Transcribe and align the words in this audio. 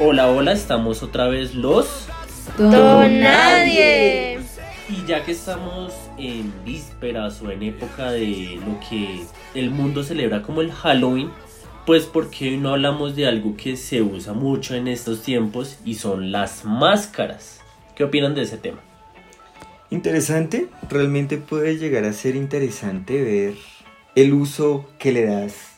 Hola, 0.00 0.30
hola, 0.30 0.52
estamos 0.52 1.02
otra 1.02 1.26
vez 1.26 1.56
los. 1.56 2.06
Don 2.56 3.18
Nadie. 3.18 4.38
Y 4.88 5.04
ya 5.08 5.24
que 5.24 5.32
estamos 5.32 5.92
en 6.16 6.52
vísperas 6.64 7.42
o 7.42 7.50
en 7.50 7.64
época 7.64 8.12
de 8.12 8.60
lo 8.64 8.78
que 8.88 9.24
el 9.54 9.70
mundo 9.72 10.04
celebra 10.04 10.42
como 10.42 10.60
el 10.60 10.70
Halloween, 10.70 11.30
pues 11.84 12.04
¿por 12.04 12.30
qué 12.30 12.56
no 12.56 12.74
hablamos 12.74 13.16
de 13.16 13.26
algo 13.26 13.56
que 13.56 13.76
se 13.76 14.00
usa 14.00 14.34
mucho 14.34 14.76
en 14.76 14.86
estos 14.86 15.22
tiempos 15.22 15.80
y 15.84 15.96
son 15.96 16.30
las 16.30 16.64
máscaras? 16.64 17.60
¿Qué 17.96 18.04
opinan 18.04 18.36
de 18.36 18.42
ese 18.42 18.56
tema? 18.56 18.78
Interesante, 19.90 20.68
realmente 20.88 21.38
puede 21.38 21.76
llegar 21.76 22.04
a 22.04 22.12
ser 22.12 22.36
interesante 22.36 23.20
ver 23.20 23.54
el 24.14 24.32
uso 24.32 24.88
que 25.00 25.10
le 25.10 25.24
das 25.26 25.77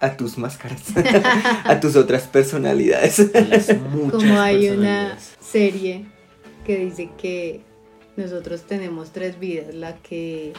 a 0.00 0.16
tus 0.16 0.38
máscaras, 0.38 0.82
a 1.64 1.80
tus 1.80 1.96
otras 1.96 2.24
personalidades. 2.28 3.18
A 3.34 3.40
las 3.40 3.76
muchas 3.78 4.12
Como 4.12 4.38
hay 4.40 4.68
una 4.68 5.18
serie 5.40 6.06
que 6.64 6.78
dice 6.78 7.10
que 7.18 7.62
nosotros 8.16 8.62
tenemos 8.62 9.10
tres 9.10 9.38
vidas, 9.38 9.74
la 9.74 9.96
que, 9.96 10.52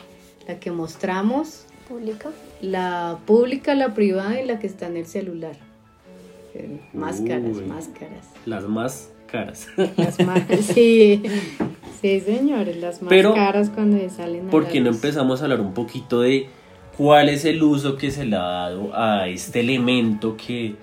la 0.47 0.59
que 0.59 0.71
mostramos, 0.71 1.65
pública. 1.87 2.29
la 2.61 3.19
pública, 3.25 3.75
la 3.75 3.93
privada 3.93 4.41
y 4.41 4.45
la 4.45 4.59
que 4.59 4.67
está 4.67 4.87
en 4.87 4.97
el 4.97 5.05
celular. 5.05 5.55
Eh, 6.55 6.79
Máscaras, 6.93 7.57
Uy. 7.57 7.65
máscaras. 7.65 8.25
Las 8.45 8.63
más 8.65 9.09
caras. 9.27 9.67
Las 9.97 10.19
máscaras, 10.25 10.65
sí. 10.73 11.21
Sí, 12.01 12.21
señores, 12.21 12.77
las 12.77 12.99
Pero, 13.09 13.29
máscaras 13.31 13.69
cuando 13.69 14.09
salen 14.09 14.47
¿Por 14.47 14.67
qué 14.67 14.79
no 14.79 14.89
empezamos 14.89 15.41
a 15.41 15.43
hablar 15.43 15.59
un 15.61 15.73
poquito 15.73 16.21
de 16.21 16.47
cuál 16.99 17.29
es 17.29 17.45
el 17.45 17.63
uso 17.63 17.95
que 17.95 18.11
se 18.11 18.25
le 18.25 18.35
ha 18.35 18.41
dado 18.41 18.93
a 18.93 19.29
este 19.29 19.61
elemento 19.61 20.35
que, 20.35 20.75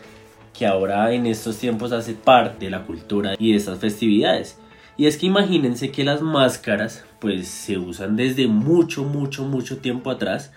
que 0.59 0.65
ahora 0.65 1.13
en 1.13 1.27
estos 1.27 1.59
tiempos 1.59 1.93
hace 1.93 2.15
parte 2.15 2.65
de 2.65 2.71
la 2.71 2.85
cultura 2.87 3.35
y 3.39 3.51
de 3.51 3.59
estas 3.59 3.81
festividades? 3.81 4.59
Y 4.97 5.05
es 5.05 5.19
que 5.19 5.27
imagínense 5.27 5.91
que 5.91 6.05
las 6.05 6.23
máscaras 6.23 7.05
pues 7.21 7.49
se 7.49 7.77
usan 7.77 8.17
desde 8.17 8.47
mucho, 8.47 9.05
mucho, 9.05 9.45
mucho 9.45 9.77
tiempo 9.77 10.11
atrás. 10.11 10.55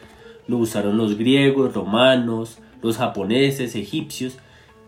Lo 0.48 0.60
usaron 0.60 0.96
los 0.96 1.18
griegos, 1.18 1.74
romanos, 1.74 2.60
los 2.82 2.96
japoneses, 2.96 3.76
egipcios. 3.76 4.38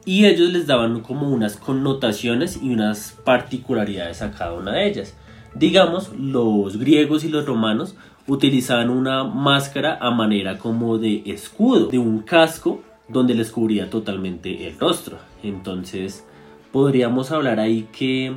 Y 0.05 0.25
ellos 0.25 0.53
les 0.53 0.67
daban 0.67 1.02
como 1.02 1.27
unas 1.27 1.58
connotaciones 1.58 2.58
y 2.64 2.69
unas 2.69 3.11
particularidades 3.25 4.22
a 4.22 4.31
cada 4.31 4.53
una 4.53 4.72
de 4.72 4.88
ellas. 4.88 5.17
Digamos, 5.53 6.14
los 6.17 6.77
griegos 6.77 7.25
y 7.25 7.27
los 7.27 7.45
romanos 7.45 7.97
utilizaban 8.27 8.89
una 8.89 9.23
máscara 9.23 9.97
a 10.00 10.11
manera 10.11 10.58
como 10.58 10.97
de 10.97 11.23
escudo, 11.25 11.88
de 11.88 11.97
un 12.00 12.19
casco 12.19 12.81
donde 13.08 13.33
les 13.33 13.52
cubría 13.52 13.89
totalmente 13.89 14.67
el 14.67 14.80
rostro. 14.80 15.17
Entonces, 15.44 16.25
podríamos 16.72 17.31
hablar 17.31 17.59
ahí 17.59 17.88
que 17.92 18.33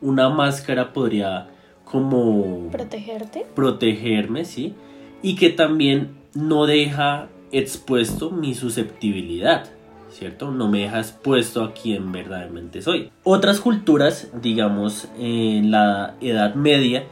una 0.00 0.28
máscara 0.28 0.92
podría 0.92 1.48
como 1.84 2.68
Protegerte. 2.70 3.46
protegerme, 3.54 4.44
¿sí? 4.44 4.74
Y 5.22 5.36
que 5.36 5.50
también 5.50 6.16
no 6.34 6.66
deja 6.66 7.28
expuesto 7.52 8.30
mi 8.30 8.54
susceptibilidad, 8.54 9.70
¿cierto? 10.10 10.50
No 10.50 10.68
me 10.68 10.80
deja 10.80 10.98
expuesto 10.98 11.62
a 11.62 11.72
quien 11.72 12.12
verdaderamente 12.12 12.82
soy. 12.82 13.10
Otras 13.22 13.60
culturas, 13.60 14.30
digamos, 14.42 15.08
en 15.18 15.70
la 15.70 16.14
Edad 16.20 16.54
Media, 16.54 17.04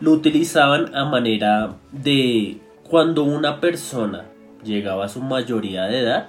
lo 0.00 0.12
utilizaban 0.12 0.94
a 0.94 1.04
manera 1.04 1.76
de 1.92 2.58
cuando 2.88 3.24
una 3.24 3.60
persona 3.60 4.26
llegaba 4.64 5.04
a 5.04 5.08
su 5.08 5.20
mayoría 5.20 5.84
de 5.84 6.00
edad, 6.00 6.28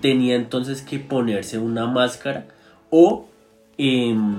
tenía 0.00 0.34
entonces 0.34 0.82
que 0.82 0.98
ponerse 0.98 1.58
una 1.58 1.86
máscara 1.86 2.46
o 2.90 3.26
em, 3.78 4.36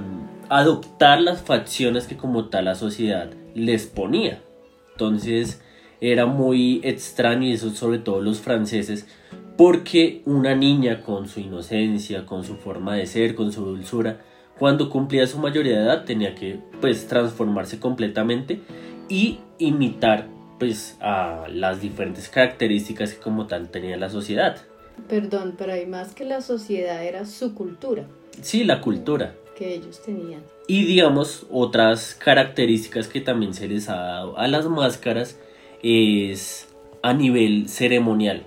adoptar 0.50 1.22
las 1.22 1.42
facciones 1.42 2.08
que 2.08 2.18
como 2.18 2.46
tal 2.46 2.66
la 2.66 2.75
sociedad 2.75 3.30
les 3.56 3.88
ponía. 3.88 4.42
Entonces 4.92 5.62
era 6.02 6.25
muy 6.25 6.81
extraño 6.84 7.48
y 7.48 7.53
eso 7.53 7.69
sobre 7.72 8.00
todo 8.00 8.22
los 8.22 8.40
franceses 8.40 9.08
porque 9.58 10.22
una 10.25 10.56
niña 10.56 11.02
con 11.02 11.28
su 11.28 11.42
inocencia, 11.42 12.25
con 12.25 12.46
su 12.46 12.56
forma 12.56 12.96
de 12.96 13.06
ser, 13.06 13.36
con 13.36 13.52
su 13.52 13.66
dulzura, 13.66 14.22
cuando 14.59 14.90
cumplía 14.90 15.25
su 15.25 15.40
mayoría 15.40 15.78
de 15.80 15.84
edad 15.86 16.03
tenía 16.06 16.36
que 16.36 16.59
pues 16.81 17.08
transformarse 17.08 17.80
completamente 17.80 18.59
y 19.08 19.40
imitar 19.58 20.28
pues 20.59 20.97
a 21.00 21.47
las 21.50 21.81
diferentes 21.81 22.28
características 22.30 23.14
que 23.14 23.22
como 23.22 23.48
tal 23.48 23.69
tenía 23.69 23.96
la 23.98 24.09
sociedad. 24.09 24.58
Perdón, 25.08 25.56
pero 25.58 25.72
hay 25.72 25.86
más 25.86 26.14
que 26.14 26.25
la 26.25 26.42
sociedad, 26.42 27.03
era 27.06 27.25
su 27.25 27.56
cultura 27.56 28.03
Sí, 28.42 28.64
la 28.66 28.81
cultura. 28.81 29.34
que 29.58 29.74
ellos 29.75 30.02
tenían. 30.03 30.42
Y 30.68 30.86
digamos, 30.86 31.46
otras 31.50 32.16
características 32.16 33.08
que 33.08 33.19
también 33.22 33.53
se 33.53 33.68
les 33.68 33.90
ha 33.90 33.96
dado 33.96 34.38
a 34.38 34.48
las 34.48 34.68
máscaras 34.68 35.38
es 35.84 36.68
a 37.02 37.14
nivel 37.14 37.68
ceremonial. 37.69 38.44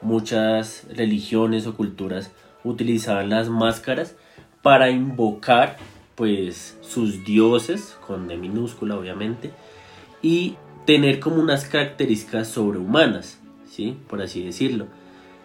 Muchas 0.00 0.84
religiones 0.94 1.66
o 1.66 1.76
culturas 1.76 2.30
utilizaban 2.64 3.30
las 3.30 3.48
máscaras 3.48 4.16
para 4.62 4.90
invocar 4.90 5.76
pues 6.14 6.78
sus 6.82 7.24
dioses, 7.24 7.96
con 8.06 8.28
D 8.28 8.36
minúscula 8.36 8.96
obviamente, 8.96 9.50
y 10.22 10.56
tener 10.86 11.20
como 11.20 11.36
unas 11.36 11.64
características 11.64 12.48
sobrehumanas, 12.48 13.40
¿sí? 13.68 13.96
Por 14.08 14.22
así 14.22 14.44
decirlo. 14.44 14.86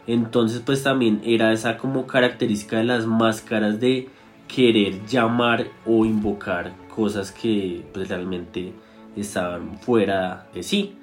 Entonces 0.06 0.62
pues 0.66 0.84
también 0.84 1.22
era 1.26 1.52
esa 1.52 1.78
como 1.78 2.08
característica 2.08 2.78
de 2.78 2.86
las 2.86 3.06
máscaras 3.06 3.80
de 3.80 4.10
querer 4.48 5.06
llamar 5.06 5.68
o 5.86 6.06
invocar 6.06 6.74
cosas 6.94 7.32
que 7.32 7.84
pues 7.94 8.10
realmente 8.10 8.74
estaban 9.16 9.80
fuera 9.80 10.48
de 10.54 10.64
sí. 10.64 10.94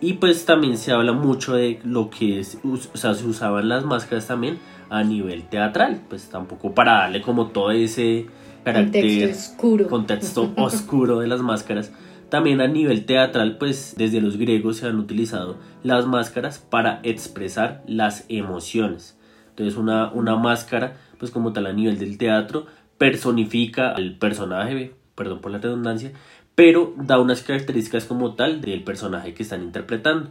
Y 0.00 0.14
pues 0.14 0.46
también 0.46 0.78
se 0.78 0.92
habla 0.92 1.12
mucho 1.12 1.54
de 1.54 1.78
lo 1.84 2.08
que 2.08 2.40
es, 2.40 2.58
o 2.64 2.96
sea, 2.96 3.12
se 3.14 3.26
usaban 3.26 3.68
las 3.68 3.84
máscaras 3.84 4.26
también 4.26 4.58
a 4.90 5.04
nivel 5.04 5.44
teatral, 5.44 6.02
pues 6.08 6.28
tampoco 6.28 6.74
para 6.74 6.92
darle 6.94 7.22
como 7.22 7.46
todo 7.46 7.70
ese 7.70 8.26
carácter 8.64 9.02
Contexto 9.02 9.50
oscuro. 9.52 9.88
contexto 9.88 10.52
oscuro 10.56 11.20
de 11.20 11.28
las 11.28 11.40
máscaras. 11.40 11.92
También 12.28 12.60
a 12.60 12.68
nivel 12.68 13.06
teatral, 13.06 13.56
pues 13.58 13.94
desde 13.96 14.20
los 14.20 14.36
griegos 14.36 14.78
se 14.78 14.86
han 14.86 14.98
utilizado 14.98 15.56
las 15.82 16.06
máscaras 16.06 16.58
para 16.58 17.00
expresar 17.02 17.82
las 17.86 18.24
emociones. 18.28 19.18
Entonces 19.50 19.76
una, 19.76 20.10
una 20.12 20.36
máscara, 20.36 20.96
pues 21.18 21.30
como 21.30 21.52
tal 21.52 21.66
a 21.66 21.72
nivel 21.72 21.98
del 21.98 22.18
teatro, 22.18 22.66
personifica 22.98 23.92
al 23.92 24.16
personaje, 24.16 24.94
perdón 25.14 25.40
por 25.40 25.50
la 25.50 25.58
redundancia, 25.58 26.12
pero 26.54 26.94
da 26.96 27.18
unas 27.18 27.42
características 27.42 28.04
como 28.04 28.34
tal 28.34 28.60
del 28.60 28.84
personaje 28.84 29.34
que 29.34 29.42
están 29.42 29.62
interpretando. 29.62 30.30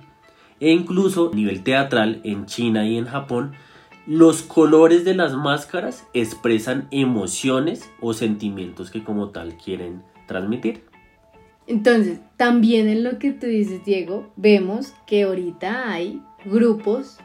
E 0.59 0.71
incluso 0.71 1.31
a 1.31 1.35
nivel 1.35 1.63
teatral, 1.63 2.21
en 2.23 2.45
China 2.45 2.85
y 2.85 2.97
en 2.97 3.05
Japón, 3.05 3.53
los 4.09 4.41
colores 4.41 5.05
de 5.05 5.13
las 5.13 5.35
máscaras 5.35 6.03
expresan 6.15 6.87
emociones 6.89 7.87
o 8.01 8.13
sentimientos 8.13 8.89
que 8.89 9.03
como 9.03 9.29
tal 9.29 9.55
quieren 9.55 10.01
transmitir. 10.25 10.81
Entonces, 11.67 12.19
también 12.35 12.87
en 12.87 13.03
lo 13.03 13.19
que 13.19 13.33
tú 13.33 13.45
dices, 13.45 13.85
Diego, 13.85 14.31
vemos 14.35 14.95
que 15.05 15.21
ahorita 15.21 15.91
hay 15.91 16.23
grupos 16.43 17.19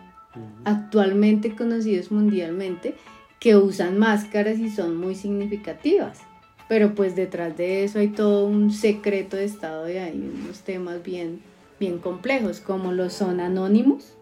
actualmente 0.66 1.56
conocidos 1.56 2.12
mundialmente 2.12 2.96
que 3.40 3.56
usan 3.56 3.98
máscaras 3.98 4.58
y 4.58 4.68
son 4.68 4.98
muy 4.98 5.14
significativas. 5.14 6.20
Pero 6.68 6.94
pues 6.94 7.16
detrás 7.16 7.56
de 7.56 7.84
eso 7.84 7.98
hay 7.98 8.08
todo 8.08 8.44
un 8.44 8.70
secreto 8.70 9.38
de 9.38 9.46
estado 9.46 9.88
y 9.88 9.96
hay 9.96 10.32
unos 10.44 10.60
temas 10.60 11.02
bien, 11.02 11.40
bien 11.80 11.96
complejos, 11.96 12.60
como 12.60 12.92
lo 12.92 13.08
son 13.08 13.40
anónimos, 13.40 14.18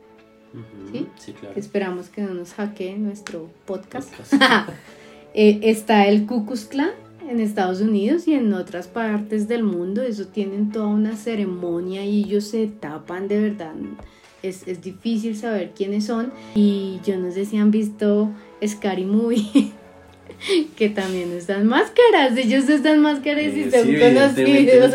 Ujú, 0.52 0.92
¿Sí? 0.92 1.06
Sí, 1.18 1.32
claro. 1.32 1.54
que 1.54 1.60
esperamos 1.60 2.08
que 2.08 2.22
no 2.22 2.34
nos 2.34 2.52
hackeen 2.54 3.04
nuestro 3.04 3.48
podcast. 3.66 4.14
Podcast. 4.14 4.34
Eh, 5.34 5.60
está 5.70 6.06
el 6.08 6.26
Ku 6.26 6.44
Klux 6.44 6.66
Klan 6.66 6.90
en 7.26 7.40
Estados 7.40 7.80
Unidos 7.80 8.28
y 8.28 8.34
en 8.34 8.52
otras 8.52 8.86
partes 8.86 9.48
del 9.48 9.62
mundo. 9.62 10.02
Eso 10.02 10.26
tienen 10.26 10.70
toda 10.70 10.88
una 10.88 11.16
ceremonia 11.16 12.04
y 12.04 12.24
ellos 12.24 12.44
se 12.48 12.66
tapan 12.66 13.28
de 13.28 13.40
verdad. 13.40 13.72
Es, 14.42 14.68
es 14.68 14.82
difícil 14.82 15.34
saber 15.34 15.70
quiénes 15.74 16.04
son. 16.04 16.34
Y 16.54 17.00
yo 17.06 17.16
no 17.16 17.32
sé 17.32 17.46
si 17.46 17.56
han 17.56 17.70
visto 17.70 18.28
Scary 18.66 19.06
Movie. 19.06 19.72
que 20.76 20.90
también 20.90 21.34
usan 21.34 21.66
máscaras. 21.66 22.36
Ellos 22.36 22.64
usan 22.68 23.00
máscaras 23.00 23.54
y 23.54 23.60
Eh, 23.62 23.70
son 23.70 23.86
sí, 23.86 23.96
conocidos 23.98 24.94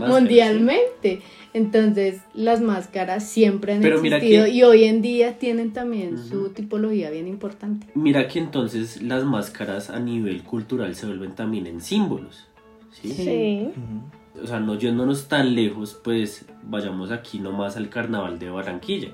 mundialmente. 0.08 1.20
Entonces, 1.54 2.20
las 2.34 2.60
máscaras 2.60 3.26
siempre 3.28 3.72
han 3.74 3.80
Pero 3.80 4.00
existido 4.00 4.44
que- 4.44 4.50
y 4.50 4.62
hoy 4.64 4.84
en 4.84 5.00
día 5.02 5.38
tienen 5.38 5.72
también 5.72 6.18
su 6.18 6.48
tipología 6.50 7.10
bien 7.10 7.28
importante. 7.28 7.86
Mira 7.94 8.26
que 8.28 8.40
entonces 8.40 9.00
las 9.00 9.24
máscaras 9.24 9.88
a 9.88 10.00
nivel 10.00 10.42
cultural 10.42 10.94
se 10.96 11.06
vuelven 11.06 11.34
también 11.36 11.66
en 11.68 11.80
símbolos. 11.80 12.48
¿sí? 12.90 13.08
Sí. 13.08 13.14
Sí. 13.24 13.68
Ujú. 13.70 14.42
O 14.42 14.46
sea, 14.48 14.58
no 14.58 14.76
yéndonos 14.76 15.28
tan 15.28 15.54
lejos, 15.54 15.98
pues 16.02 16.44
vayamos 16.64 17.12
aquí 17.12 17.38
nomás 17.38 17.76
al 17.76 17.88
carnaval 17.88 18.38
de 18.40 18.50
Barranquilla. 18.50 19.10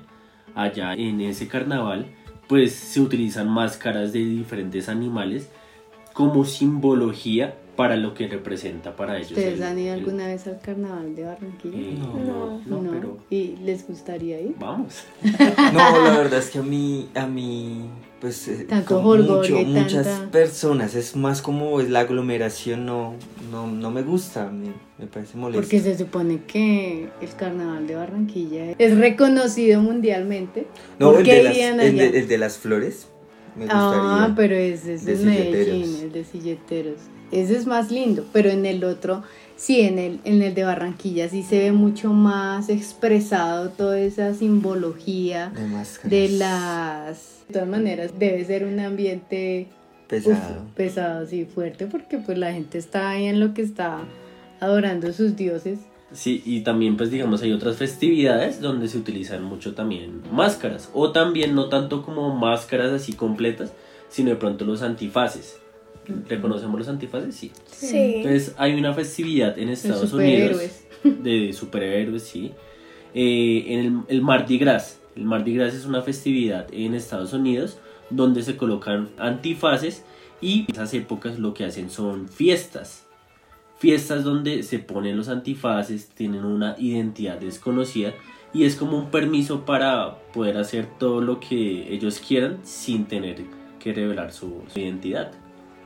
Allá 0.55 0.93
en 0.95 1.21
ese 1.21 1.47
carnaval, 1.47 2.07
pues 2.47 2.73
se 2.73 2.99
utilizan 3.01 3.47
máscaras 3.49 4.13
de 4.13 4.19
diferentes 4.25 4.89
animales 4.89 5.49
como 6.13 6.43
simbología 6.43 7.55
para 7.75 7.95
lo 7.95 8.13
que 8.13 8.27
representa 8.27 8.95
para 8.95 9.17
ellos. 9.17 9.31
¿Ustedes 9.31 9.55
el- 9.59 9.63
han 9.63 9.79
ido 9.79 9.93
el- 9.93 9.99
alguna 9.99 10.27
vez 10.27 10.45
al 10.47 10.59
carnaval 10.59 11.15
de 11.15 11.23
Barranquilla? 11.23 11.77
Eh, 11.77 11.95
no, 11.97 12.61
no, 12.65 12.81
No. 12.81 12.91
pero 12.91 13.17
¿Y 13.29 13.55
les 13.63 13.87
gustaría 13.87 14.39
ir? 14.41 14.55
vamos. 14.59 15.03
No, 15.73 16.03
la 16.03 16.17
verdad 16.17 16.39
es 16.39 16.49
que 16.49 16.59
a 16.59 16.63
mí, 16.63 17.09
a 17.15 17.25
mí, 17.27 17.85
pues, 18.19 18.47
eh, 18.47 18.65
Tanto 18.67 18.95
como 18.95 19.09
jolgorio 19.09 19.61
y 19.61 19.65
muchas 19.65 20.05
tanta- 20.05 20.31
personas, 20.31 20.95
es 20.95 21.15
más 21.15 21.41
como 21.41 21.79
es 21.79 21.89
la 21.89 22.01
aglomeración, 22.01 22.85
no, 22.85 23.15
no, 23.51 23.67
no 23.67 23.89
me 23.89 24.03
gusta, 24.03 24.49
me, 24.51 24.73
me 24.99 25.07
parece 25.07 25.37
molesto. 25.37 25.61
Porque 25.61 25.79
se 25.79 25.97
supone 25.97 26.41
que 26.45 27.09
el 27.21 27.35
carnaval 27.37 27.87
de 27.87 27.95
Barranquilla 27.95 28.71
es 28.77 28.97
reconocido 28.97 29.81
mundialmente. 29.81 30.67
no, 30.99 31.11
¿Por 31.11 31.19
el 31.21 31.25
qué 31.25 31.35
de, 31.35 31.43
las, 31.43 31.55
de, 31.77 32.19
el 32.19 32.27
de 32.27 32.37
las 32.37 32.57
flores, 32.57 33.07
me 33.55 33.65
gustaría. 33.65 34.23
Ah, 34.23 34.33
pero 34.35 34.55
ese 34.55 34.95
es 34.95 35.03
Medellín, 35.03 35.97
el 36.03 36.11
de 36.11 36.23
silleteros. 36.23 36.97
Ese 37.31 37.55
es 37.55 37.65
más 37.65 37.91
lindo, 37.91 38.25
pero 38.33 38.49
en 38.49 38.65
el 38.65 38.83
otro, 38.83 39.23
sí, 39.55 39.81
en 39.81 39.99
el, 39.99 40.19
en 40.25 40.41
el 40.41 40.53
de 40.53 40.63
Barranquilla 40.65 41.29
sí 41.29 41.43
se 41.43 41.59
ve 41.59 41.71
mucho 41.71 42.11
más 42.11 42.67
expresado 42.67 43.69
toda 43.69 43.99
esa 43.99 44.33
simbología 44.33 45.51
de 46.03 46.29
las... 46.29 47.45
De 47.47 47.53
todas 47.53 47.69
maneras, 47.69 48.11
debe 48.17 48.43
ser 48.45 48.65
un 48.65 48.79
ambiente 48.79 49.67
uf, 49.69 50.09
Pesado. 50.09 50.65
pesado, 50.75 51.25
sí, 51.25 51.45
fuerte, 51.45 51.85
porque 51.87 52.17
pues 52.17 52.37
la 52.37 52.51
gente 52.53 52.77
está 52.77 53.09
ahí 53.11 53.25
en 53.25 53.39
lo 53.39 53.53
que 53.53 53.61
está 53.61 53.99
adorando 54.59 55.11
sus 55.13 55.35
dioses. 55.35 55.79
Sí, 56.13 56.43
y 56.45 56.61
también 56.61 56.97
pues 56.97 57.09
digamos 57.09 57.41
hay 57.41 57.53
otras 57.53 57.77
festividades 57.77 58.59
donde 58.59 58.87
se 58.87 58.97
utilizan 58.97 59.43
mucho 59.43 59.73
también 59.73 60.21
máscaras. 60.31 60.89
O 60.93 61.11
también 61.11 61.55
no 61.55 61.69
tanto 61.69 62.03
como 62.03 62.35
máscaras 62.35 62.91
así 62.91 63.13
completas, 63.13 63.73
sino 64.09 64.29
de 64.29 64.35
pronto 64.35 64.65
los 64.65 64.81
antifaces. 64.81 65.59
¿Reconocemos 66.27 66.79
los 66.79 66.87
antifaces? 66.89 67.35
Sí. 67.35 67.51
Sí. 67.65 68.15
Entonces 68.17 68.55
hay 68.57 68.73
una 68.73 68.93
festividad 68.93 69.57
en 69.57 69.69
Estados 69.69 70.11
Unidos 70.11 70.59
de 71.03 71.53
superhéroes, 71.53 72.23
sí. 72.23 72.51
Eh, 73.13 73.65
en 73.67 73.79
el, 73.79 73.99
el 74.07 74.21
Mardi 74.21 74.57
Gras. 74.57 74.99
El 75.15 75.25
Mardi 75.25 75.53
Gras 75.53 75.73
es 75.73 75.85
una 75.85 76.01
festividad 76.01 76.67
en 76.73 76.93
Estados 76.93 77.33
Unidos 77.33 77.77
donde 78.09 78.43
se 78.43 78.57
colocan 78.57 79.09
antifaces 79.17 80.03
y 80.41 80.65
en 80.67 80.75
esas 80.75 80.93
épocas 80.93 81.39
lo 81.39 81.53
que 81.53 81.65
hacen 81.65 81.89
son 81.89 82.27
fiestas. 82.27 83.07
Fiestas 83.81 84.23
donde 84.23 84.61
se 84.61 84.77
ponen 84.77 85.17
los 85.17 85.27
antifaces, 85.27 86.09
tienen 86.09 86.45
una 86.45 86.75
identidad 86.77 87.39
desconocida 87.39 88.13
y 88.53 88.65
es 88.65 88.75
como 88.75 88.95
un 88.99 89.09
permiso 89.09 89.65
para 89.65 90.19
poder 90.33 90.57
hacer 90.57 90.85
todo 90.99 91.19
lo 91.19 91.39
que 91.39 91.91
ellos 91.91 92.19
quieran 92.25 92.59
sin 92.61 93.05
tener 93.05 93.41
que 93.79 93.91
revelar 93.91 94.31
su, 94.33 94.61
su 94.71 94.79
identidad. 94.79 95.31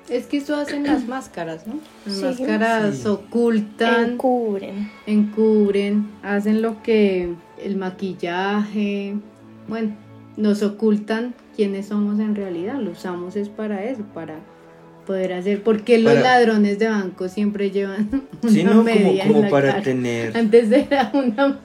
Es 0.09 0.25
que 0.27 0.37
eso 0.37 0.57
hacen 0.57 0.83
las 0.83 1.07
máscaras, 1.07 1.65
¿no? 1.67 1.75
Las 2.05 2.15
Sí. 2.17 2.23
máscaras 2.43 2.97
Sí. 2.97 3.07
ocultan, 3.07 4.11
Encubren. 4.11 4.91
encubren, 5.05 6.09
hacen 6.21 6.61
lo 6.61 6.83
que 6.83 7.33
el 7.63 7.77
maquillaje, 7.77 9.15
bueno, 9.69 9.95
nos 10.35 10.61
ocultan 10.63 11.33
quiénes 11.55 11.85
somos 11.87 12.19
en 12.19 12.35
realidad, 12.35 12.77
lo 12.81 12.91
usamos 12.91 13.37
es 13.37 13.47
para 13.47 13.85
eso, 13.85 14.03
para 14.13 14.35
poder 15.05 15.33
hacer, 15.33 15.61
porque 15.63 15.97
los 15.97 16.13
Para- 16.13 16.37
ladrones 16.39 16.79
de 16.79 16.87
banco 16.89 17.29
siempre 17.29 17.71
llevan 17.71 18.09
una 18.41 18.51
Sí, 18.51 18.63
no, 18.63 18.71
como, 18.71 18.83
media 18.83 19.23
en 19.23 19.27
como 19.29 19.41
la 19.43 19.49
para 19.49 19.69
cara. 19.71 19.83
tener... 19.83 20.35
Antes 20.37 20.71
era 20.71 21.11
una 21.13 21.59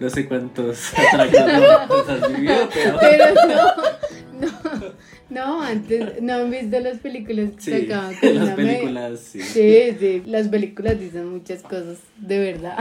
No 0.00 0.10
sé 0.10 0.26
cuántos 0.26 0.92
atracos 1.12 2.08
has 2.08 2.32
vivido, 2.34 2.68
pero... 2.72 2.98
pero 3.00 3.24
no, 3.48 4.46
no, 4.46 4.94
no, 5.30 5.62
antes 5.62 6.20
no 6.22 6.34
han 6.34 6.50
visto 6.50 6.78
las 6.80 6.98
películas 6.98 7.50
que 7.52 7.60
Sí, 7.60 7.80
sacaban 7.82 8.14
con 8.20 8.34
las 8.34 8.44
una 8.44 8.56
media- 8.56 8.72
películas, 8.78 9.20
sí. 9.20 9.40
Sí, 9.40 9.96
sí, 9.98 10.22
las 10.26 10.48
películas 10.48 11.00
dicen 11.00 11.28
muchas 11.28 11.62
cosas, 11.62 11.98
de 12.18 12.38
verdad, 12.38 12.76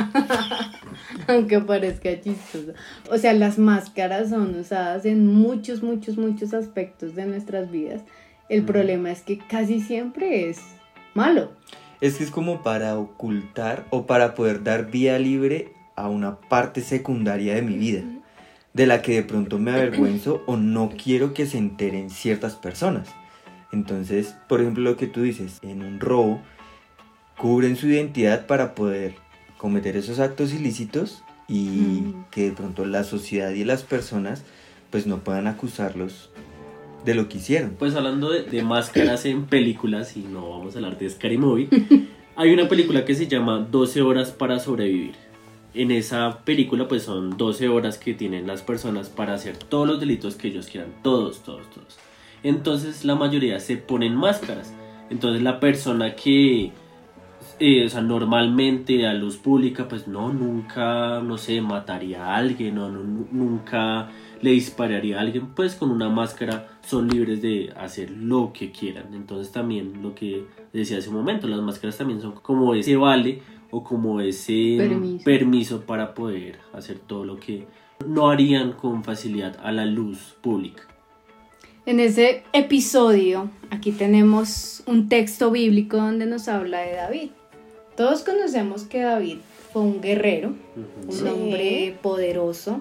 aunque 1.27 1.59
parezca 1.61 2.19
chistoso. 2.19 2.73
O 3.09 3.17
sea, 3.17 3.33
las 3.33 3.57
máscaras 3.57 4.29
son 4.29 4.59
usadas 4.59 5.05
en 5.05 5.25
muchos, 5.27 5.81
muchos, 5.83 6.17
muchos 6.17 6.53
aspectos 6.53 7.15
de 7.15 7.25
nuestras 7.25 7.71
vidas. 7.71 8.01
El 8.49 8.63
problema 8.63 9.11
es 9.11 9.21
que 9.21 9.37
casi 9.37 9.79
siempre 9.81 10.49
es 10.49 10.59
malo. 11.13 11.51
Es 12.01 12.15
que 12.15 12.23
es 12.23 12.31
como 12.31 12.61
para 12.63 12.97
ocultar 12.97 13.85
o 13.89 14.05
para 14.05 14.35
poder 14.35 14.63
dar 14.63 14.91
vía 14.91 15.17
libre 15.19 15.73
a 15.95 16.09
una 16.09 16.39
parte 16.39 16.81
secundaria 16.81 17.55
de 17.55 17.61
mi 17.61 17.77
vida, 17.77 18.01
de 18.73 18.87
la 18.87 19.01
que 19.01 19.13
de 19.13 19.23
pronto 19.23 19.59
me 19.59 19.71
avergüenzo 19.71 20.43
o 20.45 20.57
no 20.57 20.91
quiero 21.01 21.33
que 21.33 21.45
se 21.45 21.57
enteren 21.57 22.09
ciertas 22.09 22.55
personas. 22.55 23.07
Entonces, 23.71 24.35
por 24.49 24.61
ejemplo, 24.61 24.83
lo 24.83 24.97
que 24.97 25.07
tú 25.07 25.21
dices, 25.21 25.59
en 25.61 25.81
un 25.81 25.99
robo, 25.99 26.41
cubren 27.37 27.75
su 27.75 27.87
identidad 27.87 28.45
para 28.45 28.75
poder 28.75 29.15
cometer 29.57 29.95
esos 29.95 30.19
actos 30.19 30.53
ilícitos 30.53 31.23
y 31.47 32.01
Mm. 32.03 32.25
que 32.31 32.43
de 32.49 32.51
pronto 32.51 32.85
la 32.85 33.03
sociedad 33.03 33.51
y 33.51 33.63
las 33.63 33.83
personas 33.83 34.43
pues 34.91 35.07
no 35.07 35.19
puedan 35.19 35.47
acusarlos 35.47 36.29
de 37.05 37.15
lo 37.15 37.29
que 37.29 37.37
hicieron. 37.37 37.75
Pues 37.77 37.95
hablando 37.95 38.29
de, 38.29 38.43
de 38.43 38.63
máscaras 38.63 39.25
en 39.25 39.45
películas, 39.45 40.15
y 40.17 40.21
no 40.21 40.49
vamos 40.49 40.75
a 40.75 40.79
hablar 40.79 40.97
de 40.97 41.09
Scary 41.09 41.37
Movie, 41.37 41.69
hay 42.35 42.53
una 42.53 42.67
película 42.67 43.05
que 43.05 43.15
se 43.15 43.27
llama 43.27 43.59
12 43.59 44.01
horas 44.01 44.31
para 44.31 44.59
sobrevivir. 44.59 45.15
En 45.73 45.89
esa 45.89 46.39
película 46.45 46.87
pues 46.87 47.03
son 47.03 47.35
12 47.35 47.67
horas 47.67 47.97
que 47.97 48.13
tienen 48.13 48.45
las 48.45 48.61
personas 48.61 49.09
para 49.09 49.33
hacer 49.33 49.57
todos 49.57 49.87
los 49.87 49.99
delitos 49.99 50.35
que 50.35 50.49
ellos 50.49 50.67
quieran, 50.67 50.93
todos, 51.01 51.41
todos, 51.41 51.67
todos. 51.71 51.97
Entonces 52.43 53.05
la 53.05 53.15
mayoría 53.15 53.59
se 53.59 53.77
ponen 53.77 54.15
máscaras. 54.15 54.73
Entonces 55.09 55.41
la 55.41 55.59
persona 55.59 56.15
que, 56.15 56.71
eh, 57.59 57.85
o 57.85 57.89
sea, 57.89 58.01
normalmente 58.01 59.07
a 59.07 59.13
luz 59.13 59.37
pública 59.37 59.87
pues 59.87 60.07
no, 60.07 60.31
nunca, 60.31 61.21
no 61.21 61.37
sé, 61.39 61.59
mataría 61.61 62.23
a 62.23 62.35
alguien 62.35 62.75
no, 62.75 62.89
nunca 62.89 64.09
le 64.41 64.51
dispararía 64.51 65.17
a 65.17 65.21
alguien, 65.21 65.47
pues 65.55 65.73
con 65.73 65.89
una 65.89 66.09
máscara 66.09 66.67
son 66.85 67.07
libres 67.07 67.41
de 67.41 67.71
hacer 67.77 68.11
lo 68.11 68.51
que 68.53 68.71
quieran. 68.71 69.13
Entonces 69.13 69.51
también 69.51 70.01
lo 70.01 70.13
que 70.15 70.45
decía 70.73 70.97
hace 70.97 71.09
un 71.09 71.15
momento, 71.15 71.47
las 71.47 71.61
máscaras 71.61 71.97
también 71.97 72.21
son 72.21 72.33
como 72.33 72.73
ese 72.75 72.95
vale 72.95 73.41
o 73.71 73.83
como 73.83 74.21
ese 74.21 74.75
Permiso. 74.77 75.23
permiso 75.23 75.81
para 75.81 76.13
poder 76.13 76.59
hacer 76.73 76.99
todo 76.99 77.25
lo 77.25 77.37
que 77.39 77.65
no 78.05 78.29
harían 78.29 78.73
con 78.73 79.03
facilidad 79.03 79.57
a 79.63 79.71
la 79.71 79.85
luz 79.85 80.35
pública. 80.41 80.83
En 81.85 81.99
ese 81.99 82.43
episodio, 82.53 83.49
aquí 83.69 83.91
tenemos 83.91 84.83
un 84.85 85.09
texto 85.09 85.51
bíblico 85.51 85.97
donde 85.97 86.25
nos 86.25 86.47
habla 86.47 86.79
de 86.81 86.93
David. 86.95 87.29
Todos 87.97 88.23
conocemos 88.23 88.83
que 88.83 89.01
David 89.01 89.37
fue 89.71 89.81
un 89.81 90.01
guerrero, 90.01 90.53
un 91.07 91.11
Sí. 91.11 91.23
hombre 91.25 91.97
poderoso, 92.01 92.79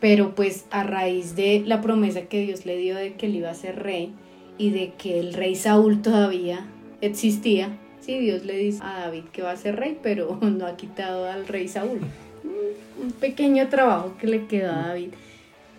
pero 0.00 0.34
pues 0.34 0.66
a 0.70 0.82
raíz 0.82 1.36
de 1.36 1.62
la 1.64 1.80
promesa 1.80 2.22
que 2.22 2.42
Dios 2.42 2.66
le 2.66 2.76
dio 2.76 2.96
de 2.96 3.14
que 3.14 3.26
él 3.26 3.36
iba 3.36 3.50
a 3.50 3.54
ser 3.54 3.82
rey 3.82 4.12
y 4.58 4.70
de 4.70 4.92
que 4.98 5.18
el 5.18 5.32
rey 5.34 5.54
Saúl 5.54 6.02
todavía 6.02 6.66
existía, 7.00 7.76
sí, 8.00 8.18
Dios 8.18 8.44
le 8.44 8.56
dice 8.56 8.80
a 8.82 9.00
David 9.00 9.24
que 9.32 9.42
va 9.42 9.52
a 9.52 9.56
ser 9.56 9.76
rey, 9.76 9.98
pero 10.02 10.38
no 10.42 10.66
ha 10.66 10.76
quitado 10.76 11.28
al 11.30 11.46
rey 11.46 11.68
Saúl. 11.68 12.00
Un- 12.44 13.10
pequeño 13.20 13.68
trabajo 13.68 14.14
que 14.18 14.26
le 14.26 14.46
quedó 14.46 14.72
a 14.72 14.88
David. 14.88 15.10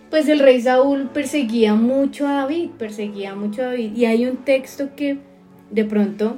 Pues 0.10 0.30
el 0.30 0.40
rey 0.40 0.62
Saúl 0.62 1.10
perseguía 1.14 1.74
mucho 1.76 2.28
a 2.28 2.34
David, 2.34 2.70
perseguía 2.78 3.36
mucho 3.36 3.62
a 3.64 3.66
David. 3.66 3.92
Y 3.96 4.06
hay 4.06 4.26
un 4.26 4.38
texto 4.38 4.90
que 4.96 5.18
de 5.72 5.84
pronto 5.84 6.38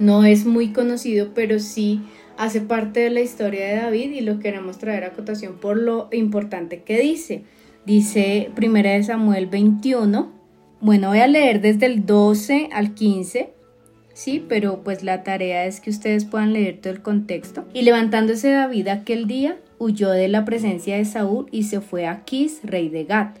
no 0.00 0.24
es 0.24 0.44
muy 0.46 0.72
conocido, 0.72 1.28
pero 1.34 1.60
sí 1.60 2.00
hace 2.36 2.60
parte 2.60 3.00
de 3.00 3.10
la 3.10 3.20
historia 3.20 3.66
de 3.66 3.76
David 3.76 4.12
y 4.12 4.20
lo 4.20 4.38
queremos 4.40 4.78
traer 4.78 5.04
a 5.04 5.12
cotación 5.12 5.54
por 5.60 5.76
lo 5.76 6.08
importante 6.12 6.82
que 6.82 6.98
dice. 6.98 7.42
Dice 7.86 8.50
Primera 8.54 8.92
de 8.92 9.02
Samuel 9.02 9.46
21. 9.46 10.32
Bueno, 10.80 11.08
voy 11.08 11.18
a 11.18 11.26
leer 11.26 11.60
desde 11.60 11.86
el 11.86 12.06
12 12.06 12.70
al 12.72 12.94
15. 12.94 13.52
Sí, 14.12 14.44
pero 14.48 14.82
pues 14.84 15.02
la 15.02 15.22
tarea 15.22 15.66
es 15.66 15.80
que 15.80 15.90
ustedes 15.90 16.24
puedan 16.24 16.52
leer 16.52 16.80
todo 16.80 16.92
el 16.92 17.02
contexto. 17.02 17.64
Y 17.74 17.82
levantándose 17.82 18.50
David 18.50 18.88
aquel 18.88 19.26
día, 19.26 19.58
huyó 19.78 20.10
de 20.10 20.28
la 20.28 20.44
presencia 20.44 20.96
de 20.96 21.04
Saúl 21.04 21.46
y 21.50 21.64
se 21.64 21.80
fue 21.80 22.06
a 22.06 22.24
Quis, 22.24 22.60
rey 22.62 22.88
de 22.88 23.04
Gat. 23.04 23.38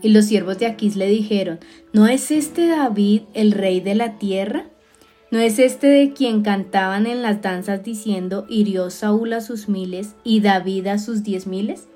Y 0.00 0.10
los 0.10 0.26
siervos 0.26 0.58
de 0.58 0.66
Aquís 0.66 0.96
le 0.96 1.06
dijeron, 1.08 1.58
¿no 1.92 2.06
es 2.06 2.30
este 2.30 2.66
David 2.66 3.22
el 3.34 3.52
rey 3.52 3.80
de 3.80 3.94
la 3.94 4.18
tierra? 4.18 4.66
¿No 5.30 5.38
es 5.40 5.58
este 5.58 5.88
de 5.88 6.14
quien 6.14 6.40
cantaban 6.40 7.06
en 7.06 7.20
las 7.20 7.42
danzas 7.42 7.84
diciendo, 7.84 8.46
hirió 8.48 8.88
Saúl 8.88 9.34
a 9.34 9.42
sus 9.42 9.68
miles 9.68 10.14
y 10.24 10.40
David 10.40 10.86
a 10.86 10.98
sus 10.98 11.22
diez 11.22 11.46
miles? 11.46 11.86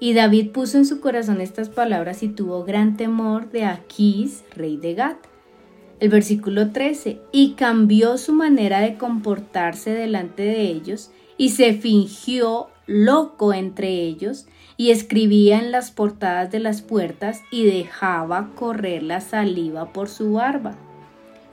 Y 0.00 0.12
David 0.12 0.50
puso 0.50 0.78
en 0.78 0.84
su 0.84 1.00
corazón 1.00 1.40
estas 1.40 1.68
palabras 1.68 2.24
y 2.24 2.28
tuvo 2.28 2.64
gran 2.64 2.96
temor 2.96 3.48
de 3.52 3.64
Aquís, 3.64 4.42
rey 4.56 4.76
de 4.76 4.94
Gat. 4.94 5.18
El 6.00 6.08
versículo 6.08 6.72
13, 6.72 7.20
y 7.30 7.52
cambió 7.52 8.18
su 8.18 8.32
manera 8.32 8.80
de 8.80 8.96
comportarse 8.96 9.90
delante 9.90 10.42
de 10.42 10.62
ellos, 10.62 11.12
y 11.38 11.50
se 11.50 11.74
fingió 11.74 12.70
loco 12.86 13.54
entre 13.54 14.02
ellos, 14.02 14.46
y 14.76 14.90
escribía 14.90 15.60
en 15.60 15.70
las 15.70 15.92
portadas 15.92 16.50
de 16.50 16.58
las 16.58 16.82
puertas 16.82 17.40
y 17.52 17.66
dejaba 17.66 18.50
correr 18.56 19.04
la 19.04 19.20
saliva 19.20 19.92
por 19.92 20.08
su 20.08 20.32
barba. 20.32 20.76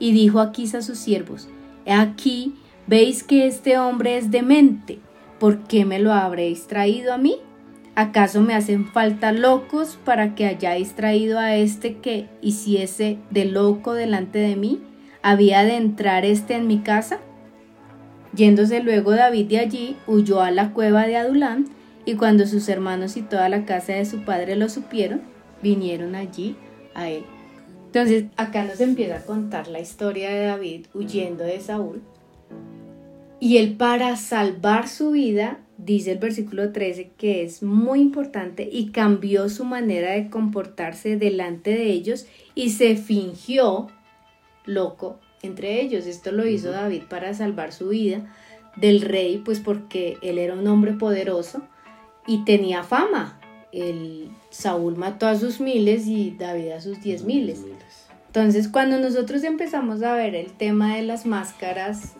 Y 0.02 0.10
dijo 0.10 0.40
Aquís 0.40 0.74
a 0.74 0.82
sus 0.82 0.98
siervos, 0.98 1.46
aquí 1.86 2.56
veis 2.88 3.22
que 3.22 3.46
este 3.46 3.78
hombre 3.78 4.18
es 4.18 4.32
demente, 4.32 4.98
¿por 5.38 5.60
qué 5.60 5.84
me 5.84 6.00
lo 6.00 6.12
habréis 6.12 6.66
traído 6.66 7.14
a 7.14 7.18
mí? 7.18 7.36
¿Acaso 7.94 8.40
me 8.40 8.54
hacen 8.54 8.84
falta 8.84 9.30
locos 9.30 10.00
para 10.04 10.34
que 10.34 10.46
hayáis 10.46 10.94
traído 10.94 11.38
a 11.38 11.54
este 11.54 11.98
que 11.98 12.28
hiciese 12.40 13.18
de 13.30 13.44
loco 13.44 13.94
delante 13.94 14.40
de 14.40 14.56
mí? 14.56 14.80
¿Había 15.22 15.62
de 15.62 15.76
entrar 15.76 16.24
este 16.24 16.54
en 16.54 16.66
mi 16.66 16.80
casa? 16.80 17.20
Yéndose 18.34 18.82
luego 18.82 19.12
David 19.12 19.46
de 19.50 19.60
allí, 19.60 19.96
huyó 20.08 20.40
a 20.40 20.50
la 20.50 20.72
cueva 20.72 21.06
de 21.06 21.16
Adulán, 21.16 21.66
y 22.04 22.14
cuando 22.14 22.48
sus 22.48 22.68
hermanos 22.68 23.16
y 23.16 23.22
toda 23.22 23.48
la 23.48 23.64
casa 23.66 23.92
de 23.92 24.04
su 24.04 24.24
padre 24.24 24.56
lo 24.56 24.68
supieron, 24.68 25.20
vinieron 25.62 26.16
allí 26.16 26.56
a 26.92 27.08
él. 27.08 27.22
Entonces, 27.94 28.24
acá 28.38 28.64
nos 28.64 28.80
empieza 28.80 29.16
a 29.16 29.22
contar 29.22 29.68
la 29.68 29.78
historia 29.78 30.30
de 30.30 30.46
David 30.46 30.86
huyendo 30.94 31.44
de 31.44 31.60
Saúl. 31.60 32.00
Y 33.38 33.58
él 33.58 33.76
para 33.76 34.16
salvar 34.16 34.88
su 34.88 35.10
vida 35.10 35.58
dice 35.76 36.12
el 36.12 36.18
versículo 36.18 36.72
13 36.72 37.10
que 37.18 37.42
es 37.42 37.62
muy 37.62 38.00
importante 38.00 38.66
y 38.72 38.92
cambió 38.92 39.50
su 39.50 39.66
manera 39.66 40.12
de 40.12 40.30
comportarse 40.30 41.18
delante 41.18 41.72
de 41.72 41.90
ellos 41.90 42.24
y 42.54 42.70
se 42.70 42.96
fingió 42.96 43.88
loco 44.64 45.20
entre 45.42 45.82
ellos. 45.82 46.06
Esto 46.06 46.32
lo 46.32 46.46
hizo 46.46 46.70
David 46.70 47.02
para 47.10 47.34
salvar 47.34 47.74
su 47.74 47.88
vida 47.88 48.34
del 48.76 49.02
rey, 49.02 49.36
pues 49.44 49.60
porque 49.60 50.16
él 50.22 50.38
era 50.38 50.54
un 50.54 50.66
hombre 50.66 50.94
poderoso 50.94 51.60
y 52.26 52.46
tenía 52.46 52.84
fama. 52.84 53.38
El 53.70 54.30
Saúl 54.48 54.96
mató 54.96 55.26
a 55.26 55.36
sus 55.36 55.60
miles 55.60 56.06
y 56.06 56.30
David 56.30 56.70
a 56.70 56.80
sus 56.80 57.02
diez 57.02 57.24
miles. 57.24 57.62
Entonces, 58.34 58.68
cuando 58.68 58.98
nosotros 58.98 59.44
empezamos 59.44 60.02
a 60.02 60.14
ver 60.14 60.34
el 60.34 60.54
tema 60.54 60.96
de 60.96 61.02
las 61.02 61.26
máscaras, 61.26 62.14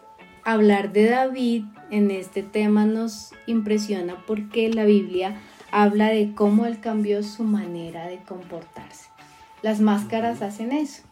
hablar 0.45 0.93
de 0.93 1.09
David 1.09 1.65
en 1.91 2.11
este 2.11 2.43
tema 2.43 2.85
nos 2.85 3.33
impresiona 3.47 4.23
porque 4.27 4.69
la 4.69 4.85
Biblia 4.85 5.41
habla 5.71 6.09
de 6.09 6.35
cómo 6.35 6.67
él 6.67 6.81
cambió 6.81 7.23
su 7.23 7.45
manera 7.45 8.09
de 8.09 8.19
comportarse. 8.19 9.09
Las 9.63 9.81
máscaras 9.81 10.43
hacen 10.43 10.73
eso. 10.73 11.03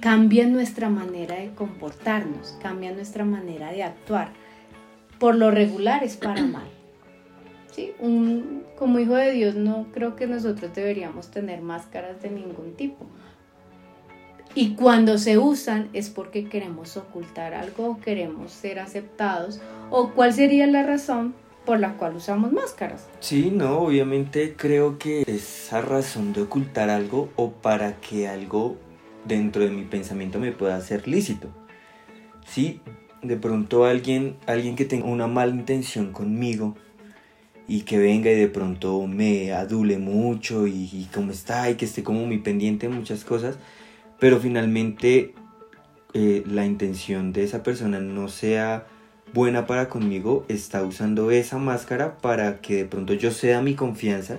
Cambian 0.00 0.54
nuestra 0.54 0.88
manera 0.88 1.34
de 1.34 1.50
comportarnos, 1.50 2.56
cambian 2.62 2.94
nuestra 2.94 3.26
manera 3.26 3.72
de 3.72 3.82
actuar. 3.82 4.30
Por 5.18 5.34
lo 5.34 5.50
regular 5.50 6.02
es 6.02 6.16
para 6.16 6.42
mal. 6.46 6.70
¿Sí? 7.72 7.92
Un, 7.98 8.62
como 8.78 9.00
hijo 9.00 9.16
de 9.16 9.32
Dios 9.32 9.54
no 9.54 9.88
creo 9.92 10.16
que 10.16 10.26
nosotros 10.26 10.74
deberíamos 10.74 11.30
tener 11.30 11.60
máscaras 11.60 12.22
de 12.22 12.30
ningún 12.30 12.74
tipo. 12.74 13.06
Y 14.56 14.74
cuando 14.74 15.18
se 15.18 15.36
usan 15.36 15.88
es 15.92 16.10
porque 16.10 16.48
queremos 16.48 16.96
ocultar 16.96 17.54
algo 17.54 17.98
queremos 18.00 18.52
ser 18.52 18.78
aceptados. 18.78 19.60
¿O 19.90 20.10
cuál 20.10 20.32
sería 20.32 20.66
la 20.68 20.84
razón 20.84 21.34
por 21.64 21.80
la 21.80 21.96
cual 21.96 22.16
usamos 22.16 22.52
máscaras? 22.52 23.08
Sí, 23.18 23.50
no, 23.52 23.78
obviamente 23.78 24.54
creo 24.56 24.98
que 24.98 25.24
esa 25.26 25.80
razón 25.80 26.32
de 26.32 26.42
ocultar 26.42 26.88
algo 26.88 27.30
o 27.34 27.50
para 27.50 27.96
que 28.00 28.28
algo 28.28 28.76
dentro 29.24 29.64
de 29.64 29.70
mi 29.70 29.82
pensamiento 29.82 30.38
me 30.38 30.52
pueda 30.52 30.80
ser 30.80 31.08
lícito. 31.08 31.48
Sí, 32.46 32.80
de 33.22 33.36
pronto 33.36 33.86
alguien, 33.86 34.36
alguien 34.46 34.76
que 34.76 34.84
tenga 34.84 35.06
una 35.06 35.26
mala 35.26 35.52
intención 35.52 36.12
conmigo 36.12 36.76
y 37.66 37.80
que 37.80 37.98
venga 37.98 38.30
y 38.30 38.36
de 38.36 38.48
pronto 38.48 39.04
me 39.06 39.52
adule 39.52 39.98
mucho 39.98 40.68
y, 40.68 40.90
y 40.92 41.08
cómo 41.12 41.32
está 41.32 41.70
y 41.70 41.74
que 41.74 41.86
esté 41.86 42.04
como 42.04 42.24
muy 42.24 42.38
pendiente 42.38 42.86
de 42.86 42.94
muchas 42.94 43.24
cosas, 43.24 43.58
pero 44.18 44.38
finalmente 44.40 45.34
eh, 46.12 46.44
la 46.46 46.64
intención 46.64 47.32
de 47.32 47.44
esa 47.44 47.62
persona 47.62 48.00
no 48.00 48.28
sea 48.28 48.86
buena 49.32 49.66
para 49.66 49.88
conmigo, 49.88 50.44
está 50.48 50.82
usando 50.82 51.30
esa 51.30 51.58
máscara 51.58 52.18
para 52.18 52.60
que 52.60 52.76
de 52.76 52.84
pronto 52.84 53.14
yo 53.14 53.30
sea 53.30 53.60
mi 53.60 53.74
confianza 53.74 54.38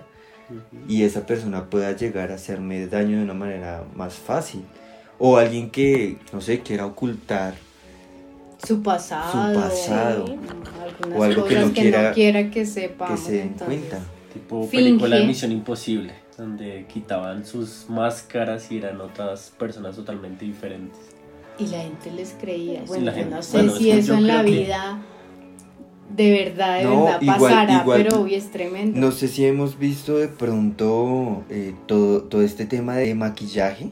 y 0.87 1.03
esa 1.03 1.25
persona 1.25 1.69
pueda 1.69 1.91
llegar 1.95 2.31
a 2.31 2.35
hacerme 2.35 2.87
daño 2.87 3.17
de 3.17 3.23
una 3.23 3.33
manera 3.33 3.83
más 3.95 4.15
fácil. 4.15 4.63
O 5.17 5.37
alguien 5.37 5.69
que, 5.69 6.17
no 6.33 6.41
sé, 6.41 6.59
quiera 6.59 6.85
ocultar 6.85 7.55
su 8.65 8.81
pasado, 8.81 9.53
su 9.53 9.59
pasado. 9.59 10.25
o 11.15 11.23
algo 11.23 11.45
que 11.45 11.59
no, 11.59 11.71
quiera, 11.71 12.49
que 12.49 12.65
sepa 12.65 13.07
que 13.07 13.17
se 13.17 13.31
den 13.33 13.49
cuenta. 13.53 13.99
Tipo 14.33 14.69
película 14.69 15.17
de 15.17 15.25
Misión 15.25 15.51
Imposible, 15.51 16.13
donde 16.37 16.85
quitaban 16.91 17.45
sus 17.45 17.85
máscaras 17.89 18.71
y 18.71 18.77
eran 18.77 19.01
otras 19.01 19.51
personas 19.57 19.95
totalmente 19.95 20.45
diferentes. 20.45 20.99
Y 21.57 21.67
la 21.67 21.81
gente 21.81 22.11
les 22.11 22.33
creía. 22.33 22.83
Bueno, 22.85 23.11
no 23.29 23.41
sé 23.41 23.69
si 23.69 23.91
eso 23.91 24.15
en 24.15 24.27
la 24.27 24.43
vida 24.43 24.99
de 26.09 26.31
verdad, 26.31 26.79
de 26.79 26.87
verdad 26.87 27.21
pasará, 27.25 27.83
pero 27.85 28.21
hoy 28.21 28.35
es 28.35 28.51
tremendo. 28.51 28.99
No 28.99 29.11
sé 29.11 29.27
si 29.27 29.45
hemos 29.45 29.79
visto 29.79 30.17
de 30.17 30.27
pronto 30.27 31.43
eh, 31.49 31.73
todo, 31.87 32.23
todo 32.23 32.41
este 32.41 32.65
tema 32.65 32.95
de 32.95 33.15
maquillaje 33.15 33.91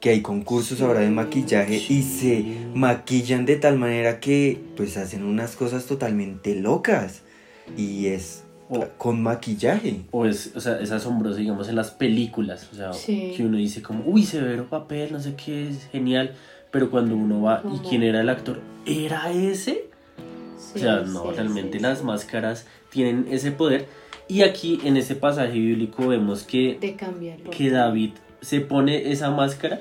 que 0.00 0.10
hay 0.10 0.22
concursos 0.22 0.80
ahora 0.80 1.00
de 1.00 1.10
maquillaje 1.10 1.76
y 1.88 2.02
se 2.02 2.44
maquillan 2.74 3.46
de 3.46 3.56
tal 3.56 3.78
manera 3.78 4.20
que 4.20 4.60
pues 4.76 4.96
hacen 4.96 5.24
unas 5.24 5.56
cosas 5.56 5.86
totalmente 5.86 6.54
locas 6.54 7.22
y 7.76 8.06
es 8.06 8.44
con 8.96 9.22
maquillaje. 9.22 10.02
O 10.10 10.26
es, 10.26 10.52
o 10.54 10.60
sea, 10.60 10.80
es 10.80 10.90
asombroso, 10.90 11.36
digamos, 11.36 11.68
en 11.68 11.76
las 11.76 11.90
películas, 11.90 12.68
o 12.72 12.76
sea, 12.76 12.90
que 13.06 13.36
uno 13.40 13.56
dice 13.56 13.82
como, 13.82 14.04
uy, 14.04 14.24
severo 14.24 14.66
papel, 14.68 15.12
no 15.12 15.20
sé 15.20 15.34
qué, 15.34 15.68
es 15.68 15.86
genial, 15.90 16.34
pero 16.70 16.90
cuando 16.90 17.16
uno 17.16 17.42
va, 17.42 17.62
¿y 17.74 17.78
quién 17.88 18.02
era 18.02 18.20
el 18.20 18.28
actor? 18.28 18.60
¿Era 18.86 19.30
ese? 19.32 19.88
o 20.74 20.78
sea, 20.78 21.00
no, 21.00 21.30
realmente 21.32 21.80
las 21.80 22.02
máscaras 22.02 22.66
tienen 22.90 23.26
ese 23.30 23.52
poder. 23.52 23.86
Y 24.28 24.42
aquí 24.42 24.80
en 24.84 24.96
ese 24.96 25.14
pasaje 25.14 25.52
bíblico 25.52 26.08
vemos 26.08 26.42
que, 26.42 26.78
que 27.50 27.70
David 27.70 28.10
se 28.40 28.60
pone 28.60 29.10
esa 29.10 29.30
máscara 29.30 29.80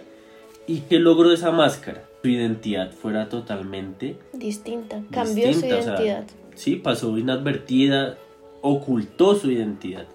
y 0.67 0.81
que 0.81 0.99
logró 0.99 1.33
esa 1.33 1.51
máscara. 1.51 2.03
Su 2.21 2.29
identidad 2.29 2.91
fuera 2.91 3.29
totalmente 3.29 4.17
distinta, 4.33 5.01
cambió 5.11 5.53
su 5.53 5.65
identidad. 5.65 6.25
sí, 6.55 6.75
pasó 6.75 7.17
inadvertida, 7.17 8.17
ocultó 8.61 9.35
su 9.35 9.51
identidad. 9.51 10.07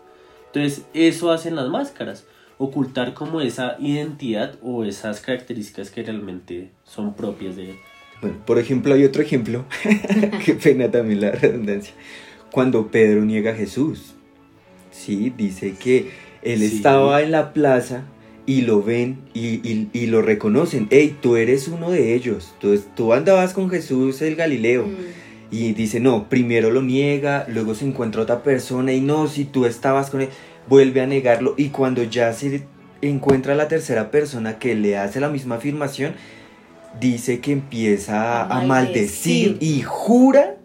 Entonces, 0.46 0.84
eso 0.92 1.30
hacen 1.30 1.56
las 1.56 1.68
máscaras, 1.68 2.26
ocultar 2.58 3.14
como 3.14 3.40
esa 3.40 3.76
identidad 3.80 4.56
o 4.62 4.84
esas 4.84 5.20
características 5.20 5.90
que 5.90 6.02
realmente 6.02 6.70
son 6.84 7.14
propias 7.14 7.56
de 7.56 7.70
él. 7.70 7.76
Bueno, 8.20 8.36
por 8.46 8.58
ejemplo, 8.58 8.94
hay 8.94 9.04
otro 9.04 9.22
ejemplo, 9.22 9.64
qué 10.44 10.54
pena 10.54 10.90
también 10.90 11.22
la 11.22 11.32
redundancia, 11.32 11.94
cuando 12.52 12.88
Pedro 12.88 13.24
niega 13.24 13.52
a 13.52 13.54
Jesús. 13.54 14.14
Sí, 14.90 15.32
dice 15.36 15.74
que 15.74 16.10
él 16.42 16.62
estaba 16.62 17.22
en 17.22 17.32
la 17.32 17.52
plaza 17.52 18.04
y 18.46 18.62
lo 18.62 18.82
ven 18.82 19.18
y, 19.34 20.06
lo 20.06 20.22
reconocen. 20.22 20.86
Hey, 20.90 21.16
tú 21.20 21.36
eres 21.36 21.68
uno 21.68 21.90
de 21.90 22.14
ellos. 22.14 22.54
Tú, 22.60 22.78
tú 22.94 23.12
andabas 23.12 23.54
con 23.54 23.70
Jesús 23.70 24.20
el 24.22 24.36
Galileo. 24.36 24.86
Mm. 24.86 25.21
Y 25.52 25.74
dice, 25.74 26.00
no, 26.00 26.28
primero 26.28 26.70
lo 26.70 26.82
niega, 26.82 27.46
luego 27.46 27.74
se 27.74 27.86
encuentra 27.86 28.22
otra 28.22 28.42
persona 28.42 28.92
y 28.92 29.00
no, 29.00 29.28
si 29.28 29.44
tú 29.44 29.66
estabas 29.66 30.10
con 30.10 30.22
él, 30.22 30.30
vuelve 30.66 31.02
a 31.02 31.06
negarlo. 31.06 31.54
Y 31.56 31.68
cuando 31.68 32.02
ya 32.02 32.32
se 32.32 32.64
encuentra 33.02 33.54
la 33.54 33.68
tercera 33.68 34.10
persona 34.10 34.58
que 34.58 34.74
le 34.74 34.96
hace 34.96 35.20
la 35.20 35.28
misma 35.28 35.56
afirmación, 35.56 36.14
dice 36.98 37.40
que 37.40 37.52
empieza 37.52 38.44
a 38.44 38.62
maldecir 38.62 39.58
y 39.60 39.82
jura 39.82 40.56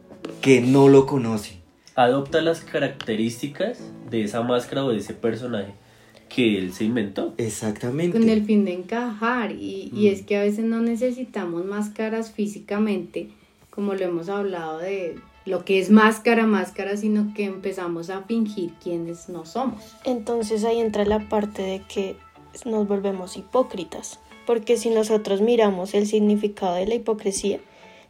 que 0.42 0.62
no 0.62 0.88
lo 0.88 1.06
conoce. 1.06 1.58
Adopta 1.96 2.42
las 2.42 2.62
características 2.62 3.80
de 4.10 4.24
esa 4.24 4.42
máscara 4.42 4.86
o 4.86 4.90
de 4.90 5.00
ese 5.00 5.14
personaje 5.14 5.74
que 6.30 6.58
él 6.58 6.74
se 6.74 6.84
inventó. 6.84 7.34
Exactamente. 7.38 8.18
Con 8.18 8.30
el 8.30 8.46
fin 8.46 8.66
de 8.66 8.74
encajar. 8.74 9.52
Y, 9.52 9.90
y, 9.94 10.08
es 10.08 10.22
que 10.22 10.38
a 10.38 10.42
veces 10.42 10.66
no 10.66 10.82
necesitamos 10.82 11.66
máscaras 11.66 12.32
físicamente, 12.32 13.30
como 13.78 13.94
lo 13.94 14.06
hemos 14.06 14.28
hablado 14.28 14.80
de 14.80 15.20
lo 15.46 15.64
que 15.64 15.78
es 15.78 15.92
máscara, 15.92 16.48
máscara, 16.48 16.98
sino 16.98 17.32
que 17.36 17.44
empezamos 17.44 18.10
a 18.10 18.24
fingir 18.24 18.74
quienes 18.82 19.30
no 19.30 19.46
somos. 19.46 19.96
Entonces 20.04 20.64
ahí 20.64 20.80
entra 20.80 21.06
la 21.06 21.30
parte 21.30 21.62
de 21.62 21.84
que 21.88 22.18
nos 22.66 22.88
volvemos 22.88 23.38
hipócritas. 23.38 24.20
Porque 24.48 24.78
si 24.78 24.90
nosotros 24.90 25.42
miramos 25.42 25.94
el 25.94 26.08
significado 26.08 26.74
de 26.74 26.88
la 26.88 26.96
hipocresía, 26.96 27.60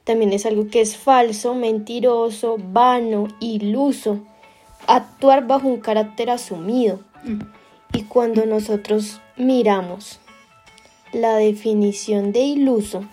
también 0.06 0.32
es 0.32 0.46
algo 0.46 0.70
que 0.70 0.80
es 0.80 0.96
falso, 0.96 1.54
mentiroso, 1.54 2.56
vano, 2.58 3.28
iluso. 3.42 4.20
Actuar 4.88 5.48
bajo 5.48 5.68
un 5.68 5.82
carácter 5.82 6.30
asumido. 6.30 7.02
Mm. 7.26 7.42
Y 7.92 8.04
cuando 8.04 8.46
nosotros 8.46 9.20
miramos 9.36 10.22
la 11.12 11.36
definición 11.36 12.32
de 12.32 12.40
iluso, 12.40 13.04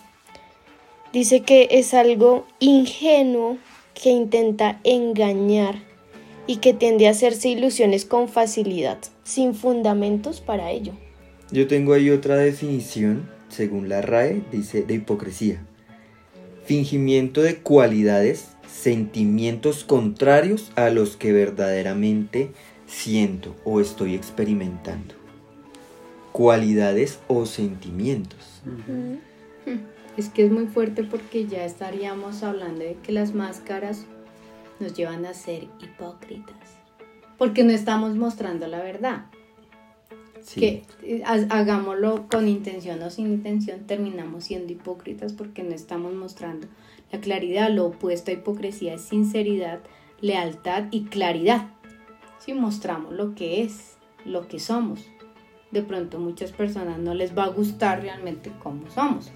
dice 1.14 1.42
que 1.42 1.68
es 1.70 1.94
algo 1.94 2.44
ingenuo 2.58 3.56
que 3.94 4.10
intenta 4.10 4.80
engañar 4.82 5.76
y 6.48 6.56
que 6.56 6.74
tiende 6.74 7.06
a 7.06 7.12
hacerse 7.12 7.48
ilusiones 7.48 8.04
con 8.04 8.28
facilidad, 8.28 8.98
sin 9.22 9.54
fundamentos 9.54 10.40
para 10.40 10.72
ello. 10.72 10.92
Yo 11.52 11.68
tengo 11.68 11.94
ahí 11.94 12.10
otra 12.10 12.36
definición, 12.36 13.30
según 13.48 13.88
la 13.88 14.02
RAE, 14.02 14.42
dice 14.50 14.82
de 14.82 14.94
hipocresía. 14.94 15.64
Fingimiento 16.64 17.42
de 17.42 17.58
cualidades, 17.58 18.48
sentimientos 18.68 19.84
contrarios 19.84 20.72
a 20.74 20.90
los 20.90 21.16
que 21.16 21.32
verdaderamente 21.32 22.50
siento 22.86 23.54
o 23.64 23.80
estoy 23.80 24.16
experimentando. 24.16 25.14
Cualidades 26.32 27.20
o 27.28 27.46
sentimientos. 27.46 28.62
Es 30.16 30.28
que 30.28 30.44
es 30.44 30.52
muy 30.52 30.66
fuerte 30.66 31.02
porque 31.02 31.46
ya 31.46 31.64
estaríamos 31.64 32.42
hablando 32.42 32.80
de 32.84 32.96
que 33.02 33.12
las 33.12 33.34
máscaras 33.34 34.06
nos 34.78 34.94
llevan 34.94 35.26
a 35.26 35.34
ser 35.34 35.68
hipócritas. 35.80 36.78
Porque 37.36 37.64
no 37.64 37.72
estamos 37.72 38.16
mostrando 38.16 38.66
la 38.68 38.78
verdad. 38.78 39.26
Que 40.54 40.84
eh, 41.02 41.22
hagámoslo 41.24 42.26
con 42.30 42.48
intención 42.48 43.02
o 43.02 43.10
sin 43.10 43.32
intención, 43.32 43.86
terminamos 43.86 44.44
siendo 44.44 44.72
hipócritas 44.72 45.32
porque 45.32 45.62
no 45.62 45.74
estamos 45.74 46.12
mostrando 46.12 46.68
la 47.10 47.20
claridad. 47.20 47.70
Lo 47.70 47.86
opuesto 47.86 48.30
a 48.30 48.34
hipocresía 48.34 48.94
es 48.94 49.02
sinceridad, 49.02 49.80
lealtad 50.20 50.84
y 50.90 51.04
claridad. 51.04 51.70
Si 52.38 52.52
mostramos 52.52 53.14
lo 53.14 53.34
que 53.34 53.62
es, 53.62 53.96
lo 54.26 54.46
que 54.46 54.60
somos, 54.60 55.06
de 55.70 55.82
pronto 55.82 56.18
muchas 56.20 56.52
personas 56.52 56.98
no 56.98 57.14
les 57.14 57.36
va 57.36 57.44
a 57.44 57.48
gustar 57.48 58.02
realmente 58.02 58.52
cómo 58.62 58.88
somos. 58.90 59.32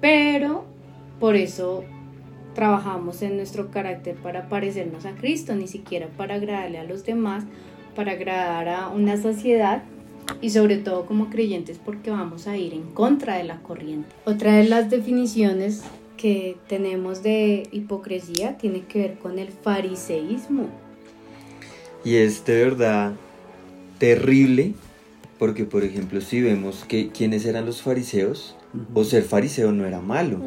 Pero 0.00 0.64
por 1.20 1.36
eso 1.36 1.84
trabajamos 2.54 3.22
en 3.22 3.36
nuestro 3.36 3.70
carácter 3.70 4.16
para 4.16 4.48
parecernos 4.48 5.04
a 5.04 5.14
Cristo, 5.14 5.54
ni 5.54 5.68
siquiera 5.68 6.08
para 6.16 6.36
agradarle 6.36 6.78
a 6.78 6.84
los 6.84 7.04
demás, 7.04 7.44
para 7.94 8.12
agradar 8.12 8.68
a 8.68 8.88
una 8.88 9.20
sociedad 9.20 9.82
y 10.40 10.50
sobre 10.50 10.78
todo 10.78 11.06
como 11.06 11.30
creyentes 11.30 11.78
porque 11.82 12.10
vamos 12.10 12.46
a 12.46 12.56
ir 12.56 12.72
en 12.74 12.82
contra 12.82 13.36
de 13.36 13.44
la 13.44 13.62
corriente. 13.62 14.08
Otra 14.24 14.56
de 14.56 14.64
las 14.64 14.90
definiciones 14.90 15.82
que 16.16 16.56
tenemos 16.68 17.22
de 17.22 17.68
hipocresía 17.72 18.56
tiene 18.56 18.82
que 18.82 19.00
ver 19.00 19.18
con 19.18 19.38
el 19.38 19.48
fariseísmo. 19.48 20.68
Y 22.04 22.16
es 22.16 22.44
de 22.44 22.64
verdad 22.64 23.12
terrible 23.98 24.74
porque 25.38 25.64
por 25.64 25.84
ejemplo 25.84 26.20
si 26.20 26.40
vemos 26.40 26.84
que 26.86 27.08
quiénes 27.08 27.44
eran 27.44 27.66
los 27.66 27.82
fariseos 27.82 28.56
o 28.94 29.04
ser 29.04 29.22
fariseo 29.22 29.72
no 29.72 29.84
era 29.86 30.00
malo. 30.00 30.40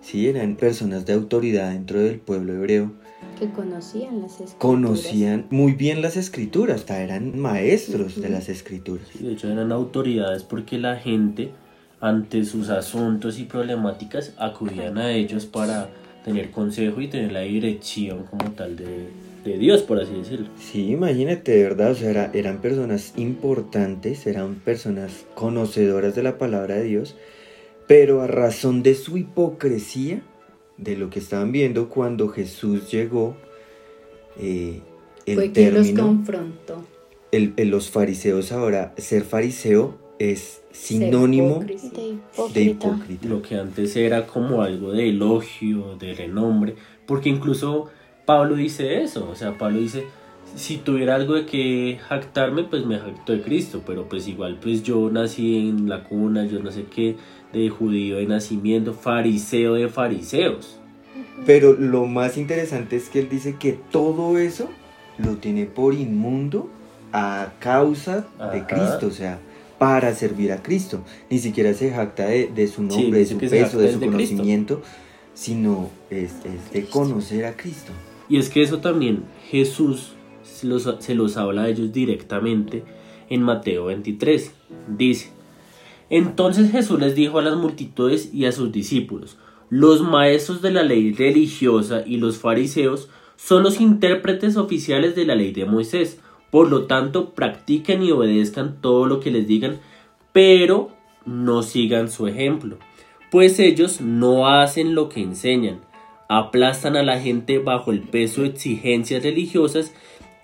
Sí, 0.00 0.28
eran 0.28 0.56
personas 0.56 1.06
de 1.06 1.14
autoridad 1.14 1.72
dentro 1.72 1.98
del 2.00 2.18
pueblo 2.18 2.52
hebreo. 2.52 2.92
Que 3.38 3.48
conocían 3.50 4.20
las 4.20 4.32
escrituras. 4.32 4.58
Conocían 4.58 5.46
muy 5.50 5.72
bien 5.72 6.02
las 6.02 6.16
escrituras, 6.16 6.80
hasta 6.80 7.02
eran 7.02 7.38
maestros 7.38 8.20
de 8.20 8.28
las 8.28 8.48
escrituras. 8.48 9.06
de 9.18 9.32
hecho 9.32 9.50
eran 9.50 9.72
autoridades 9.72 10.42
porque 10.42 10.78
la 10.78 10.96
gente 10.96 11.52
ante 12.00 12.44
sus 12.44 12.68
asuntos 12.68 13.38
y 13.38 13.44
problemáticas 13.44 14.34
acudían 14.36 14.98
a 14.98 15.12
ellos 15.12 15.46
para 15.46 15.88
tener 16.22 16.50
consejo 16.50 17.00
y 17.00 17.08
tener 17.08 17.32
la 17.32 17.40
dirección 17.40 18.24
como 18.24 18.50
tal 18.52 18.76
de, 18.76 19.08
de 19.42 19.58
Dios, 19.58 19.82
por 19.82 20.00
así 20.00 20.12
decirlo. 20.14 20.48
Sí, 20.58 20.90
imagínate, 20.90 21.52
de 21.52 21.62
verdad, 21.62 21.92
o 21.92 21.94
sea, 21.94 22.30
eran 22.34 22.58
personas 22.58 23.14
importantes, 23.16 24.26
eran 24.26 24.56
personas 24.56 25.24
conocedoras 25.34 26.14
de 26.14 26.22
la 26.22 26.36
palabra 26.36 26.74
de 26.74 26.84
Dios 26.84 27.16
pero 27.86 28.22
a 28.22 28.26
razón 28.26 28.82
de 28.82 28.94
su 28.94 29.16
hipocresía, 29.16 30.22
de 30.76 30.96
lo 30.96 31.10
que 31.10 31.18
estaban 31.18 31.52
viendo 31.52 31.88
cuando 31.88 32.28
Jesús 32.28 32.90
llegó, 32.90 33.36
eh, 34.38 34.80
el 35.26 35.34
Fue 35.36 35.52
quien 35.52 35.74
los 35.74 35.90
confrontó. 35.90 36.84
El, 37.32 37.54
los 37.56 37.90
fariseos 37.90 38.52
ahora, 38.52 38.94
ser 38.96 39.24
fariseo 39.24 39.98
es 40.18 40.62
sinónimo 40.70 41.64
de 42.52 42.62
hipócrita. 42.62 43.26
Lo 43.26 43.42
que 43.42 43.56
antes 43.56 43.96
era 43.96 44.26
como 44.26 44.62
algo 44.62 44.92
de 44.92 45.08
elogio, 45.08 45.96
de 45.98 46.14
renombre, 46.14 46.76
porque 47.06 47.28
incluso 47.28 47.86
Pablo 48.24 48.54
dice 48.54 49.02
eso, 49.02 49.28
o 49.28 49.34
sea, 49.34 49.58
Pablo 49.58 49.80
dice, 49.80 50.04
si 50.54 50.76
tuviera 50.76 51.16
algo 51.16 51.34
de 51.34 51.46
que 51.46 51.98
jactarme, 52.08 52.64
pues 52.64 52.86
me 52.86 52.98
jacto 52.98 53.32
de 53.32 53.42
Cristo, 53.42 53.82
pero 53.84 54.08
pues 54.08 54.28
igual 54.28 54.58
pues 54.60 54.82
yo 54.82 55.10
nací 55.10 55.68
en 55.68 55.88
la 55.88 56.04
cuna, 56.04 56.46
yo 56.46 56.60
no 56.60 56.70
sé 56.70 56.84
qué, 56.84 57.16
de 57.60 57.70
judío 57.70 58.16
de 58.16 58.26
nacimiento, 58.26 58.92
fariseo 58.94 59.74
de 59.74 59.88
fariseos. 59.88 60.78
Pero 61.46 61.72
lo 61.72 62.06
más 62.06 62.36
interesante 62.36 62.96
es 62.96 63.08
que 63.08 63.20
él 63.20 63.28
dice 63.28 63.56
que 63.58 63.78
todo 63.90 64.38
eso 64.38 64.68
lo 65.18 65.36
tiene 65.36 65.66
por 65.66 65.94
inmundo 65.94 66.70
a 67.12 67.52
causa 67.60 68.26
de 68.52 68.66
Cristo, 68.66 69.06
o 69.06 69.10
sea, 69.10 69.38
para 69.78 70.14
servir 70.14 70.52
a 70.52 70.62
Cristo. 70.62 71.04
Ni 71.30 71.38
siquiera 71.38 71.74
se 71.74 71.90
jacta 71.90 72.26
de, 72.26 72.68
su 72.68 72.82
nombre, 72.82 73.20
de 73.20 73.26
su 73.26 73.38
peso, 73.38 73.78
de 73.78 73.92
su 73.92 74.00
conocimiento, 74.00 74.82
sino 75.34 75.90
es, 76.10 76.32
de 76.72 76.84
conocer 76.86 77.44
a 77.44 77.56
Cristo. 77.56 77.92
Y 78.28 78.38
es 78.38 78.48
que 78.48 78.62
eso 78.62 78.78
también 78.78 79.24
Jesús 79.50 80.14
se 80.42 80.66
los, 80.66 80.88
se 80.98 81.14
los 81.14 81.36
habla 81.36 81.64
a 81.64 81.68
ellos 81.68 81.92
directamente 81.92 82.82
en 83.28 83.42
Mateo 83.42 83.86
23. 83.86 84.52
Dice, 84.96 85.30
entonces 86.16 86.70
Jesús 86.70 87.00
les 87.00 87.16
dijo 87.16 87.40
a 87.40 87.42
las 87.42 87.56
multitudes 87.56 88.32
y 88.32 88.44
a 88.44 88.52
sus 88.52 88.70
discípulos, 88.70 89.36
los 89.68 90.00
maestros 90.00 90.62
de 90.62 90.70
la 90.70 90.84
ley 90.84 91.12
religiosa 91.12 92.04
y 92.06 92.18
los 92.18 92.38
fariseos 92.38 93.08
son 93.34 93.64
los 93.64 93.80
intérpretes 93.80 94.56
oficiales 94.56 95.16
de 95.16 95.24
la 95.24 95.34
ley 95.34 95.50
de 95.50 95.64
Moisés, 95.64 96.20
por 96.52 96.70
lo 96.70 96.84
tanto 96.84 97.30
practiquen 97.30 98.04
y 98.04 98.12
obedezcan 98.12 98.80
todo 98.80 99.06
lo 99.06 99.18
que 99.18 99.32
les 99.32 99.48
digan, 99.48 99.80
pero 100.32 100.90
no 101.26 101.64
sigan 101.64 102.08
su 102.08 102.28
ejemplo, 102.28 102.78
pues 103.32 103.58
ellos 103.58 104.00
no 104.00 104.46
hacen 104.46 104.94
lo 104.94 105.08
que 105.08 105.20
enseñan, 105.20 105.80
aplastan 106.28 106.94
a 106.94 107.02
la 107.02 107.18
gente 107.18 107.58
bajo 107.58 107.90
el 107.90 108.02
peso 108.02 108.42
de 108.42 108.50
exigencias 108.50 109.24
religiosas 109.24 109.92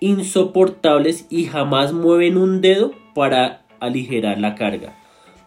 insoportables 0.01 1.27
y 1.29 1.45
jamás 1.45 1.93
mueven 1.93 2.35
un 2.35 2.59
dedo 2.59 2.91
para 3.15 3.63
aligerar 3.79 4.37
la 4.37 4.55
carga. 4.55 5.00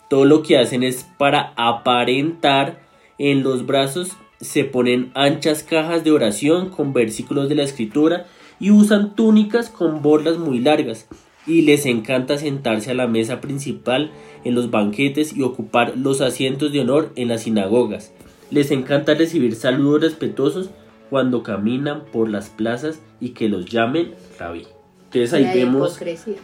Todo 0.08 0.24
lo 0.24 0.42
que 0.42 0.58
hacen 0.58 0.82
es 0.82 1.06
para 1.18 1.52
aparentar 1.56 2.80
en 3.18 3.42
los 3.42 3.66
brazos 3.66 4.16
se 4.40 4.64
ponen 4.64 5.10
anchas 5.14 5.62
cajas 5.62 6.04
de 6.04 6.10
oración 6.10 6.68
con 6.68 6.92
versículos 6.92 7.48
de 7.48 7.54
la 7.54 7.62
escritura 7.62 8.26
y 8.60 8.70
usan 8.70 9.14
túnicas 9.14 9.70
con 9.70 10.02
borlas 10.02 10.38
muy 10.38 10.60
largas 10.60 11.08
y 11.46 11.62
les 11.62 11.86
encanta 11.86 12.38
sentarse 12.38 12.90
a 12.90 12.94
la 12.94 13.06
mesa 13.06 13.40
principal 13.40 14.10
en 14.44 14.54
los 14.54 14.70
banquetes 14.70 15.36
y 15.36 15.42
ocupar 15.42 15.96
los 15.96 16.20
asientos 16.20 16.72
de 16.72 16.80
honor 16.80 17.12
en 17.16 17.28
las 17.28 17.42
sinagogas. 17.42 18.12
Les 18.50 18.70
encanta 18.70 19.14
recibir 19.14 19.54
saludos 19.54 20.02
respetuosos 20.02 20.70
cuando 21.10 21.42
caminan 21.42 22.04
por 22.12 22.28
las 22.28 22.50
plazas 22.50 23.00
y 23.20 23.30
que 23.30 23.48
los 23.48 23.66
llamen 23.66 24.14
rabí. 24.38 24.66
Entonces 25.14 25.32
ahí 25.32 25.58
vemos, 25.60 26.00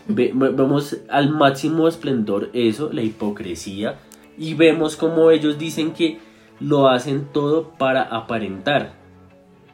vemos 0.06 0.96
al 1.08 1.30
máximo 1.30 1.88
esplendor 1.88 2.50
eso, 2.52 2.92
la 2.92 3.02
hipocresía, 3.02 3.96
y 4.38 4.54
vemos 4.54 4.94
como 4.94 5.32
ellos 5.32 5.58
dicen 5.58 5.92
que 5.92 6.18
lo 6.60 6.88
hacen 6.88 7.26
todo 7.32 7.70
para 7.70 8.02
aparentar. 8.02 8.94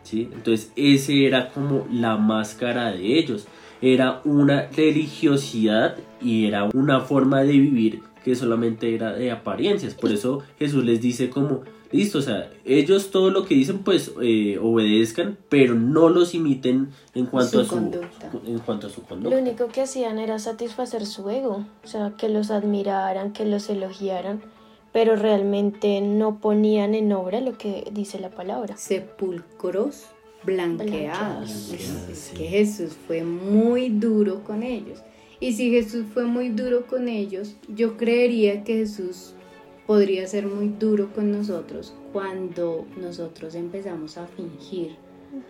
¿sí? 0.02 0.30
Entonces 0.32 0.72
ese 0.76 1.26
era 1.26 1.50
como 1.50 1.86
la 1.92 2.16
máscara 2.16 2.90
de 2.90 3.18
ellos. 3.18 3.46
Era 3.82 4.22
una 4.24 4.68
religiosidad 4.74 5.96
y 6.22 6.46
era 6.46 6.64
una 6.72 7.00
forma 7.00 7.42
de 7.42 7.52
vivir 7.52 8.00
que 8.24 8.34
solamente 8.34 8.94
era 8.94 9.12
de 9.12 9.30
apariencias. 9.30 9.94
Por 9.94 10.10
eso 10.10 10.42
Jesús 10.58 10.82
les 10.84 11.02
dice 11.02 11.28
como 11.28 11.62
listo, 11.92 12.18
o 12.18 12.22
sea, 12.22 12.50
ellos 12.64 13.10
todo 13.10 13.30
lo 13.30 13.44
que 13.44 13.54
dicen 13.54 13.78
pues 13.78 14.12
eh, 14.22 14.58
obedezcan, 14.60 15.38
pero 15.48 15.74
no 15.74 16.08
los 16.08 16.34
imiten 16.34 16.90
en 17.14 17.26
cuanto, 17.26 17.60
a 17.60 17.64
su, 17.64 17.76
en 18.46 18.58
cuanto 18.60 18.86
a 18.86 18.90
su 18.90 19.02
conducta. 19.02 19.34
Lo 19.34 19.42
único 19.42 19.68
que 19.68 19.82
hacían 19.82 20.18
era 20.18 20.38
satisfacer 20.38 21.06
su 21.06 21.28
ego, 21.30 21.66
o 21.84 21.86
sea, 21.86 22.14
que 22.16 22.28
los 22.28 22.50
admiraran, 22.50 23.32
que 23.32 23.44
los 23.44 23.68
elogiaran, 23.68 24.42
pero 24.92 25.16
realmente 25.16 26.00
no 26.00 26.40
ponían 26.40 26.94
en 26.94 27.12
obra 27.12 27.40
lo 27.40 27.58
que 27.58 27.88
dice 27.92 28.18
la 28.18 28.30
palabra. 28.30 28.76
Sepulcros 28.76 30.06
blanqueados. 30.44 31.72
Es 31.72 32.32
que 32.36 32.46
Jesús 32.46 32.92
fue 33.06 33.22
muy 33.22 33.90
duro 33.90 34.42
con 34.44 34.62
ellos. 34.62 35.00
Y 35.38 35.52
si 35.52 35.70
Jesús 35.70 36.06
fue 36.14 36.24
muy 36.24 36.48
duro 36.48 36.86
con 36.86 37.08
ellos, 37.08 37.56
yo 37.68 37.96
creería 37.98 38.64
que 38.64 38.76
Jesús 38.78 39.34
podría 39.86 40.26
ser 40.26 40.46
muy 40.46 40.68
duro 40.68 41.12
con 41.14 41.30
nosotros 41.30 41.94
cuando 42.12 42.86
nosotros 43.00 43.54
empezamos 43.54 44.18
a 44.18 44.26
fingir 44.26 44.96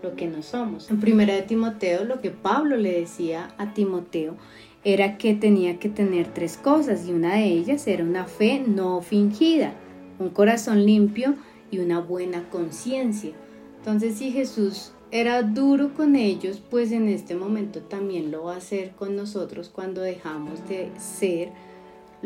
lo 0.03 0.14
que 0.16 0.27
no 0.27 0.42
somos. 0.42 0.90
En 0.90 1.01
primera 1.01 1.35
de 1.35 1.42
Timoteo, 1.42 2.05
lo 2.05 2.20
que 2.20 2.31
Pablo 2.31 2.77
le 2.77 3.01
decía 3.01 3.55
a 3.59 3.72
Timoteo 3.72 4.37
era 4.85 5.18
que 5.18 5.35
tenía 5.35 5.79
que 5.79 5.88
tener 5.88 6.33
tres 6.33 6.57
cosas 6.57 7.09
y 7.09 7.12
una 7.12 7.35
de 7.35 7.44
ellas 7.44 7.87
era 7.87 8.05
una 8.05 8.25
fe 8.25 8.62
no 8.66 9.01
fingida, 9.01 9.75
un 10.18 10.31
corazón 10.31 10.85
limpio 10.85 11.35
y 11.70 11.79
una 11.79 12.01
buena 12.01 12.49
conciencia. 12.51 13.33
Entonces, 13.79 14.16
si 14.18 14.31
Jesús 14.31 14.92
era 15.11 15.42
duro 15.42 15.94
con 15.94 16.16
ellos, 16.16 16.62
pues 16.70 16.92
en 16.92 17.09
este 17.09 17.35
momento 17.35 17.81
también 17.81 18.31
lo 18.31 18.44
va 18.44 18.55
a 18.55 18.59
hacer 18.59 18.90
con 18.92 19.16
nosotros 19.16 19.70
cuando 19.72 20.01
dejamos 20.01 20.68
de 20.68 20.90
ser 20.99 21.51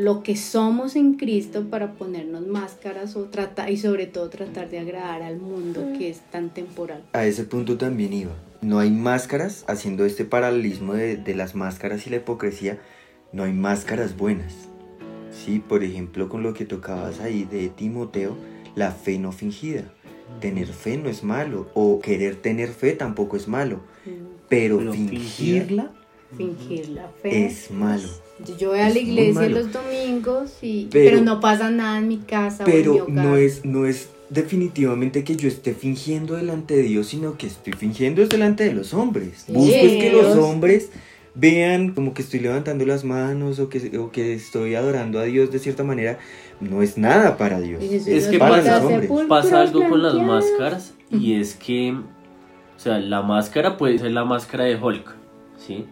lo 0.01 0.23
que 0.23 0.35
somos 0.35 0.97
en 0.97 1.15
Cristo 1.15 1.69
para 1.69 1.93
ponernos 1.93 2.47
máscaras 2.47 3.17
o 3.17 3.25
tratar 3.25 3.71
y 3.71 3.77
sobre 3.77 4.07
todo 4.07 4.31
tratar 4.31 4.71
de 4.71 4.79
agradar 4.79 5.23
al 5.23 5.39
mundo 5.39 5.93
que 5.99 6.09
es 6.09 6.21
tan 6.31 6.49
temporal. 6.51 7.03
A 7.13 7.27
ese 7.27 7.45
punto 7.45 7.77
también 7.77 8.13
iba. 8.13 8.33
No 8.63 8.79
hay 8.79 8.91
máscaras, 8.91 9.65
haciendo 9.69 10.05
este 10.05 10.25
paralelismo 10.25 10.95
de, 10.95 11.17
de 11.17 11.35
las 11.35 11.55
máscaras 11.55 12.07
y 12.07 12.11
la 12.11 12.17
hipocresía, 12.17 12.79
no 13.33 13.45
hay 13.45 13.53
máscaras 13.53 14.17
buenas. 14.17 14.55
Sí, 15.31 15.59
por 15.59 15.85
ejemplo, 15.85 16.29
con 16.29 16.43
lo 16.43 16.55
que 16.55 16.65
tocabas 16.65 17.21
ahí 17.21 17.45
de 17.45 17.69
Timoteo, 17.69 18.37
la 18.75 18.93
fe 18.93 19.19
no 19.19 19.33
fingida 19.33 19.85
tener 20.41 20.69
fe 20.69 20.97
no 20.97 21.09
es 21.09 21.25
malo, 21.25 21.69
o 21.75 22.01
querer 22.01 22.37
tener 22.37 22.69
fe 22.69 22.93
tampoco 22.93 23.37
es 23.37 23.49
malo, 23.49 23.81
pero, 24.49 24.79
Pero 24.79 24.93
fingirla 24.93 25.91
Fingir 26.37 26.91
la 26.91 27.09
fe. 27.09 27.47
es 27.47 27.71
malo. 27.71 28.09
Yo 28.59 28.70
voy 28.70 28.81
a 28.81 28.88
la 28.88 28.98
iglesia 28.98 29.48
los 29.48 29.72
domingos 29.72 30.53
y 30.62 30.88
Pero- 30.90 31.11
pero, 31.11 31.22
no 31.24 31.40
pasa 31.40 31.70
nada 31.70 31.98
en 31.98 32.09
mi 32.09 32.18
casa 32.18 32.64
o 32.64 32.68
en 32.68 32.74
mi 32.76 32.83
Pero 32.83 33.05
hogar. 33.05 33.11
no 33.26 33.37
es, 33.37 33.64
no 33.64 33.87
es 33.87 34.09
definitivamente 34.31 35.24
que 35.24 35.37
yo 35.37 35.48
esté 35.48 35.74
fingiendo 35.74 36.37
delante 36.37 36.76
de 36.76 36.83
Dios, 36.83 37.09
sino 37.09 37.37
que 37.37 37.46
estoy 37.46 37.72
fingiendo 37.74 38.22
es 38.22 38.29
delante 38.29 38.64
de 38.64 38.72
los 38.74 38.94
hombres. 38.94 39.44
Sí. 39.46 39.53
Busco 39.53 39.74
es 39.74 40.03
que 40.03 40.12
los 40.12 40.37
hombres 40.37 40.90
vean 41.35 41.92
como 41.94 42.12
que 42.14 42.22
estoy 42.22 42.40
levantando 42.40 42.85
las 42.87 43.05
manos 43.05 43.59
o 43.59 43.68
que, 43.68 43.96
o 43.98 44.11
que 44.11 44.35
estoy 44.35 44.74
adorando 44.74 45.18
a 45.18 45.24
Dios 45.24 45.50
de 45.50 45.59
cierta 45.59 45.85
manera. 45.85 46.18
No 46.61 46.83
es 46.83 46.98
nada 46.98 47.37
para 47.37 47.61
Dios. 47.61 47.83
Es 47.83 48.26
que 48.26 48.38
pasa- 48.38 48.76
a 48.79 48.87
hombres. 48.87 49.11
pasa 49.29 49.61
algo 49.62 49.88
con 49.88 50.03
las 50.03 50.14
máscaras 50.14 50.94
y 51.11 51.35
es 51.35 51.55
que, 51.57 51.92
o 51.92 52.79
sea, 52.79 52.98
la 52.98 53.22
máscara 53.22 53.76
puede 53.76 53.98
ser 53.98 54.12
la 54.12 54.24
máscara 54.24 54.64
de 54.64 54.76
Hulk, 54.76 55.14
¿sí? 55.57 55.87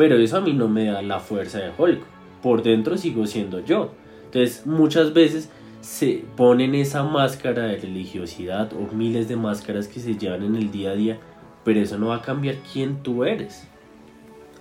Pero 0.00 0.16
eso 0.16 0.38
a 0.38 0.40
mí 0.40 0.54
no 0.54 0.66
me 0.66 0.86
da 0.86 1.02
la 1.02 1.20
fuerza 1.20 1.58
de 1.58 1.72
Hulk. 1.76 2.00
Por 2.42 2.62
dentro 2.62 2.96
sigo 2.96 3.26
siendo 3.26 3.62
yo. 3.62 3.90
Entonces, 4.24 4.66
muchas 4.66 5.12
veces 5.12 5.50
se 5.82 6.24
ponen 6.38 6.74
esa 6.74 7.02
máscara 7.02 7.64
de 7.64 7.76
religiosidad 7.76 8.72
o 8.72 8.90
miles 8.94 9.28
de 9.28 9.36
máscaras 9.36 9.88
que 9.88 10.00
se 10.00 10.16
llevan 10.16 10.42
en 10.44 10.56
el 10.56 10.72
día 10.72 10.92
a 10.92 10.94
día, 10.94 11.18
pero 11.66 11.80
eso 11.80 11.98
no 11.98 12.06
va 12.06 12.16
a 12.16 12.22
cambiar 12.22 12.54
quién 12.72 13.02
tú 13.02 13.24
eres. 13.24 13.68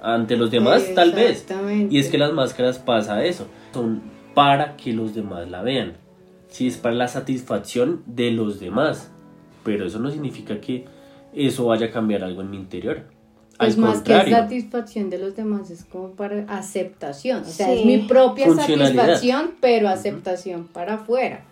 Ante 0.02 0.36
los 0.36 0.52
demás, 0.52 0.94
tal 0.94 1.14
vez. 1.14 1.48
Y 1.90 2.00
es 2.00 2.10
que 2.10 2.18
las 2.18 2.34
máscaras 2.34 2.78
pasa 2.78 3.24
eso, 3.24 3.48
son 3.74 4.02
para 4.34 4.76
que 4.76 4.92
los 4.92 5.16
demás 5.16 5.50
la 5.50 5.62
vean. 5.62 5.94
Sí, 6.50 6.68
es 6.68 6.76
para 6.76 6.96
la 6.96 7.08
satisfacción 7.08 8.04
de 8.08 8.32
los 8.32 8.60
demás, 8.60 9.10
pero 9.64 9.86
eso 9.86 10.00
no 10.00 10.12
significa 10.12 10.60
que 10.60 10.84
eso 11.34 11.68
vaya 11.68 11.86
a 11.86 11.92
cambiar 11.92 12.26
algo 12.26 12.42
en 12.42 12.52
mi 12.52 12.58
interior. 12.58 13.19
Al 13.60 13.68
Pues 13.68 13.78
más 13.78 14.02
que 14.02 14.14
satisfacción 14.32 15.10
de 15.10 15.18
los 15.18 15.36
demás, 15.36 15.70
es 15.70 15.84
como 15.84 16.12
para 16.12 16.46
aceptación. 16.48 17.42
O 17.42 17.46
sea, 17.46 17.68
Sí. 17.68 17.80
es 17.80 17.86
mi 17.86 17.98
propia 17.98 18.54
satisfacción, 18.56 19.52
pero 19.60 19.90
aceptación 19.90 20.66
para 20.66 20.94
afuera. 20.96 21.44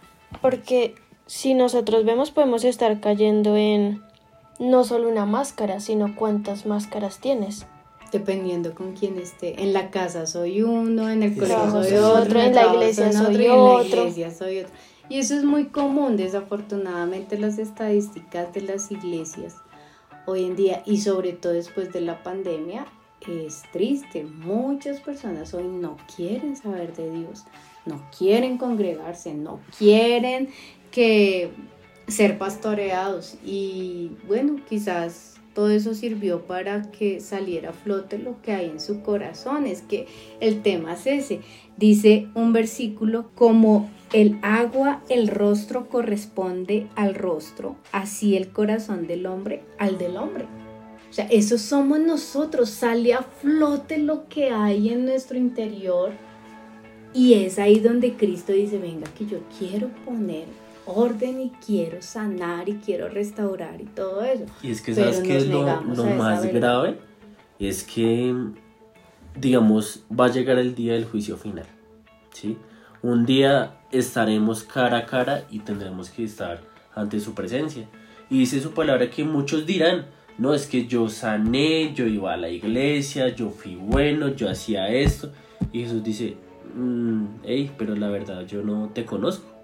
Porque 0.41 0.95
si 1.25 1.53
nosotros 1.53 2.05
vemos 2.05 2.31
podemos 2.31 2.63
estar 2.63 3.01
cayendo 3.01 3.57
en 3.57 4.01
no 4.57 4.85
solo 4.85 5.09
una 5.09 5.25
máscara, 5.25 5.81
sino 5.81 6.15
cuántas 6.15 6.65
máscaras 6.65 7.19
tienes. 7.19 7.65
Dependiendo 8.13 8.73
con 8.73 8.93
quién 8.93 9.17
esté. 9.19 9.61
En 9.61 9.73
la 9.73 9.91
casa 9.91 10.25
soy 10.27 10.61
uno, 10.61 11.09
en 11.09 11.23
el 11.23 11.35
colegio 11.35 11.71
soy 11.71 11.89
soy 11.89 11.97
otro, 11.97 12.39
en 12.39 12.55
la 12.55 12.73
iglesia 12.73 13.11
soy 13.11 13.25
otro, 13.25 13.41
y 13.41 13.45
en 13.45 13.65
la 13.65 13.83
iglesia 13.83 14.31
soy 14.31 14.59
otro. 14.59 14.73
Y 15.09 15.19
eso 15.19 15.35
es 15.35 15.43
muy 15.43 15.65
común, 15.65 16.15
desafortunadamente, 16.15 17.37
las 17.37 17.59
estadísticas 17.59 18.53
de 18.53 18.61
las 18.61 18.91
iglesias 18.91 19.57
hoy 20.27 20.45
en 20.45 20.55
día 20.55 20.83
y 20.85 20.99
sobre 21.01 21.33
todo 21.33 21.53
después 21.53 21.91
de 21.91 22.01
la 22.01 22.21
pandemia 22.21 22.85
es 23.27 23.63
triste. 23.71 24.23
Muchas 24.23 25.01
personas 25.01 25.53
hoy 25.53 25.67
no 25.67 25.97
quieren 26.15 26.55
saber 26.55 26.95
de 26.95 27.09
Dios, 27.11 27.43
no 27.85 28.01
quieren 28.17 28.57
congregarse, 28.57 29.33
no 29.33 29.59
quieren 29.77 30.49
que 30.91 31.51
ser 32.07 32.37
pastoreados 32.37 33.35
y 33.43 34.11
bueno, 34.27 34.57
quizás 34.67 35.36
todo 35.57 35.71
eso 35.71 35.95
sirvió 35.95 36.43
para 36.43 36.91
que 36.91 37.19
saliera 37.19 37.71
a 37.71 37.73
flote 37.73 38.19
lo 38.19 38.39
que 38.43 38.51
hay 38.51 38.69
en 38.69 38.79
su 38.79 39.01
corazón. 39.01 39.65
Es 39.65 39.81
que 39.81 40.05
el 40.39 40.61
tema 40.61 40.93
es 40.93 41.07
ese. 41.07 41.39
Dice 41.77 42.27
un 42.35 42.53
versículo, 42.53 43.31
como 43.33 43.89
el 44.13 44.37
agua, 44.43 45.01
el 45.09 45.27
rostro 45.27 45.89
corresponde 45.89 46.85
al 46.95 47.15
rostro, 47.15 47.75
así 47.91 48.37
el 48.37 48.49
corazón 48.49 49.07
del 49.07 49.25
hombre 49.25 49.63
al 49.79 49.97
del 49.97 50.17
hombre. 50.17 50.45
O 51.09 51.13
sea, 51.13 51.25
eso 51.25 51.57
somos 51.57 51.99
nosotros, 52.01 52.69
sale 52.69 53.15
a 53.15 53.23
flote 53.23 53.97
lo 53.97 54.29
que 54.29 54.51
hay 54.51 54.89
en 54.89 55.05
nuestro 55.05 55.39
interior 55.39 56.11
y 57.15 57.33
es 57.33 57.57
ahí 57.57 57.79
donde 57.79 58.13
Cristo 58.13 58.53
dice, 58.53 58.77
venga, 58.77 59.11
que 59.17 59.25
yo 59.25 59.39
quiero 59.57 59.89
poner 60.05 60.45
orden 60.87 61.41
y 61.41 61.51
quiero 61.65 62.01
sanar 62.01 62.67
y 62.69 62.75
quiero 62.75 63.09
restaurar 63.09 63.79
y 63.81 63.85
todo 63.85 64.23
eso. 64.23 64.45
y 64.63 64.71
es 64.71 64.81
que 64.81 64.95
sabes 64.95 65.19
que 65.19 65.37
es 65.37 65.47
lo, 65.47 65.63
lo 65.81 66.05
más 66.05 66.45
grave, 66.51 66.97
es 67.59 67.83
que, 67.83 68.33
digamos, 69.35 70.03
va 70.09 70.25
a 70.25 70.31
llegar 70.31 70.57
el 70.57 70.73
día 70.73 70.93
del 70.93 71.05
juicio 71.05 71.37
final, 71.37 71.65
¿sí? 72.33 72.57
Un 73.01 73.25
día 73.25 73.77
estaremos 73.91 74.63
cara 74.63 74.99
a 74.99 75.05
cara 75.05 75.45
y 75.51 75.59
tendremos 75.59 76.09
que 76.09 76.23
estar 76.23 76.61
ante 76.95 77.19
su 77.19 77.33
presencia. 77.33 77.87
Y 78.29 78.39
dice 78.39 78.59
su 78.59 78.71
palabra 78.71 79.09
que 79.09 79.23
muchos 79.23 79.65
dirán, 79.65 80.07
no 80.37 80.53
es 80.53 80.67
que 80.67 80.87
yo 80.87 81.09
sané, 81.09 81.93
yo 81.93 82.05
iba 82.05 82.33
a 82.33 82.37
la 82.37 82.49
iglesia, 82.49 83.29
yo 83.29 83.49
fui 83.49 83.75
bueno, 83.75 84.29
yo 84.29 84.49
hacía 84.49 84.89
esto. 84.89 85.31
Y 85.71 85.83
Jesús 85.83 86.03
dice, 86.03 86.37
hey, 87.43 87.71
pero 87.77 87.95
la 87.95 88.09
verdad 88.09 88.45
yo 88.45 88.61
no 88.61 88.89
te 88.93 89.05
conozco. 89.05 89.56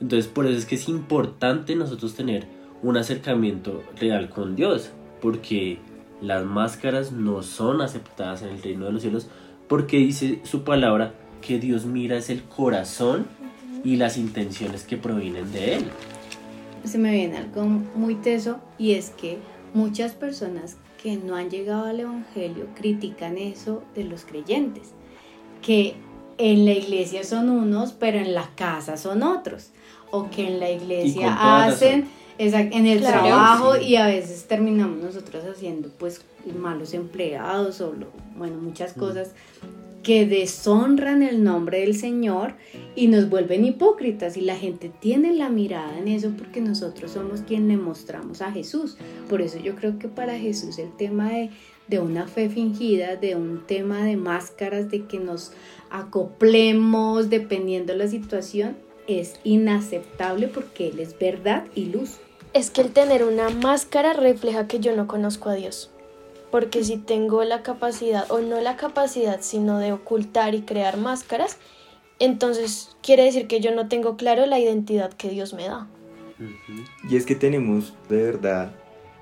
Entonces 0.00 0.30
por 0.30 0.46
eso 0.46 0.58
es 0.58 0.66
que 0.66 0.76
es 0.76 0.88
importante 0.88 1.76
nosotros 1.76 2.14
tener 2.14 2.46
un 2.82 2.96
acercamiento 2.96 3.82
real 3.98 4.30
con 4.30 4.56
Dios, 4.56 4.90
porque 5.20 5.78
las 6.20 6.44
máscaras 6.44 7.12
no 7.12 7.42
son 7.42 7.80
aceptadas 7.80 8.42
en 8.42 8.50
el 8.50 8.62
reino 8.62 8.86
de 8.86 8.92
los 8.92 9.02
cielos, 9.02 9.28
porque 9.68 9.98
dice 9.98 10.40
su 10.44 10.64
palabra 10.64 11.14
que 11.40 11.58
Dios 11.58 11.86
mira 11.86 12.16
es 12.16 12.30
el 12.30 12.42
corazón 12.42 13.26
y 13.84 13.96
las 13.96 14.16
intenciones 14.18 14.84
que 14.84 14.96
provienen 14.96 15.52
de 15.52 15.76
Él. 15.76 15.84
se 16.84 16.98
me 16.98 17.12
viene 17.12 17.38
algo 17.38 17.64
muy 17.64 18.14
teso 18.14 18.58
y 18.78 18.92
es 18.92 19.10
que 19.10 19.38
muchas 19.74 20.12
personas 20.12 20.76
que 21.02 21.16
no 21.16 21.36
han 21.36 21.50
llegado 21.50 21.86
al 21.86 22.00
Evangelio 22.00 22.66
critican 22.74 23.38
eso 23.38 23.82
de 23.94 24.04
los 24.04 24.24
creyentes, 24.24 24.92
que 25.62 25.94
en 26.40 26.64
la 26.64 26.72
iglesia 26.72 27.22
son 27.24 27.50
unos, 27.50 27.92
pero 27.92 28.18
en 28.18 28.34
la 28.34 28.48
casa 28.56 28.96
son 28.96 29.22
otros, 29.22 29.70
o 30.10 30.30
que 30.30 30.46
en 30.48 30.58
la 30.60 30.70
iglesia 30.70 31.64
hacen 31.64 32.06
exact- 32.38 32.74
en 32.74 32.86
el 32.86 32.98
Claro. 33.00 33.20
trabajo 33.20 33.74
Sí. 33.76 33.84
y 33.88 33.96
a 33.96 34.06
veces 34.06 34.46
terminamos 34.48 35.02
nosotros 35.02 35.44
haciendo 35.44 35.88
pues 35.98 36.22
malos 36.58 36.94
empleados 36.94 37.80
o 37.80 37.92
lo- 37.92 38.08
bueno 38.36 38.56
muchas 38.56 38.94
cosas 38.94 39.32
que 40.02 40.24
deshonran 40.24 41.22
el 41.22 41.44
nombre 41.44 41.80
del 41.80 41.94
Señor 41.94 42.54
y 42.96 43.08
nos 43.08 43.28
vuelven 43.28 43.66
hipócritas 43.66 44.38
y 44.38 44.40
la 44.40 44.56
gente 44.56 44.90
tiene 44.98 45.34
la 45.34 45.50
mirada 45.50 45.98
en 45.98 46.08
eso 46.08 46.32
porque 46.38 46.62
nosotros 46.62 47.10
somos 47.10 47.42
quien 47.42 47.68
le 47.68 47.76
mostramos 47.76 48.40
a 48.40 48.50
Jesús. 48.50 48.96
Por 49.28 49.42
eso 49.42 49.58
yo 49.58 49.74
creo 49.76 49.98
que 49.98 50.08
para 50.08 50.38
Jesús 50.38 50.78
el 50.78 50.90
tema 50.96 51.28
de, 51.28 51.50
de 51.90 51.98
una 51.98 52.28
fe 52.28 52.48
fingida, 52.48 53.16
de 53.16 53.34
un 53.34 53.66
tema 53.66 54.04
de 54.04 54.16
máscaras, 54.16 54.90
de 54.90 55.04
que 55.06 55.18
nos 55.18 55.52
acoplemos 55.90 57.28
dependiendo 57.28 57.92
de 57.92 57.98
la 57.98 58.08
situación, 58.08 58.76
es 59.08 59.40
inaceptable 59.42 60.46
porque 60.46 60.88
Él 60.88 61.00
es 61.00 61.18
verdad 61.18 61.66
y 61.74 61.86
luz. 61.86 62.18
Es 62.54 62.70
que 62.70 62.80
el 62.80 62.92
tener 62.92 63.24
una 63.24 63.50
máscara 63.50 64.12
refleja 64.12 64.68
que 64.68 64.78
yo 64.78 64.94
no 64.94 65.08
conozco 65.08 65.48
a 65.48 65.54
Dios. 65.54 65.90
Porque 66.52 66.82
si 66.84 66.96
tengo 66.96 67.44
la 67.44 67.62
capacidad, 67.62 68.30
o 68.30 68.40
no 68.40 68.60
la 68.60 68.76
capacidad, 68.76 69.40
sino 69.40 69.78
de 69.78 69.92
ocultar 69.92 70.54
y 70.54 70.62
crear 70.62 70.96
máscaras, 70.96 71.58
entonces 72.18 72.96
quiere 73.02 73.24
decir 73.24 73.46
que 73.46 73.60
yo 73.60 73.74
no 73.74 73.88
tengo 73.88 74.16
claro 74.16 74.46
la 74.46 74.60
identidad 74.60 75.12
que 75.12 75.28
Dios 75.28 75.54
me 75.54 75.66
da. 75.66 75.88
Y 77.08 77.16
es 77.16 77.26
que 77.26 77.34
tenemos 77.34 77.94
de 78.08 78.22
verdad 78.22 78.72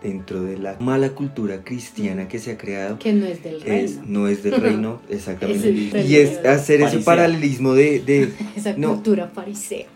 dentro 0.02 0.42
de 0.44 0.56
la 0.58 0.76
mala 0.80 1.10
cultura 1.10 1.64
cristiana 1.64 2.28
que 2.28 2.38
se 2.38 2.52
ha 2.52 2.58
creado, 2.58 2.98
Que 2.98 3.12
no 3.12 3.26
es 3.26 3.42
del 3.42 3.56
es- 3.56 3.64
reino. 3.96 4.02
no 4.06 4.28
es 4.28 4.42
del 4.42 4.60
reino, 4.60 5.00
exactamente. 5.10 5.98
Es 6.00 6.08
y 6.08 6.16
es 6.16 6.44
hacer 6.46 6.82
ese 6.82 6.98
paralelismo 6.98 7.74
de, 7.74 8.00
de 8.00 8.28
Esa 8.56 8.74
no. 8.76 8.94
cultura 8.94 9.28
farisea. 9.34 9.86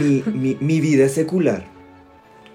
mi, 0.00 0.22
mi, 0.32 0.56
mi 0.60 0.80
vida 0.80 1.08
secular. 1.08 1.72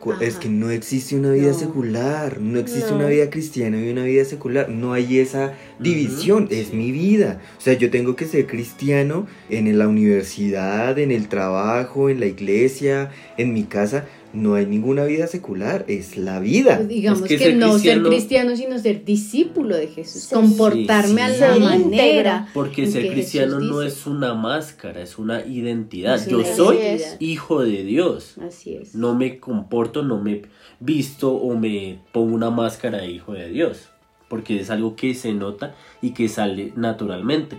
Ajá. 0.01 0.23
Es 0.23 0.37
que 0.37 0.47
no 0.47 0.71
existe 0.71 1.17
una 1.17 1.31
vida 1.33 1.49
No. 1.49 1.53
secular, 1.53 2.39
no 2.39 2.57
existe 2.57 2.91
No. 2.91 2.95
una 2.99 3.07
vida 3.07 3.29
cristiana 3.29 3.81
y 3.85 3.89
una 3.91 4.05
vida 4.05 4.23
secular, 4.23 4.69
no 4.69 4.93
hay 4.93 5.19
esa 5.19 5.55
división, 5.77 6.47
es 6.51 6.73
mi 6.73 6.93
vida. 6.93 7.41
O 7.57 7.61
sea, 7.61 7.73
yo 7.73 7.89
tengo 7.89 8.15
que 8.15 8.23
ser 8.25 8.47
cristiano 8.47 9.27
en 9.49 9.77
la 9.77 9.89
universidad, 9.89 10.97
en 10.99 11.11
el 11.11 11.27
trabajo, 11.27 12.09
en 12.09 12.21
la 12.21 12.27
iglesia, 12.27 13.11
en 13.37 13.53
mi 13.53 13.63
casa. 13.65 14.05
No 14.31 14.53
hay 14.53 14.67
ninguna 14.67 15.05
vida 15.05 15.25
secular, 15.25 15.85
es 15.87 16.15
la 16.15 16.39
vida. 16.39 16.75
Pues 16.77 16.87
digamos 16.87 17.21
Es 17.23 17.27
que, 17.27 17.37
que 17.37 17.43
ser 17.45 17.55
no 17.55 17.79
ser 17.79 18.03
cristiano- 18.03 18.55
sino 18.55 18.77
ser 18.77 19.03
discípulo 19.03 19.75
de 19.75 19.87
Jesús. 19.87 20.21
Sí, 20.23 20.35
comportarme 20.35 21.27
sí, 21.35 21.43
a 21.43 21.55
la 21.55 21.59
manera. 21.59 22.47
Porque 22.53 22.85
ser 22.85 23.09
cristiano 23.11 23.59
no 23.59 23.81
es 23.81 24.05
una 24.05 24.35
máscara, 24.35 25.01
es 25.01 25.17
una 25.17 25.43
identidad. 25.45 26.15
Es 26.15 26.27
Yo 26.27 26.43
soy 26.45 26.77
identidad. 26.77 27.15
hijo 27.19 27.63
de 27.63 27.83
Dios. 27.83 28.35
Así 28.45 28.75
es. 28.75 28.93
No 28.93 29.15
me 29.15 29.39
comporto, 29.39 30.03
no 30.03 30.21
me 30.21 30.43
visto 30.79 31.31
o 31.33 31.57
me 31.57 31.99
pongo 32.11 32.35
una 32.35 32.51
máscara 32.51 32.99
de 32.99 33.09
hijo 33.09 33.33
de 33.33 33.49
Dios. 33.49 33.89
Porque 34.29 34.59
es 34.59 34.69
algo 34.69 34.95
que 34.95 35.15
se 35.15 35.33
nota 35.33 35.73
y 36.03 36.11
que 36.11 36.29
sale 36.29 36.71
naturalmente. 36.75 37.57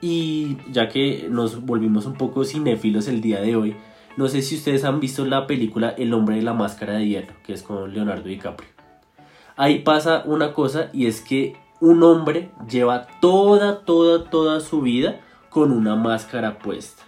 Y 0.00 0.56
ya 0.72 0.88
que 0.88 1.28
nos 1.30 1.64
volvimos 1.64 2.06
un 2.06 2.14
poco 2.14 2.44
cinéfilos 2.44 3.06
el 3.06 3.20
día 3.20 3.40
de 3.40 3.54
hoy, 3.54 3.76
no 4.18 4.26
sé 4.26 4.42
si 4.42 4.56
ustedes 4.56 4.82
han 4.82 4.98
visto 4.98 5.24
la 5.24 5.46
película 5.46 5.94
El 5.96 6.12
hombre 6.12 6.34
de 6.34 6.42
la 6.42 6.52
máscara 6.52 6.94
de 6.94 7.06
hierro, 7.06 7.34
que 7.46 7.52
es 7.52 7.62
con 7.62 7.94
Leonardo 7.94 8.24
DiCaprio. 8.24 8.68
Ahí 9.56 9.78
pasa 9.78 10.24
una 10.26 10.54
cosa 10.54 10.90
y 10.92 11.06
es 11.06 11.20
que 11.20 11.54
un 11.80 12.02
hombre 12.02 12.50
lleva 12.68 13.06
toda, 13.20 13.84
toda, 13.84 14.28
toda 14.28 14.58
su 14.58 14.82
vida 14.82 15.20
con 15.50 15.70
una 15.70 15.94
máscara 15.94 16.58
puesta. 16.58 17.04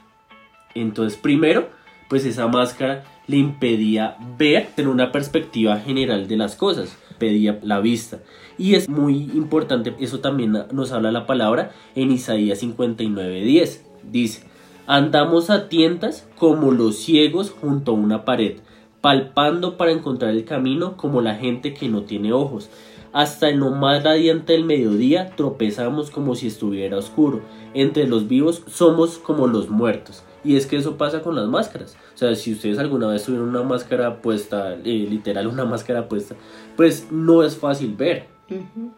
Entonces, 0.76 1.18
primero, 1.18 1.70
pues 2.08 2.24
esa 2.24 2.46
máscara 2.46 3.02
le 3.26 3.38
impedía 3.38 4.16
ver, 4.38 4.68
tener 4.76 4.88
una 4.88 5.10
perspectiva 5.10 5.80
general 5.80 6.28
de 6.28 6.36
las 6.36 6.54
cosas, 6.54 6.96
pedía 7.18 7.58
la 7.64 7.80
vista. 7.80 8.20
Y 8.56 8.76
es 8.76 8.88
muy 8.88 9.32
importante, 9.34 9.96
eso 9.98 10.20
también 10.20 10.56
nos 10.70 10.92
habla 10.92 11.10
la 11.10 11.26
palabra 11.26 11.72
en 11.96 12.12
Isaías 12.12 12.62
59:10. 12.62 13.80
Dice, 14.04 14.49
andamos 14.90 15.50
a 15.50 15.68
tientas 15.68 16.26
como 16.36 16.72
los 16.72 16.96
ciegos 16.96 17.52
junto 17.52 17.92
a 17.92 17.94
una 17.94 18.24
pared, 18.24 18.56
palpando 19.00 19.76
para 19.76 19.92
encontrar 19.92 20.32
el 20.32 20.44
camino 20.44 20.96
como 20.96 21.20
la 21.20 21.36
gente 21.36 21.74
que 21.74 21.88
no 21.88 22.02
tiene 22.02 22.32
ojos. 22.32 22.68
Hasta 23.12 23.50
en 23.50 23.60
lo 23.60 23.70
más 23.70 24.02
radiante 24.02 24.52
del 24.52 24.64
mediodía 24.64 25.30
tropezamos 25.36 26.10
como 26.10 26.34
si 26.34 26.48
estuviera 26.48 26.96
oscuro. 26.96 27.40
Entre 27.72 28.08
los 28.08 28.26
vivos 28.26 28.64
somos 28.66 29.18
como 29.18 29.46
los 29.46 29.70
muertos. 29.70 30.24
Y 30.42 30.56
es 30.56 30.66
que 30.66 30.76
eso 30.76 30.96
pasa 30.96 31.22
con 31.22 31.36
las 31.36 31.46
máscaras. 31.46 31.96
O 32.16 32.18
sea, 32.18 32.34
si 32.34 32.52
ustedes 32.52 32.80
alguna 32.80 33.06
vez 33.06 33.22
tuvieron 33.22 33.48
una 33.48 33.62
máscara 33.62 34.20
puesta, 34.20 34.74
eh, 34.74 35.06
literal 35.08 35.46
una 35.46 35.66
máscara 35.66 36.08
puesta, 36.08 36.34
pues 36.76 37.06
no 37.12 37.44
es 37.44 37.56
fácil 37.56 37.94
ver. 37.94 38.26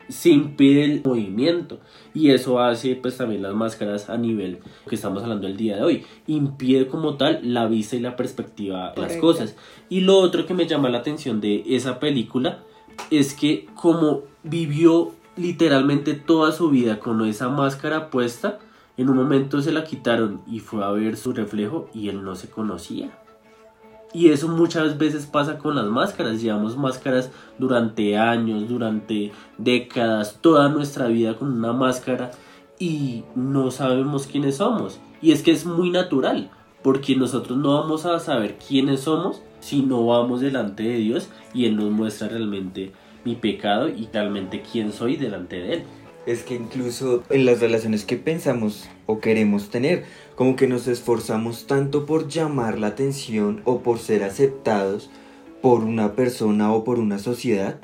Se 0.08 0.30
impide 0.30 0.84
el 0.84 1.02
movimiento. 1.04 1.80
Y 2.14 2.30
eso 2.30 2.60
hace 2.60 2.96
pues 2.96 3.16
también 3.16 3.42
las 3.42 3.54
máscaras 3.54 4.10
a 4.10 4.16
nivel 4.16 4.60
que 4.88 4.94
estamos 4.94 5.22
hablando 5.22 5.46
el 5.46 5.56
día 5.56 5.76
de 5.76 5.82
hoy. 5.82 6.04
Impide 6.26 6.86
como 6.86 7.16
tal 7.16 7.40
la 7.42 7.66
vista 7.66 7.96
y 7.96 8.00
la 8.00 8.16
perspectiva 8.16 8.92
de 8.94 9.02
las 9.02 9.16
cosas. 9.16 9.56
Y 9.88 10.00
lo 10.00 10.18
otro 10.18 10.46
que 10.46 10.54
me 10.54 10.66
llama 10.66 10.88
la 10.88 10.98
atención 10.98 11.40
de 11.40 11.62
esa 11.66 12.00
película 12.00 12.64
es 13.10 13.34
que 13.34 13.66
como 13.74 14.22
vivió 14.42 15.12
literalmente 15.36 16.14
toda 16.14 16.52
su 16.52 16.70
vida 16.70 16.98
con 16.98 17.24
esa 17.26 17.48
máscara 17.48 18.10
puesta, 18.10 18.58
en 18.96 19.08
un 19.08 19.16
momento 19.16 19.62
se 19.62 19.72
la 19.72 19.84
quitaron 19.84 20.42
y 20.46 20.60
fue 20.60 20.84
a 20.84 20.90
ver 20.90 21.16
su 21.16 21.32
reflejo 21.32 21.88
y 21.94 22.08
él 22.08 22.22
no 22.22 22.36
se 22.36 22.50
conocía. 22.50 23.21
Y 24.14 24.28
eso 24.28 24.48
muchas 24.48 24.98
veces 24.98 25.26
pasa 25.26 25.58
con 25.58 25.74
las 25.74 25.86
máscaras. 25.86 26.42
Llevamos 26.42 26.76
máscaras 26.76 27.30
durante 27.58 28.16
años, 28.16 28.68
durante 28.68 29.32
décadas, 29.58 30.38
toda 30.40 30.68
nuestra 30.68 31.06
vida 31.08 31.36
con 31.36 31.52
una 31.52 31.72
máscara 31.72 32.30
y 32.78 33.24
no 33.34 33.70
sabemos 33.70 34.26
quiénes 34.26 34.56
somos. 34.56 35.00
Y 35.20 35.32
es 35.32 35.42
que 35.42 35.52
es 35.52 35.64
muy 35.64 35.90
natural, 35.90 36.50
porque 36.82 37.16
nosotros 37.16 37.56
no 37.56 37.80
vamos 37.80 38.06
a 38.06 38.18
saber 38.18 38.58
quiénes 38.58 39.00
somos 39.00 39.40
si 39.60 39.82
no 39.82 40.04
vamos 40.06 40.40
delante 40.40 40.82
de 40.82 40.96
Dios 40.96 41.28
y 41.54 41.66
Él 41.66 41.76
nos 41.76 41.90
muestra 41.90 42.28
realmente 42.28 42.92
mi 43.24 43.36
pecado 43.36 43.88
y 43.88 44.08
realmente 44.12 44.62
quién 44.62 44.92
soy 44.92 45.16
delante 45.16 45.56
de 45.56 45.72
Él. 45.74 45.82
Es 46.26 46.42
que 46.42 46.54
incluso 46.54 47.22
en 47.30 47.46
las 47.46 47.60
relaciones 47.60 48.04
que 48.04 48.16
pensamos 48.16 48.88
o 49.06 49.20
queremos 49.20 49.70
tener, 49.70 50.04
como 50.34 50.56
que 50.56 50.66
nos 50.66 50.88
esforzamos 50.88 51.66
tanto 51.66 52.06
por 52.06 52.28
llamar 52.28 52.78
la 52.78 52.88
atención 52.88 53.60
o 53.64 53.80
por 53.80 53.98
ser 53.98 54.24
aceptados 54.24 55.10
por 55.60 55.84
una 55.84 56.14
persona 56.14 56.72
o 56.72 56.84
por 56.84 56.98
una 56.98 57.18
sociedad, 57.18 57.80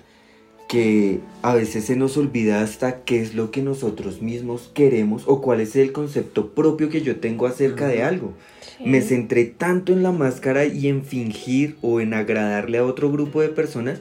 que 0.68 1.20
a 1.40 1.54
veces 1.54 1.84
se 1.84 1.96
nos 1.96 2.16
olvida 2.18 2.60
hasta 2.60 3.02
qué 3.04 3.22
es 3.22 3.34
lo 3.34 3.50
que 3.50 3.62
nosotros 3.62 4.20
mismos 4.20 4.70
queremos 4.74 5.22
o 5.26 5.40
cuál 5.40 5.60
es 5.60 5.74
el 5.76 5.92
concepto 5.92 6.50
propio 6.50 6.90
que 6.90 7.00
yo 7.00 7.20
tengo 7.20 7.46
acerca 7.46 7.88
de 7.88 8.02
algo. 8.02 8.34
Me 8.84 9.00
centré 9.00 9.46
tanto 9.46 9.92
en 9.92 10.02
la 10.02 10.12
máscara 10.12 10.66
y 10.66 10.88
en 10.88 11.04
fingir 11.04 11.76
o 11.80 12.00
en 12.00 12.12
agradarle 12.12 12.78
a 12.78 12.84
otro 12.84 13.10
grupo 13.10 13.40
de 13.40 13.48
personas 13.48 14.00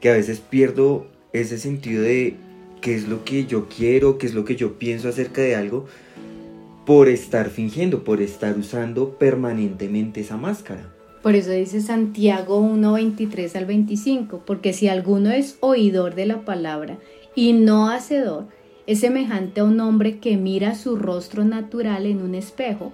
que 0.00 0.08
a 0.08 0.14
veces 0.14 0.40
pierdo 0.40 1.06
ese 1.34 1.58
sentido 1.58 2.02
de 2.02 2.36
qué 2.80 2.94
es 2.94 3.08
lo 3.08 3.24
que 3.24 3.44
yo 3.44 3.68
quiero, 3.68 4.16
qué 4.16 4.26
es 4.26 4.34
lo 4.34 4.44
que 4.44 4.56
yo 4.56 4.78
pienso 4.78 5.08
acerca 5.08 5.42
de 5.42 5.54
algo 5.54 5.86
por 6.86 7.08
estar 7.08 7.50
fingiendo, 7.50 8.04
por 8.04 8.22
estar 8.22 8.56
usando 8.56 9.18
permanentemente 9.18 10.20
esa 10.20 10.36
máscara. 10.36 10.94
Por 11.20 11.34
eso 11.34 11.50
dice 11.50 11.80
Santiago 11.80 12.58
1, 12.58 12.92
23 12.92 13.56
al 13.56 13.66
25, 13.66 14.42
porque 14.46 14.72
si 14.72 14.86
alguno 14.86 15.30
es 15.30 15.58
oidor 15.60 16.14
de 16.14 16.26
la 16.26 16.44
palabra 16.44 16.98
y 17.34 17.52
no 17.52 17.90
hacedor, 17.90 18.46
es 18.86 19.00
semejante 19.00 19.60
a 19.60 19.64
un 19.64 19.80
hombre 19.80 20.18
que 20.18 20.36
mira 20.36 20.76
su 20.76 20.94
rostro 20.94 21.44
natural 21.44 22.06
en 22.06 22.22
un 22.22 22.36
espejo, 22.36 22.92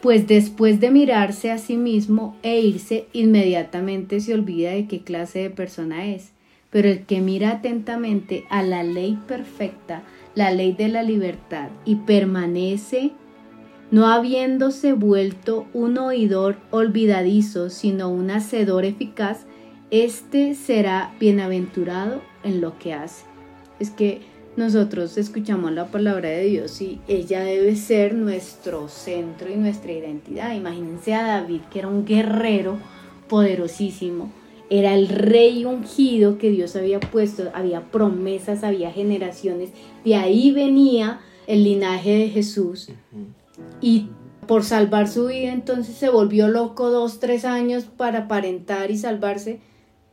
pues 0.00 0.26
después 0.26 0.80
de 0.80 0.90
mirarse 0.90 1.50
a 1.50 1.58
sí 1.58 1.76
mismo 1.76 2.36
e 2.42 2.58
irse, 2.60 3.06
inmediatamente 3.12 4.18
se 4.20 4.32
olvida 4.32 4.70
de 4.70 4.88
qué 4.88 5.02
clase 5.02 5.40
de 5.40 5.50
persona 5.50 6.06
es. 6.06 6.32
Pero 6.70 6.88
el 6.88 7.04
que 7.04 7.20
mira 7.20 7.50
atentamente 7.50 8.44
a 8.48 8.62
la 8.62 8.82
ley 8.82 9.18
perfecta, 9.28 10.02
la 10.34 10.50
ley 10.50 10.72
de 10.72 10.88
la 10.88 11.02
libertad, 11.02 11.68
y 11.84 11.96
permanece 11.96 13.12
no 13.92 14.06
habiéndose 14.06 14.94
vuelto 14.94 15.66
un 15.74 15.98
oidor 15.98 16.56
olvidadizo, 16.70 17.68
sino 17.68 18.08
un 18.08 18.30
hacedor 18.30 18.86
eficaz, 18.86 19.44
éste 19.90 20.54
será 20.54 21.14
bienaventurado 21.20 22.22
en 22.42 22.62
lo 22.62 22.78
que 22.78 22.94
hace. 22.94 23.26
Es 23.78 23.90
que 23.90 24.22
nosotros 24.56 25.18
escuchamos 25.18 25.72
la 25.72 25.88
palabra 25.88 26.30
de 26.30 26.44
Dios 26.44 26.80
y 26.80 27.00
ella 27.06 27.42
debe 27.42 27.76
ser 27.76 28.14
nuestro 28.14 28.88
centro 28.88 29.50
y 29.50 29.56
nuestra 29.56 29.92
identidad. 29.92 30.54
Imagínense 30.54 31.12
a 31.12 31.24
David, 31.24 31.60
que 31.70 31.80
era 31.80 31.88
un 31.88 32.06
guerrero 32.06 32.78
poderosísimo, 33.28 34.32
era 34.72 34.94
el 34.94 35.06
rey 35.08 35.66
ungido 35.66 36.38
que 36.38 36.50
Dios 36.50 36.76
había 36.76 36.98
puesto, 36.98 37.50
había 37.52 37.90
promesas, 37.90 38.64
había 38.64 38.90
generaciones, 38.90 39.68
de 40.02 40.14
ahí 40.14 40.50
venía 40.50 41.20
el 41.46 41.62
linaje 41.62 42.10
de 42.16 42.28
Jesús. 42.30 42.88
Y 43.82 44.08
por 44.46 44.64
salvar 44.64 45.08
su 45.08 45.26
vida 45.26 45.52
entonces 45.52 45.96
se 45.96 46.08
volvió 46.08 46.48
loco 46.48 46.90
dos, 46.90 47.20
tres 47.20 47.44
años 47.44 47.84
para 47.84 48.20
aparentar 48.20 48.90
y 48.90 48.96
salvarse. 48.96 49.60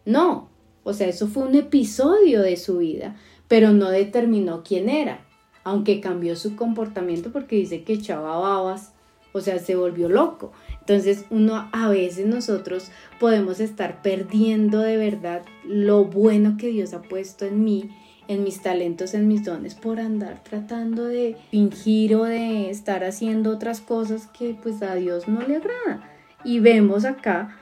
No, 0.03 0.49
o 0.83 0.91
sea, 0.91 1.07
eso 1.07 1.27
fue 1.27 1.43
un 1.43 1.55
episodio 1.55 2.41
de 2.41 2.57
su 2.57 2.79
vida, 2.79 3.15
pero 3.47 3.71
no 3.71 3.89
determinó 3.89 4.63
quién 4.63 4.89
era, 4.89 5.25
aunque 5.63 6.01
cambió 6.01 6.35
su 6.35 6.57
comportamiento 6.57 7.31
porque 7.31 7.55
dice 7.55 7.83
que 7.83 7.93
echaba 7.93 8.37
babas, 8.37 8.93
o 9.33 9.41
sea, 9.41 9.59
se 9.59 9.75
volvió 9.75 10.09
loco. 10.09 10.51
Entonces 10.79 11.25
uno 11.29 11.69
a 11.71 11.89
veces 11.89 12.25
nosotros 12.25 12.91
podemos 13.19 13.59
estar 13.59 14.01
perdiendo 14.01 14.79
de 14.79 14.97
verdad 14.97 15.43
lo 15.65 16.05
bueno 16.05 16.57
que 16.57 16.67
Dios 16.67 16.93
ha 16.93 17.01
puesto 17.01 17.45
en 17.45 17.63
mí 17.63 17.89
en 18.29 18.43
mis 18.43 18.61
talentos, 18.61 19.15
en 19.15 19.27
mis 19.27 19.43
dones, 19.43 19.73
por 19.73 19.99
andar 19.99 20.43
tratando 20.43 21.05
de 21.05 21.35
fingir 21.49 22.15
o 22.15 22.25
de 22.25 22.69
estar 22.69 23.03
haciendo 23.03 23.49
otras 23.49 23.81
cosas 23.81 24.27
que 24.27 24.55
pues 24.61 24.83
a 24.83 24.93
Dios 24.93 25.27
no 25.27 25.41
le 25.41 25.55
agrada. 25.55 26.07
Y 26.43 26.59
vemos 26.59 27.05
acá, 27.05 27.57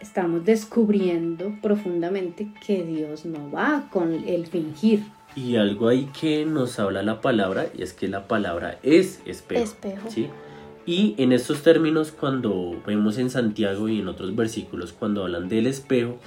estamos 0.00 0.46
descubriendo 0.46 1.54
profundamente 1.60 2.48
que 2.66 2.84
Dios 2.84 3.26
no 3.26 3.50
va 3.50 3.88
con 3.92 4.14
el 4.14 4.46
fingir. 4.46 5.02
Y 5.34 5.56
algo 5.56 5.88
ahí 5.88 6.08
que 6.18 6.46
nos 6.46 6.78
habla 6.78 7.02
la 7.02 7.20
palabra 7.20 7.66
y 7.76 7.82
es 7.82 7.92
que 7.92 8.08
la 8.08 8.26
palabra 8.26 8.78
es 8.82 9.20
espejo. 9.26 9.62
Espejo. 9.62 10.10
¿sí? 10.10 10.30
Y 10.86 11.16
en 11.18 11.32
estos 11.32 11.62
términos, 11.62 12.12
cuando 12.12 12.80
vemos 12.86 13.18
en 13.18 13.28
Santiago 13.28 13.88
y 13.88 13.98
en 13.98 14.06
otros 14.06 14.36
versículos, 14.36 14.92
cuando 14.92 15.24
hablan 15.24 15.48
del 15.48 15.66
espejo, 15.66 16.20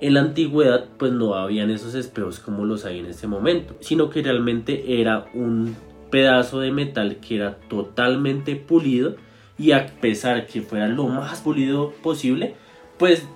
en 0.00 0.14
la 0.14 0.20
antigüedad 0.20 0.84
pues 0.98 1.12
no 1.12 1.34
habían 1.34 1.70
esos 1.70 1.94
espejos 1.94 2.38
como 2.38 2.66
los 2.66 2.84
hay 2.84 2.98
en 2.98 3.06
este 3.06 3.26
momento, 3.26 3.74
sino 3.80 4.10
que 4.10 4.22
realmente 4.22 5.00
era 5.00 5.26
un 5.32 5.74
pedazo 6.10 6.60
de 6.60 6.70
metal 6.70 7.16
que 7.16 7.36
era 7.36 7.58
totalmente 7.68 8.56
pulido 8.56 9.16
y 9.58 9.72
a 9.72 9.86
pesar 9.86 10.46
que 10.46 10.60
fuera 10.60 10.88
lo 10.88 11.08
más 11.08 11.40
pulido 11.40 11.92
posible, 12.02 12.54
pues 12.98 13.26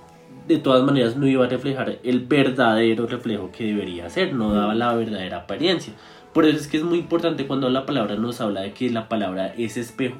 de 0.47 0.59
todas 0.59 0.83
maneras 0.83 1.17
no 1.17 1.27
iba 1.27 1.47
a 1.47 1.49
reflejar 1.49 1.99
el 2.03 2.21
verdadero 2.21 3.07
reflejo 3.07 3.51
que 3.53 3.65
debería 3.65 4.11
ser, 4.11 4.35
no 4.35 4.53
daba 4.53 4.75
la 4.75 4.95
verdadera 4.95 5.39
apariencia. 5.39 5.95
Por 6.33 6.45
eso 6.45 6.59
es 6.59 6.69
que 6.69 6.77
es 6.77 6.83
muy 6.83 6.99
importante 6.99 7.47
cuando 7.47 7.71
la 7.71 7.87
palabra 7.87 8.17
nos 8.17 8.41
habla 8.41 8.61
de 8.61 8.73
que 8.73 8.91
la 8.91 9.09
palabra 9.09 9.55
es 9.57 9.77
espejo, 9.77 10.19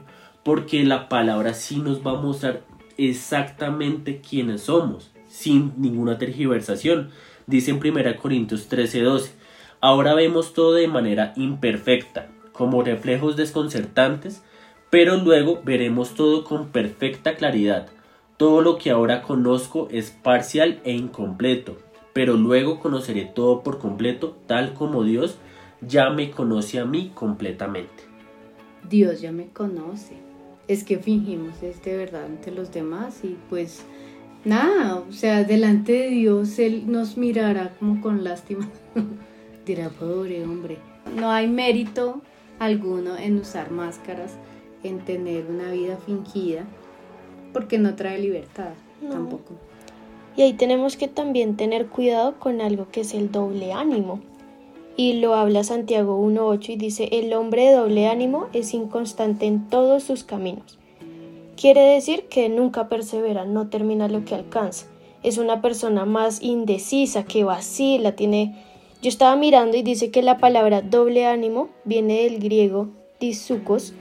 porque 0.49 0.83
la 0.83 1.11
palabra 1.11 1.53
sí 1.53 1.77
nos 1.77 1.99
va 1.99 2.13
a 2.13 2.23
mostrar 2.23 2.63
exactamente 2.97 4.23
quiénes 4.23 4.63
somos, 4.63 5.11
sin 5.27 5.75
ninguna 5.77 6.17
tergiversación. 6.17 7.11
Dice 7.47 7.73
en 7.73 7.77
1 7.77 8.17
Corintios 8.17 8.71
13:12, 8.71 9.33
ahora 9.83 10.15
vemos 10.15 10.55
todo 10.55 10.73
de 10.73 10.89
manera 10.89 11.35
imperfecta, 11.37 12.31
como 12.53 12.83
reflejos 12.83 13.37
desconcertantes, 13.37 14.43
pero 14.89 15.19
luego 15.19 15.61
veremos 15.63 16.15
todo 16.15 16.45
con 16.45 16.69
perfecta 16.69 17.35
claridad. 17.35 17.89
Todo 18.39 18.63
lo 18.63 18.79
que 18.79 18.91
ahora 18.91 19.21
conozco 19.21 19.89
es 19.91 20.13
parcial 20.13 20.81
e 20.83 20.93
incompleto, 20.93 21.77
pero 22.15 22.39
luego 22.39 22.81
conoceré 22.81 23.27
todo 23.27 23.63
por 23.63 23.79
completo, 23.79 24.35
tal 24.47 24.73
como 24.73 25.05
Dios 25.05 25.37
ya 25.83 26.09
me 26.09 26.31
conoce 26.31 26.79
a 26.79 26.87
mí 26.87 27.13
completamente. 27.15 28.05
Dios 28.89 29.21
ya 29.21 29.31
me 29.31 29.49
conoce. 29.49 30.28
Es 30.69 30.85
que 30.85 30.99
fingimos 30.99 31.63
este 31.63 31.97
verdad 31.97 32.27
ante 32.27 32.51
los 32.51 32.71
demás 32.73 33.21
y 33.25 33.37
pues 33.49 33.83
nada, 34.45 34.97
o 35.09 35.13
sea, 35.13 35.45
delante 35.45 35.93
de 35.93 36.09
Dios 36.11 36.59
Él 36.59 36.85
nos 36.91 37.17
mirará 37.17 37.71
como 37.79 38.01
con 38.01 38.23
lástima. 38.23 38.69
Dirá, 39.67 39.89
pobre 39.91 40.45
hombre. 40.45 40.77
No 41.17 41.31
hay 41.31 41.49
mérito 41.49 42.21
alguno 42.59 43.17
en 43.17 43.39
usar 43.39 43.71
máscaras, 43.71 44.33
en 44.83 44.99
tener 45.01 45.47
una 45.47 45.71
vida 45.73 45.97
fingida, 45.97 46.65
porque 47.53 47.79
no 47.79 47.95
trae 47.95 48.19
libertad 48.19 48.71
No. 49.03 49.11
tampoco. 49.11 49.55
Y 50.37 50.43
ahí 50.43 50.53
tenemos 50.53 50.97
que 50.97 51.09
también 51.09 51.57
tener 51.57 51.87
cuidado 51.87 52.39
con 52.39 52.61
algo 52.61 52.89
que 52.91 53.01
es 53.01 53.15
el 53.15 53.33
doble 53.33 53.73
ánimo. 53.73 54.21
Y 54.99 55.13
lo 55.13 55.37
habla 55.37 55.63
Santiago 55.63 56.21
1.8 56.21 56.71
y 56.71 56.77
dice, 56.77 57.09
el 57.13 57.33
hombre 57.33 57.67
de 57.67 57.77
doble 57.77 58.09
ánimo 58.09 58.49
es 58.53 58.75
inconstante 58.75 59.47
en 59.47 59.69
todos 59.69 60.03
sus 60.03 60.25
caminos. 60.25 60.77
Quiere 61.57 61.83
decir 61.83 62.25
que 62.25 62.49
nunca 62.49 62.89
persevera, 62.89 63.45
no 63.45 63.69
termina 63.69 64.09
lo 64.09 64.25
que 64.25 64.35
alcanza. 64.35 64.89
Es 65.23 65.39
una 65.39 65.63
persona 65.63 66.05
más 66.05 66.43
indecisa, 66.43 67.25
que 67.25 67.45
vacila, 67.45 68.17
tiene... 68.17 68.57
Yo 69.01 69.09
estaba 69.09 69.37
mirando 69.37 69.77
y 69.77 69.85
dice 69.85 70.11
que 70.11 70.21
la 70.21 70.39
palabra 70.39 70.83
doble 70.83 71.27
ánimo 71.27 71.69
viene 71.85 72.25
del 72.25 72.41
griego 72.41 72.89
disukos 73.21 73.95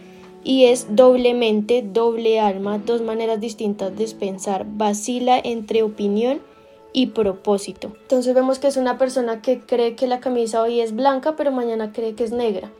y 0.43 0.63
es 0.63 0.95
doblemente, 0.95 1.83
doble 1.83 2.39
alma, 2.39 2.79
dos 2.79 3.03
maneras 3.03 3.39
distintas 3.39 3.95
de 3.95 4.07
pensar, 4.15 4.65
vacila 4.67 5.39
entre 5.43 5.83
opinión 5.83 6.39
y 6.39 6.56
propósito. 7.07 7.93
Entonces 8.01 8.33
vemos 8.33 8.59
que 8.59 8.67
es 8.67 8.77
una 8.77 8.97
persona 8.97 9.41
que 9.41 9.59
cree 9.59 9.95
que 9.95 10.07
la 10.07 10.19
camisa 10.19 10.61
hoy 10.61 10.79
es 10.79 10.95
blanca, 10.95 11.35
pero 11.35 11.51
mañana 11.51 11.91
cree 11.91 12.15
que 12.15 12.23
es 12.23 12.31
negra. 12.31 12.71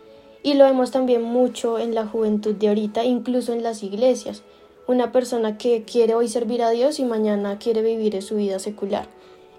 Y 0.44 0.56
lo 0.56 0.66
vemos 0.66 0.92
también 0.92 1.22
mucho 1.24 1.78
en 1.78 1.94
la 1.94 2.08
juventud 2.08 2.56
de 2.56 2.70
ahorita, 2.70 3.04
incluso 3.04 3.54
en 3.54 3.64
las 3.64 3.84
iglesias. 3.84 4.44
Una 4.88 5.12
persona 5.12 5.58
que 5.58 5.84
quiere 5.84 6.16
hoy 6.16 6.30
servir 6.30 6.64
a 6.64 6.70
Dios 6.70 7.00
y 7.00 7.06
mañana 7.06 7.60
quiere 7.60 7.82
vivir 7.82 8.22
su 8.22 8.38
vida 8.38 8.58
secular. 8.60 9.08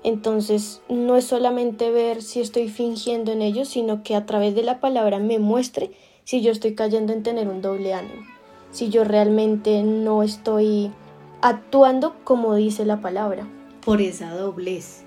Entonces 0.03 0.81
no 0.89 1.17
es 1.17 1.25
solamente 1.25 1.91
ver 1.91 2.23
si 2.23 2.41
estoy 2.41 2.69
fingiendo 2.69 3.33
en 3.33 3.43
ellos, 3.43 3.69
sino 3.69 4.03
que 4.03 4.15
a 4.15 4.27
través 4.27 4.55
de 4.55 4.63
la 4.63 4.81
palabra 4.81 5.19
me 5.19 5.39
muestre 5.39 5.91
si 6.25 6.41
yo 6.41 6.53
estoy 6.53 6.75
cayendo 6.75 7.13
en 7.13 7.23
tener 7.23 7.49
un 7.49 7.63
doble 7.63 7.95
ánimo, 7.95 8.23
si 8.71 8.91
yo 8.91 9.05
realmente 9.05 9.83
no 9.83 10.23
estoy 10.23 10.93
actuando 11.41 12.15
como 12.25 12.55
dice 12.55 12.85
la 12.85 13.01
palabra. 13.01 13.47
Por 13.89 14.03
esa 14.03 14.35
doblez 14.35 15.05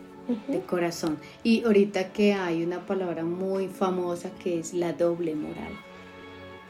de 0.48 0.60
corazón. 0.62 1.20
Y 1.44 1.64
ahorita 1.66 2.12
que 2.14 2.34
hay 2.34 2.64
una 2.64 2.88
palabra 2.88 3.24
muy 3.24 3.68
famosa 3.68 4.32
que 4.44 4.58
es 4.58 4.74
la 4.74 4.94
doble 4.94 5.36
moral. 5.36 5.72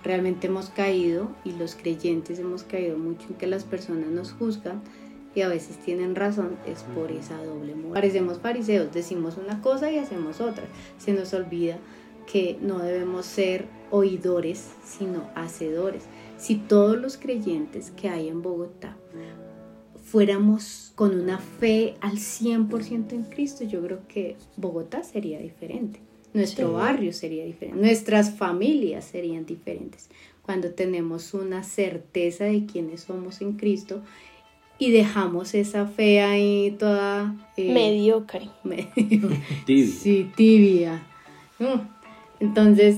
Realmente 0.04 0.48
hemos 0.48 0.68
caído 0.68 1.30
y 1.46 1.54
los 1.54 1.76
creyentes 1.76 2.38
hemos 2.38 2.64
caído 2.64 2.98
mucho 2.98 3.28
en 3.30 3.36
que 3.36 3.48
las 3.48 3.64
personas 3.64 4.10
nos 4.10 4.34
juzgan 4.34 4.82
y 5.34 5.40
a 5.40 5.48
veces 5.48 5.78
tienen 5.78 6.16
razón, 6.18 6.58
es 6.66 6.84
por 6.84 7.14
esa 7.14 7.42
doble 7.46 7.76
moral. 7.76 7.94
Parecemos 7.94 8.40
fariseos, 8.40 8.92
decimos 8.92 9.38
una 9.38 9.62
cosa 9.62 9.90
y 9.90 9.98
hacemos 9.98 10.42
otra. 10.42 10.66
Se 10.98 11.14
nos 11.14 11.34
olvida 11.34 11.78
que 12.30 12.58
no 12.62 12.80
debemos 12.80 13.26
ser 13.26 13.68
oidores, 13.90 14.72
sino 14.84 15.30
hacedores. 15.34 16.04
Si 16.38 16.58
todos 16.58 16.98
los 16.98 17.16
creyentes 17.16 17.90
que 17.92 18.10
hay 18.10 18.28
en 18.28 18.42
Bogotá 18.42 18.98
fuéramos 20.12 20.92
con 20.96 21.18
una 21.18 21.38
fe 21.38 21.96
al 22.02 22.18
100% 22.18 23.14
en 23.14 23.24
Cristo, 23.24 23.64
yo 23.64 23.82
creo 23.82 24.00
que 24.10 24.36
Bogotá 24.58 25.04
sería 25.04 25.40
diferente. 25.40 26.02
Nuestro 26.34 26.68
Sí. 26.68 26.74
barrio 26.74 27.14
sería 27.14 27.46
diferente. 27.46 27.80
Nuestras 27.82 28.32
familias 28.36 29.06
serían 29.06 29.46
diferentes. 29.46 30.10
Cuando 30.42 30.72
tenemos 30.72 31.34
una 31.34 31.64
certeza 31.64 32.44
de 32.46 32.66
quiénes 32.66 33.02
somos 33.02 33.42
en 33.42 33.54
Cristo 33.54 34.02
y 34.78 34.92
dejamos 34.92 35.54
esa 35.54 35.86
fe 35.88 36.22
ahí 36.22 36.76
toda... 36.78 37.34
eh, 37.56 37.72
Mediocre. 37.74 38.50
medio 38.66 39.30
Tibia. 39.66 39.88
Sí, 39.88 40.30
tibia. 40.36 41.04
Mm. 41.60 41.80
Entonces, 42.42 42.98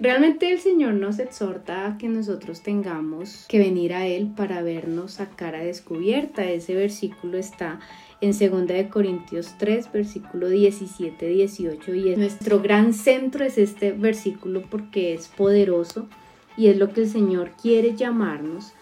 realmente 0.00 0.50
el 0.50 0.58
Señor 0.58 0.94
nos 0.94 1.18
exhorta 1.18 1.86
a 1.86 1.98
que 1.98 2.08
nosotros 2.08 2.62
tengamos 2.62 3.44
que 3.48 3.58
venir 3.58 3.94
a 3.94 4.06
Él 4.06 4.32
para 4.34 4.62
vernos 4.62 5.20
a 5.20 5.30
cara 5.30 5.60
descubierta. 5.60 6.44
Ese 6.44 6.74
versículo 6.74 7.38
está 7.38 7.80
en 8.20 8.30
2 8.32 8.66
de 8.66 8.88
Corintios 8.88 9.54
3, 9.58 9.92
versículo 9.92 10.48
17, 10.48 11.26
18 11.26 11.94
y 11.94 12.08
es 12.10 12.18
nuestro 12.18 12.60
gran 12.60 12.92
centro 12.92 13.44
es 13.44 13.56
este 13.58 13.92
versículo 13.92 14.62
porque 14.68 15.14
es 15.14 15.28
poderoso 15.28 16.08
y 16.56 16.68
es 16.68 16.76
lo 16.76 16.92
que 16.92 17.02
el 17.02 17.08
Señor 17.08 17.52
quiere 17.60 17.94
llamarnos 17.96 18.72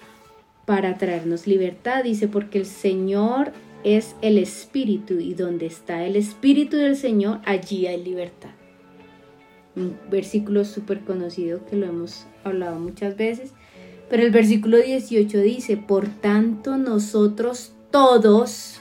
para 0.66 0.98
traernos 0.98 1.46
libertad. 1.46 2.04
Dice, 2.04 2.28
porque 2.28 2.58
el 2.58 2.66
Señor 2.66 3.52
es 3.84 4.16
el 4.22 4.38
Espíritu 4.38 5.14
y 5.14 5.34
donde 5.34 5.66
está 5.66 6.04
el 6.04 6.16
Espíritu 6.16 6.76
del 6.76 6.96
Señor, 6.96 7.40
allí 7.44 7.86
hay 7.86 8.02
libertad. 8.02 8.57
Un 9.78 9.96
versículo 10.10 10.64
súper 10.64 11.00
conocido 11.00 11.64
que 11.64 11.76
lo 11.76 11.86
hemos 11.86 12.26
hablado 12.44 12.78
muchas 12.80 13.16
veces. 13.16 13.52
Pero 14.10 14.22
el 14.22 14.30
versículo 14.30 14.78
18 14.78 15.38
dice, 15.38 15.76
por 15.76 16.08
tanto 16.08 16.76
nosotros 16.76 17.72
todos, 17.90 18.80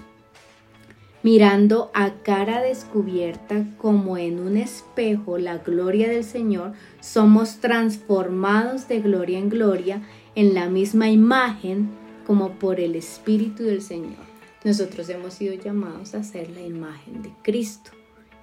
mirando 1.22 1.92
a 1.94 2.14
cara 2.24 2.62
descubierta 2.62 3.66
como 3.78 4.18
en 4.18 4.40
un 4.40 4.58
espejo 4.58 5.38
la 5.38 5.60
gloria 5.60 6.10
del 6.10 6.24
Señor, 6.24 6.74
somos 7.02 7.58
transformados 7.58 8.88
de 8.88 9.02
gloria 9.02 9.38
en 9.38 9.50
gloria 9.50 10.02
en 10.36 10.54
la 10.54 10.70
misma 10.70 11.10
imagen 11.10 11.90
como 12.26 12.52
por 12.60 12.80
el 12.80 12.96
Espíritu 12.96 13.64
del 13.64 13.82
Señor. 13.82 14.28
Nosotros 14.64 15.08
hemos 15.10 15.34
sido 15.34 15.54
llamados 15.54 16.16
a 16.16 16.24
ser 16.24 16.50
la 16.50 16.62
imagen 16.62 17.22
de 17.22 17.32
Cristo. 17.42 17.97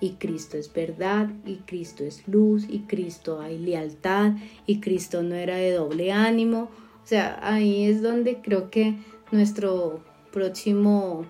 Y 0.04 0.16
Cristo 0.18 0.58
es 0.58 0.70
verdad, 0.70 1.30
y 1.46 1.56
Cristo 1.64 2.04
es 2.04 2.28
luz, 2.28 2.66
y 2.68 2.80
Cristo 2.80 3.40
hay 3.40 3.56
lealtad, 3.58 4.32
y 4.66 4.78
Cristo 4.80 5.22
no 5.22 5.34
era 5.34 5.56
de 5.56 5.70
doble 5.72 6.12
ánimo. 6.12 6.68
O 7.02 7.06
sea, 7.06 7.38
ahí 7.40 7.84
es 7.86 8.02
donde 8.02 8.42
creo 8.42 8.68
que 8.68 8.96
nuestro 9.32 10.00
próximo 10.30 11.24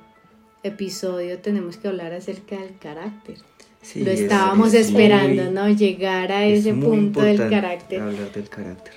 episodio 0.65 1.39
tenemos 1.39 1.77
que 1.77 1.87
hablar 1.87 2.13
acerca 2.15 2.57
del 2.59 2.77
carácter. 2.79 3.37
Sí, 3.81 4.03
Lo 4.03 4.11
es- 4.11 4.23
estábamos 4.23 4.75
es 4.75 4.89
esperando, 4.89 5.45
muy- 5.45 5.53
¿no? 5.53 5.69
Llegar 5.69 6.33
a 6.33 6.45
es 6.45 6.61
ese 6.67 6.75
punto 6.75 7.23
del 7.23 7.37
carácter. 7.49 8.01
Hablar 8.01 8.33
del 8.33 8.49
carácter. 8.49 8.95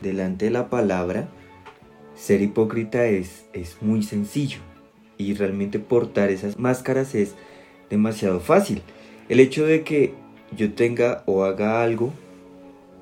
Delante 0.00 0.46
de 0.46 0.52
la 0.52 0.70
palabra, 0.70 1.28
ser 2.16 2.40
hipócrita 2.40 3.04
es, 3.04 3.44
es 3.52 3.76
muy 3.82 4.02
sencillo. 4.02 4.60
Y 5.18 5.34
realmente 5.34 5.80
portar 5.80 6.30
esas 6.30 6.58
máscaras 6.58 7.14
es 7.14 7.34
demasiado 7.90 8.40
fácil. 8.40 8.80
El 9.28 9.40
hecho 9.40 9.66
de 9.66 9.82
que 9.84 10.14
yo 10.56 10.72
tenga 10.72 11.22
o 11.26 11.44
haga 11.44 11.82
algo, 11.82 12.12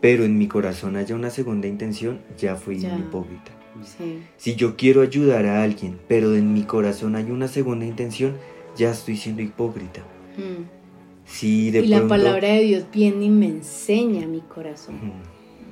pero 0.00 0.24
en 0.24 0.38
mi 0.38 0.48
corazón 0.48 0.96
haya 0.96 1.14
una 1.14 1.30
segunda 1.30 1.68
intención, 1.68 2.20
ya 2.38 2.56
fui 2.56 2.78
Ya. 2.78 2.96
hipócrita. 2.96 3.52
Sí. 3.84 4.22
Si 4.36 4.54
yo 4.56 4.76
quiero 4.76 5.02
ayudar 5.02 5.46
a 5.46 5.62
alguien, 5.62 5.98
pero 6.08 6.34
en 6.34 6.52
mi 6.54 6.62
corazón 6.62 7.14
hay 7.14 7.30
una 7.30 7.46
segunda 7.46 7.84
intención, 7.84 8.36
ya 8.76 8.90
estoy 8.90 9.16
siendo 9.16 9.42
hipócrita. 9.42 10.00
Mm. 10.36 10.64
Si 11.26 11.70
de 11.70 11.80
Y 11.80 11.88
la 11.88 12.06
palabra 12.06 12.48
de 12.48 12.60
Dios 12.62 12.84
viene 12.92 13.26
y 13.26 13.30
me 13.30 13.46
enseña 13.46 14.26
mi 14.26 14.40
corazón. 14.40 14.96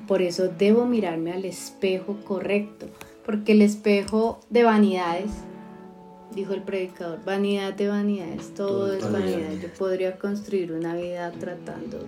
Por 0.07 0.21
eso 0.21 0.49
debo 0.49 0.85
mirarme 0.85 1.33
al 1.33 1.45
espejo 1.45 2.19
correcto, 2.25 2.87
porque 3.25 3.53
el 3.53 3.63
espejo 3.63 4.41
de 4.51 4.65
vanidades 4.65 5.31
dijo 6.35 6.55
el 6.55 6.63
predicador, 6.63 7.25
vanidad 7.25 7.75
de 7.75 7.89
vanidades, 7.89 8.55
todo, 8.55 8.87
Todo 8.87 8.93
es 8.93 9.13
vanidad. 9.13 9.53
Yo 9.61 9.69
podría 9.79 10.19
construir 10.19 10.73
una 10.73 10.95
vida 10.95 11.31
tratando, 11.33 11.99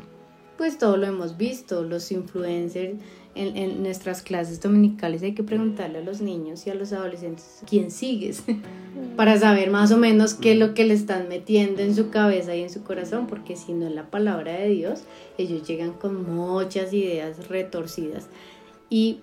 pues 0.56 0.78
todo 0.78 0.96
lo 0.96 1.06
hemos 1.06 1.36
visto, 1.36 1.82
los 1.82 2.10
influencers 2.10 2.98
en, 3.34 3.56
en 3.56 3.82
nuestras 3.82 4.22
clases 4.22 4.60
dominicales. 4.60 5.22
Hay 5.22 5.34
que 5.34 5.42
preguntarle 5.42 5.98
a 5.98 6.02
los 6.02 6.20
niños 6.20 6.66
y 6.66 6.70
a 6.70 6.74
los 6.74 6.92
adolescentes 6.92 7.60
quién 7.68 7.90
sigues 7.90 8.42
para 9.16 9.38
saber 9.38 9.70
más 9.70 9.92
o 9.92 9.98
menos 9.98 10.34
qué 10.34 10.52
es 10.52 10.58
lo 10.58 10.74
que 10.74 10.84
le 10.84 10.94
están 10.94 11.28
metiendo 11.28 11.82
en 11.82 11.94
su 11.94 12.10
cabeza 12.10 12.56
y 12.56 12.62
en 12.62 12.70
su 12.70 12.82
corazón, 12.82 13.26
porque 13.26 13.56
si 13.56 13.72
no 13.72 13.86
es 13.86 13.94
la 13.94 14.10
palabra 14.10 14.52
de 14.52 14.68
Dios, 14.70 15.02
ellos 15.38 15.66
llegan 15.66 15.92
con 15.92 16.34
muchas 16.34 16.92
ideas 16.92 17.48
retorcidas. 17.48 18.28
Y 18.88 19.20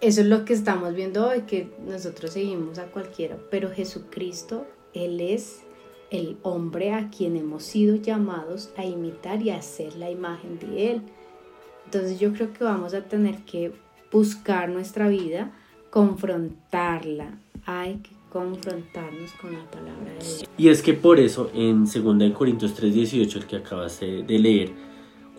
eso 0.00 0.20
es 0.20 0.26
lo 0.26 0.44
que 0.44 0.52
estamos 0.52 0.94
viendo 0.94 1.26
hoy, 1.26 1.42
que 1.42 1.68
nosotros 1.86 2.32
seguimos 2.32 2.78
a 2.78 2.86
cualquiera, 2.86 3.36
pero 3.50 3.70
Jesucristo, 3.70 4.66
Él 4.94 5.20
es 5.20 5.62
el 6.10 6.38
hombre 6.42 6.92
a 6.92 7.10
quien 7.10 7.36
hemos 7.36 7.64
sido 7.64 7.96
llamados 7.96 8.70
a 8.76 8.84
imitar 8.84 9.42
y 9.42 9.50
a 9.50 9.58
hacer 9.58 9.96
la 9.96 10.10
imagen 10.10 10.58
de 10.58 10.92
Él. 10.92 11.02
Entonces 11.84 12.20
yo 12.20 12.32
creo 12.32 12.52
que 12.52 12.64
vamos 12.64 12.94
a 12.94 13.02
tener 13.02 13.38
que 13.44 13.72
buscar 14.12 14.68
nuestra 14.68 15.08
vida, 15.08 15.52
confrontarla. 15.90 17.38
Hay 17.66 17.96
que 17.96 18.10
confrontarnos 18.30 19.32
con 19.40 19.52
la 19.52 19.70
palabra 19.70 20.12
de 20.12 20.18
Dios. 20.18 20.44
Y 20.56 20.68
es 20.68 20.82
que 20.82 20.94
por 20.94 21.18
eso 21.18 21.50
en 21.54 21.84
2 21.84 22.32
Corintios 22.32 22.74
3:18, 22.74 23.38
el 23.38 23.46
que 23.46 23.56
acabas 23.56 24.00
de 24.00 24.22
de 24.22 24.38
leer, 24.38 24.87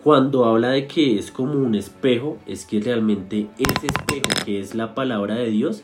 cuando 0.02 0.44
habla 0.44 0.70
de 0.70 0.86
que 0.86 1.18
es 1.18 1.30
como 1.30 1.52
un 1.54 1.74
espejo, 1.74 2.38
es 2.46 2.64
que 2.64 2.80
realmente 2.80 3.48
ese 3.58 3.86
espejo 3.86 4.28
que 4.44 4.60
es 4.60 4.74
la 4.74 4.94
palabra 4.94 5.34
de 5.36 5.50
Dios 5.50 5.82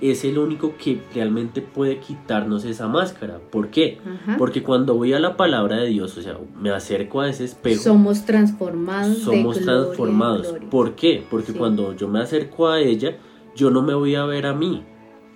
es 0.00 0.24
el 0.24 0.38
único 0.38 0.74
que 0.76 1.00
realmente 1.14 1.62
puede 1.62 1.98
quitarnos 1.98 2.64
esa 2.64 2.88
máscara. 2.88 3.38
¿Por 3.50 3.68
qué? 3.70 3.98
Ajá. 4.04 4.36
Porque 4.38 4.62
cuando 4.62 4.94
voy 4.94 5.14
a 5.14 5.20
la 5.20 5.36
palabra 5.36 5.76
de 5.78 5.86
Dios, 5.86 6.18
o 6.18 6.22
sea, 6.22 6.36
me 6.60 6.70
acerco 6.70 7.20
a 7.22 7.30
ese 7.30 7.44
espejo, 7.44 7.80
Somos 7.82 8.26
transformados. 8.26 9.18
somos 9.18 9.56
de 9.58 9.64
transformados. 9.64 10.48
gloria. 10.50 10.68
¿Por 10.70 10.94
qué? 10.94 11.24
Porque 11.30 11.52
Sí. 11.52 11.58
cuando 11.58 11.94
yo 11.94 12.08
me 12.08 12.20
acerco 12.20 12.68
a 12.68 12.80
ella, 12.80 13.16
yo 13.56 13.70
no 13.70 13.82
me 13.82 13.94
voy 13.94 14.14
a 14.16 14.24
ver 14.26 14.46
a 14.46 14.52
mí, 14.52 14.82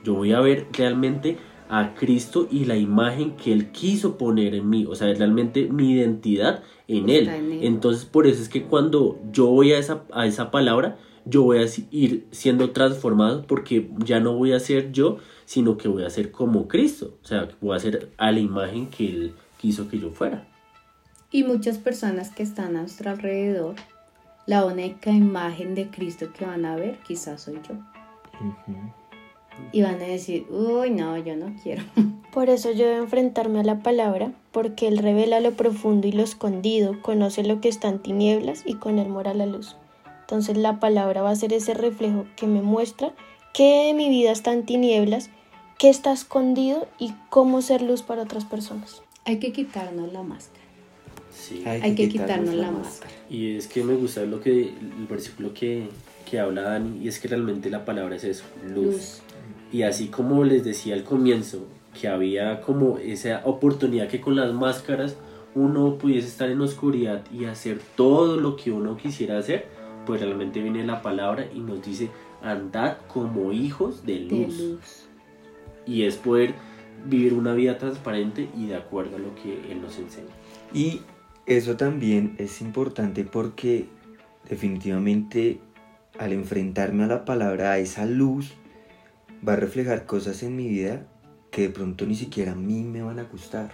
yo 0.05 0.15
voy 0.15 0.33
a 0.33 0.41
ver 0.41 0.67
realmente 0.73 1.39
a 1.69 1.95
Cristo 1.95 2.49
y 2.51 2.65
la 2.65 2.77
imagen 2.77 3.37
que 3.37 3.53
Él 3.53 3.71
quiso 3.71 4.17
poner 4.17 4.55
en 4.55 4.69
mí, 4.69 4.87
o 4.87 4.95
sea, 4.95 5.13
realmente 5.13 5.69
mi 5.69 5.93
identidad 5.93 6.63
en 6.87 7.09
Él. 7.09 7.23
Está 7.23 7.37
en 7.37 7.53
Él. 7.53 7.65
Entonces, 7.65 8.05
por 8.05 8.27
eso 8.27 8.43
es 8.43 8.49
que 8.49 8.65
cuando 8.65 9.19
yo 9.33 9.47
voy 9.47 9.73
a 9.73 9.79
esa, 9.79 10.05
a 10.13 10.27
esa 10.27 10.51
palabra, 10.51 10.99
yo 11.25 11.43
voy 11.43 11.59
a 11.59 11.67
ir 11.91 12.27
siendo 12.31 12.71
transformado 12.71 13.45
porque 13.47 13.91
ya 14.05 14.19
no 14.19 14.35
voy 14.35 14.53
a 14.53 14.61
ser 14.61 14.93
yo, 14.93 15.19
sino 15.45 15.77
que 15.77 15.89
voy 15.89 16.05
a 16.05 16.11
ser 16.11 16.31
como 16.31 16.69
Cristo, 16.69 17.19
o 17.23 17.27
sea, 17.27 17.49
voy 17.61 17.77
a 17.77 17.81
ser 17.81 18.11
a 18.17 18.33
la 18.33 18.41
imagen 18.41 18.89
que 18.89 19.07
Él 19.09 19.35
quiso 19.59 19.89
que 19.89 19.99
yo 19.99 20.11
fuera. 20.11 20.47
Y 21.31 21.45
muchas 21.45 21.77
personas 21.77 22.31
que 22.31 22.43
están 22.43 22.77
a 22.77 22.81
nuestro 22.81 23.11
alrededor, 23.11 23.75
la 24.47 24.65
única 24.65 25.11
imagen 25.11 25.75
de 25.75 25.91
Cristo 25.91 26.33
que 26.33 26.47
van 26.47 26.65
a 26.65 26.77
ver, 26.77 26.99
quizás 27.07 27.43
soy 27.43 27.61
yo. 27.69 27.75
Y 29.73 29.83
van 29.83 29.97
a 29.97 30.07
decir, 30.07 30.47
uy, 30.51 30.91
no, 30.91 31.17
yo 31.19 31.37
no 31.37 31.55
quiero. 31.63 31.83
Por 32.33 32.51
eso 32.51 32.73
yo 32.73 32.87
debo 32.87 33.03
enfrentarme 33.05 33.61
a 33.61 33.65
la 33.65 33.83
palabra, 33.83 34.33
porque 34.53 34.87
Él 34.87 34.99
revela 34.99 35.41
lo 35.41 35.53
profundo 35.53 36.07
y 36.07 36.13
lo 36.13 36.23
escondido, 36.23 37.01
conoce 37.03 37.43
lo 37.43 37.61
que 37.61 37.69
está 37.69 37.89
en 37.89 38.01
tinieblas 38.01 38.63
y 38.67 38.75
con 38.75 38.99
Él 38.99 39.09
mora 39.09 39.35
la 39.35 39.47
luz. 39.47 39.77
Entonces 40.21 40.59
la 40.59 40.79
palabra 40.79 41.23
va 41.23 41.31
a 41.31 41.37
ser 41.37 41.53
ese 41.55 41.73
reflejo 41.73 42.27
que 42.37 42.47
me 42.47 42.61
muestra 42.61 43.15
qué 43.55 43.87
de 43.87 43.95
mi 43.95 44.11
vida 44.11 44.31
está 44.31 44.53
en 44.53 44.67
tinieblas, 44.67 45.31
qué 45.79 45.89
está 45.89 46.13
escondido 46.13 46.87
y 46.99 47.15
cómo 47.31 47.63
ser 47.63 47.81
luz 47.81 48.03
para 48.03 48.23
otras 48.23 48.45
personas. 48.45 49.03
Hay 49.25 49.39
que 49.39 49.53
quitarnos 49.53 50.13
la 50.13 50.23
máscara. 50.23 50.65
Sí. 51.33 51.63
Hay 51.67 51.95
que 51.95 52.09
quitarnos 52.09 52.55
la 52.55 52.71
máscara. 52.71 53.11
Y 53.31 53.57
es 53.57 53.67
que 53.69 53.83
me 53.83 53.95
gusta 53.95 54.23
lo 54.23 54.41
que 54.41 54.69
el 54.69 55.07
versículo 55.09 55.55
que, 55.55 55.89
que 56.31 56.39
habla 56.39 56.63
Dani, 56.63 57.03
y 57.03 57.09
es 57.09 57.19
que 57.21 57.29
realmente 57.29 57.71
la 57.71 57.85
palabra 57.85 58.17
es 58.17 58.25
eso, 58.25 58.45
luz. 58.67 58.85
Luz. 58.85 59.23
Y 59.73 59.83
así 59.83 60.09
como 60.09 60.45
les 60.45 60.65
decía 60.65 60.95
al 60.95 61.05
comienzo, 61.05 61.67
que 61.99 62.09
había 62.09 62.61
como 62.61 62.99
esa 62.99 63.43
oportunidad 63.45 64.09
que 64.09 64.21
con 64.21 64.37
las 64.37 64.53
máscaras 64.53 65.17
uno 65.55 65.99
pudiese 65.99 66.29
estar 66.29 66.49
en 66.51 66.61
oscuridad 66.61 67.25
y 67.33 67.47
hacer 67.47 67.81
todo 67.97 68.37
lo 68.37 68.57
que 68.57 68.71
uno 68.71 68.97
quisiera 68.97 69.39
hacer, 69.39 69.67
pues 70.07 70.21
realmente 70.21 70.63
viene 70.63 70.85
la 70.85 71.03
palabra 71.03 71.47
y 71.53 71.61
nos 71.61 71.83
dice, 71.85 72.11
andad 72.43 72.99
como 73.09 73.53
hijos 73.53 74.07
de 74.07 74.21
luz. 74.21 75.09
Y 75.87 76.05
es 76.05 76.17
poder 76.17 76.55
vivir 77.07 77.35
una 77.35 77.55
vida 77.55 77.79
transparente 77.79 78.49
y 78.57 78.67
de 78.67 78.77
acuerdo 78.77 79.17
a 79.17 79.19
lo 79.19 79.35
que 79.35 79.73
Él 79.73 79.81
nos 79.83 79.99
enseña. 79.99 80.29
Y 80.73 81.01
eso 81.47 81.77
también 81.77 82.37
es 82.39 82.61
importante 82.61 83.25
porque 83.25 83.89
definitivamente 84.49 85.61
al 86.19 86.33
enfrentarme 86.33 87.05
a 87.05 87.07
la 87.07 87.25
palabra, 87.25 87.73
a 87.73 87.79
esa 87.79 88.05
luz, 88.07 88.53
va 89.47 89.55
a 89.55 89.57
reflejar 89.57 90.07
cosas 90.07 90.43
en 90.43 90.57
mi 90.57 90.69
vida 90.69 91.07
que 91.51 91.63
de 91.63 91.71
pronto 91.71 92.07
ni 92.07 92.15
siquiera 92.15 92.53
a 92.53 92.57
mí 92.57 92.83
me 92.83 93.03
van 93.03 93.19
a 93.19 93.25
gustar. 93.25 93.73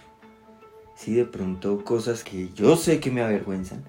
Sí, 0.97 1.15
de 1.15 1.25
pronto 1.25 1.85
cosas 1.85 2.23
que 2.23 2.51
yo 2.55 2.77
sé 2.77 3.01
que 3.01 3.11
me 3.11 3.23
avergüenzan, 3.23 3.85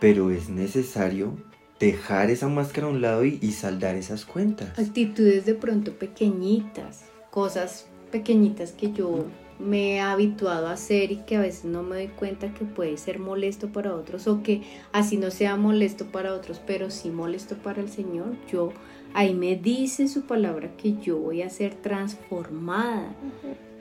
pero 0.00 0.30
es 0.30 0.48
necesario 0.48 1.36
dejar 1.80 2.30
esa 2.30 2.48
máscara 2.48 2.86
a 2.86 2.90
un 2.90 3.00
lado 3.00 3.24
y, 3.24 3.38
y 3.42 3.52
saldar 3.52 3.96
esas 3.96 4.24
cuentas. 4.24 4.78
Actitudes 4.78 5.46
de 5.46 5.54
pronto 5.54 5.98
pequeñitas, 5.98 7.04
cosas 7.30 7.86
pequeñitas 8.10 8.72
que 8.72 8.92
yo 8.92 9.26
me 9.58 9.96
he 9.96 10.00
habituado 10.00 10.68
a 10.68 10.72
hacer 10.72 11.10
y 11.10 11.16
que 11.18 11.36
a 11.36 11.40
veces 11.40 11.64
no 11.64 11.82
me 11.82 11.96
doy 11.96 12.08
cuenta 12.08 12.54
que 12.54 12.64
puede 12.64 12.96
ser 12.96 13.18
molesto 13.18 13.68
para 13.68 13.94
otros 13.94 14.26
o 14.28 14.42
que 14.42 14.62
así 14.92 15.16
no 15.16 15.30
sea 15.30 15.56
molesto 15.56 16.06
para 16.06 16.34
otros, 16.34 16.60
pero 16.64 16.90
sí 16.90 17.10
molesto 17.10 17.56
para 17.56 17.80
el 17.80 17.88
Señor. 17.88 18.36
Yo 18.50 18.72
ahí 19.14 19.34
me 19.34 19.56
dice 19.56 20.08
su 20.08 20.22
palabra 20.22 20.76
que 20.76 20.96
yo 20.98 21.18
voy 21.18 21.42
a 21.42 21.50
ser 21.50 21.74
transformada 21.74 23.12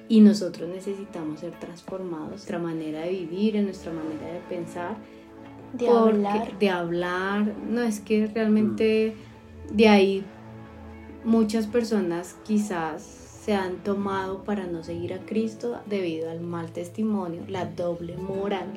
y 0.10 0.22
nosotros 0.22 0.70
necesitamos 0.70 1.42
ser 1.42 1.52
transformados, 1.60 2.30
nuestra 2.30 2.60
manera 2.60 3.02
de 3.02 3.10
vivir, 3.12 3.56
en 3.58 3.66
nuestra 3.66 3.92
manera 3.92 4.34
de 4.34 4.40
pensar, 4.50 4.96
De 5.74 5.86
porque- 5.86 5.98
hablar. 5.98 6.60
de 6.60 6.70
hablar. 6.70 7.54
No 7.70 7.82
es 7.82 8.00
que 8.00 8.28
realmente 8.28 9.16
de 9.74 9.88
ahí 9.90 10.24
muchas 11.26 11.68
personas 11.68 12.38
quizás 12.46 13.04
se 13.04 13.54
han 13.54 13.84
tomado 13.84 14.44
para 14.44 14.66
no 14.66 14.84
seguir 14.84 15.14
a 15.14 15.20
Cristo 15.26 15.78
debido 15.86 16.30
al 16.30 16.40
mal 16.42 16.72
testimonio, 16.72 17.42
la 17.48 17.66
doble 17.66 18.16
moral 18.18 18.68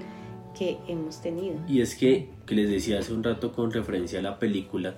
que 0.59 0.78
hemos 0.88 1.20
tenido. 1.22 1.57
Y 1.68 1.80
es 1.80 1.94
que, 1.94 2.28
que 2.46 2.55
les 2.57 2.68
decía 2.70 2.98
hace 2.98 3.12
un 3.12 3.22
rato 3.22 3.53
con 3.53 3.70
referencia 3.72 4.18
a 4.18 4.22
la 4.22 4.38
película, 4.40 4.96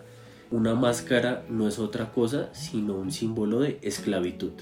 una 0.53 0.75
máscara 0.75 1.45
no 1.49 1.67
es 1.67 1.79
otra 1.81 2.13
cosa 2.13 2.49
sino 2.53 2.95
un 2.95 3.11
símbolo 3.11 3.59
de 3.61 3.79
esclavitud. 3.83 4.53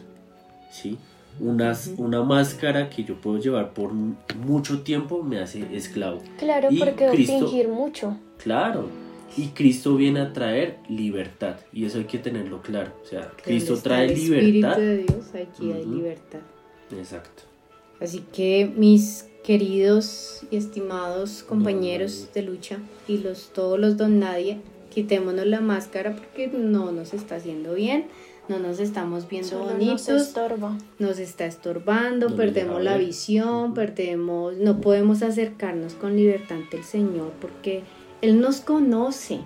¿sí? 0.71 0.97
Una, 1.39 1.77
una 1.97 2.23
máscara 2.23 2.89
que 2.91 3.05
yo 3.05 3.21
puedo 3.21 3.39
llevar 3.39 3.73
por 3.73 3.93
mucho 3.93 4.81
tiempo 4.83 5.23
me 5.23 5.39
hace 5.41 5.65
esclavo. 5.77 6.21
Claro, 6.39 6.69
Y 6.71 6.79
porque 6.79 7.09
Cristo- 7.11 7.39
fingir 7.49 7.69
mucho. 7.69 8.17
Claro. 8.43 8.89
Y 9.37 9.49
Cristo 9.49 9.95
viene 9.97 10.21
a 10.21 10.33
traer 10.33 10.79
libertad. 10.89 11.57
Y 11.73 11.85
eso 11.85 11.99
hay 11.99 12.05
que 12.05 12.19
tenerlo 12.19 12.61
claro. 12.63 12.93
O 13.03 13.07
sea, 13.07 13.31
Cristo 13.45 13.75
Donde 13.75 13.83
trae 13.83 14.07
el 14.07 14.15
libertad. 14.19 14.71
Espíritu 14.73 14.81
de 14.81 14.97
Dios, 15.15 15.27
aquí 15.35 15.73
hay 15.73 15.85
libertad. 15.87 16.41
Exacto. 16.97 17.43
Así 18.01 18.25
que 18.33 18.71
mis 18.77 19.27
queridos 19.45 20.43
y 20.51 20.57
estimados 20.57 21.43
compañeros 21.45 22.29
de 22.35 22.43
lucha 22.43 22.79
y 23.09 23.19
los 23.19 23.51
todos 23.53 23.79
los 23.79 23.97
don 23.97 24.19
nadie, 24.19 24.59
quitémonos 24.91 25.47
la 25.47 25.61
máscara 25.61 26.15
porque 26.15 26.49
no 26.49 26.93
nos 26.93 27.15
está 27.15 27.37
haciendo 27.37 27.75
bien, 27.75 28.07
no 28.49 28.59
nos 28.59 28.81
estamos 28.81 29.29
viendo 29.29 29.49
Solo 29.49 29.65
nos 29.67 29.73
bonitos, 29.75 30.09
estorba. 30.23 30.77
nos 30.99 31.19
está 31.19 31.47
estorbando, 31.47 32.29
No 32.31 32.37
perdemos 32.37 32.83
la 32.83 32.97
visión, 32.99 33.75
perdemos, 33.75 34.57
no 34.57 34.81
podemos 34.81 35.23
acercarnos 35.23 35.95
con 35.95 36.17
libertad 36.17 36.57
ante 36.59 36.79
el 36.79 36.85
Señor 36.85 37.33
porque 37.41 37.83
Él 38.23 38.41
nos 38.41 38.61
conoce. 38.61 39.39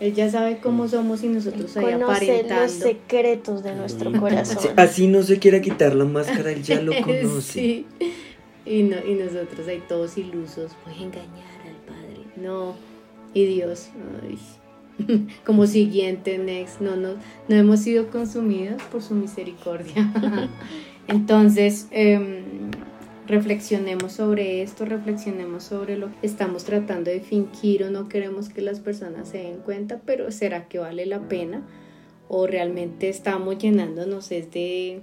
Él 0.00 0.12
ya 0.12 0.28
sabe 0.28 0.58
cómo 0.58 0.88
somos 0.88 1.22
y 1.22 1.28
nosotros 1.28 1.76
ahí 1.76 1.84
Conoce 1.84 1.98
los 2.02 2.10
aparentando. 2.16 2.68
secretos 2.72 3.62
de 3.62 3.74
nuestro 3.76 4.10
corazón. 4.12 4.58
Sí, 4.60 4.68
Así 4.76 5.06
no 5.06 5.22
se 5.22 5.38
quiera 5.38 5.60
quitar 5.60 5.94
la 5.94 6.04
máscara, 6.04 6.50
él 6.50 6.62
ya 6.64 6.80
lo 6.80 6.92
conoce. 7.04 7.52
Sí. 7.52 7.86
Y, 8.66 8.82
no, 8.82 8.96
y 9.06 9.14
nosotros 9.14 9.68
ahí 9.68 9.82
todos 9.88 10.16
ilusos, 10.18 10.72
voy 10.84 10.94
a 10.94 11.02
engañar 11.02 11.60
al 11.64 11.76
Padre. 11.86 12.24
No, 12.36 12.74
y 13.34 13.46
Dios, 13.46 13.90
como 15.44 15.66
siguiente, 15.66 16.38
next, 16.38 16.80
no, 16.80 16.96
no, 16.96 17.14
no 17.48 17.56
hemos 17.56 17.80
sido 17.80 18.08
consumidos 18.10 18.82
por 18.84 19.02
su 19.02 19.14
misericordia. 19.14 20.10
Entonces, 21.08 21.88
em, 21.90 22.70
reflexionemos 23.26 24.12
sobre 24.12 24.62
esto, 24.62 24.84
reflexionemos 24.84 25.64
sobre 25.64 25.98
lo 25.98 26.08
que 26.20 26.26
estamos 26.26 26.64
tratando 26.64 27.10
de 27.10 27.20
fingir 27.20 27.84
o 27.84 27.90
no 27.90 28.08
queremos 28.08 28.48
que 28.48 28.62
las 28.62 28.80
personas 28.80 29.28
se 29.28 29.38
den 29.38 29.58
cuenta, 29.58 30.00
pero 30.06 30.30
¿será 30.30 30.68
que 30.68 30.78
vale 30.78 31.04
la 31.04 31.28
pena? 31.28 31.62
¿O 32.28 32.46
realmente 32.46 33.08
estamos 33.08 33.58
llenándonos 33.58 34.32
es 34.32 34.50
de 34.50 35.02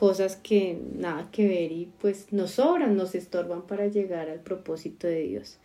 cosas 0.00 0.36
que 0.36 0.80
nada 0.94 1.28
que 1.30 1.46
ver 1.46 1.72
y 1.72 1.92
pues 2.00 2.32
nos 2.32 2.52
sobran, 2.52 2.96
nos 2.96 3.14
estorban 3.14 3.66
para 3.66 3.86
llegar 3.86 4.30
al 4.30 4.40
propósito 4.40 5.06
de 5.06 5.20
Dios. 5.24 5.58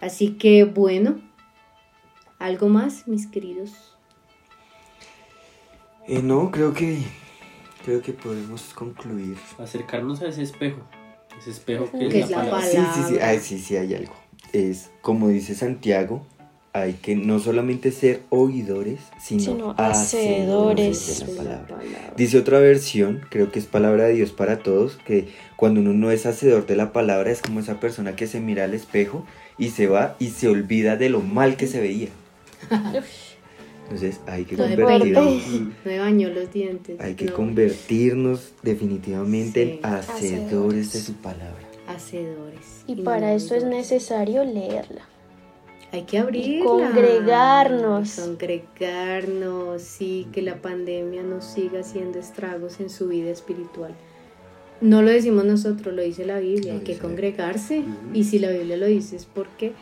Así 0.00 0.32
que 0.34 0.64
bueno, 0.64 1.20
¿algo 2.38 2.68
más, 2.68 3.08
mis 3.08 3.26
queridos? 3.26 3.96
Eh, 6.06 6.20
no, 6.22 6.50
creo 6.50 6.72
que 6.72 6.98
creo 7.84 8.02
que 8.02 8.12
podemos 8.12 8.62
concluir. 8.74 9.36
Acercarnos 9.58 10.22
a 10.22 10.28
ese 10.28 10.42
espejo. 10.42 10.80
Ese 11.38 11.50
espejo 11.50 11.90
que, 11.90 12.08
Que 12.08 12.18
es 12.20 12.24
es 12.26 12.30
la 12.30 12.44
la 12.44 12.50
palabra. 12.50 12.70
Sí, 12.94 13.02
sí, 13.02 13.02
sí, 13.14 13.18
ay, 13.20 13.40
sí, 13.40 13.58
sí, 13.58 13.76
hay 13.76 13.94
algo. 13.94 14.14
Es 14.52 14.90
como 15.02 15.28
dice 15.28 15.54
Santiago, 15.54 16.24
hay 16.72 16.92
que 16.94 17.16
no 17.16 17.38
solamente 17.38 17.90
ser 17.90 18.22
oidores, 18.28 19.00
sino, 19.20 19.40
Sino 19.42 19.74
hacedores 19.78 21.26
de 21.26 21.32
la 21.34 21.42
La 21.42 21.44
palabra. 21.66 21.76
palabra. 21.78 22.14
Dice 22.16 22.38
otra 22.38 22.60
versión, 22.60 23.22
creo 23.30 23.50
que 23.50 23.58
es 23.58 23.66
palabra 23.66 24.04
de 24.04 24.14
Dios 24.14 24.32
para 24.32 24.58
todos, 24.60 24.96
que 24.96 25.28
cuando 25.56 25.80
uno 25.80 25.92
no 25.94 26.10
es 26.10 26.26
hacedor 26.26 26.66
de 26.66 26.76
la 26.76 26.92
palabra 26.92 27.30
es 27.30 27.40
como 27.42 27.60
esa 27.60 27.80
persona 27.80 28.14
que 28.14 28.26
se 28.26 28.40
mira 28.40 28.64
al 28.64 28.74
espejo 28.74 29.24
y 29.58 29.70
se 29.70 29.86
va 29.86 30.16
y 30.18 30.28
se 30.28 30.48
olvida 30.48 30.96
de 30.96 31.08
lo 31.10 31.20
mal 31.20 31.56
que 31.56 31.66
se 31.66 31.80
veía. 31.80 32.08
Entonces 33.84 34.20
hay 34.26 34.44
que 34.44 34.56
No 34.56 34.64
convertirnos, 34.64 35.42
Me 35.84 35.98
bañó 36.00 36.28
los 36.30 36.52
dientes. 36.52 37.00
hay 37.00 37.14
que 37.14 37.26
no, 37.26 37.34
convertirnos 37.34 38.52
definitivamente 38.62 39.64
Sí. 39.64 39.78
en 39.82 39.86
hacedores 39.86 40.92
de 40.92 40.98
su 41.00 41.12
palabra. 41.14 41.54
Hacedores. 41.86 42.82
Y 42.88 42.96
para 43.02 43.32
eso 43.34 43.54
es 43.54 43.62
necesario 43.64 44.44
leerla. 44.44 45.02
Hay 45.92 46.02
que 46.02 46.18
abrirla. 46.18 46.64
congregarnos. 46.64 48.16
Congregarnos, 48.18 49.82
sí, 49.82 50.26
que 50.32 50.42
la 50.42 50.56
pandemia 50.56 51.22
no 51.22 51.40
siga 51.40 51.80
haciendo 51.80 52.18
estragos 52.18 52.80
en 52.80 52.90
su 52.90 53.06
vida 53.06 53.30
espiritual. 53.30 53.94
No 54.80 55.02
lo 55.02 55.10
decimos 55.10 55.44
nosotros, 55.44 55.94
lo 55.94 56.02
dice 56.02 56.26
la 56.26 56.38
Biblia, 56.38 56.74
hay 56.74 56.80
que 56.80 56.98
congregarse. 56.98 57.82
Y 58.12 58.24
si 58.24 58.38
la 58.38 58.50
Biblia 58.50 58.76
lo 58.76 58.86
dice 58.86 59.16
es 59.16 59.24
porque 59.24 59.72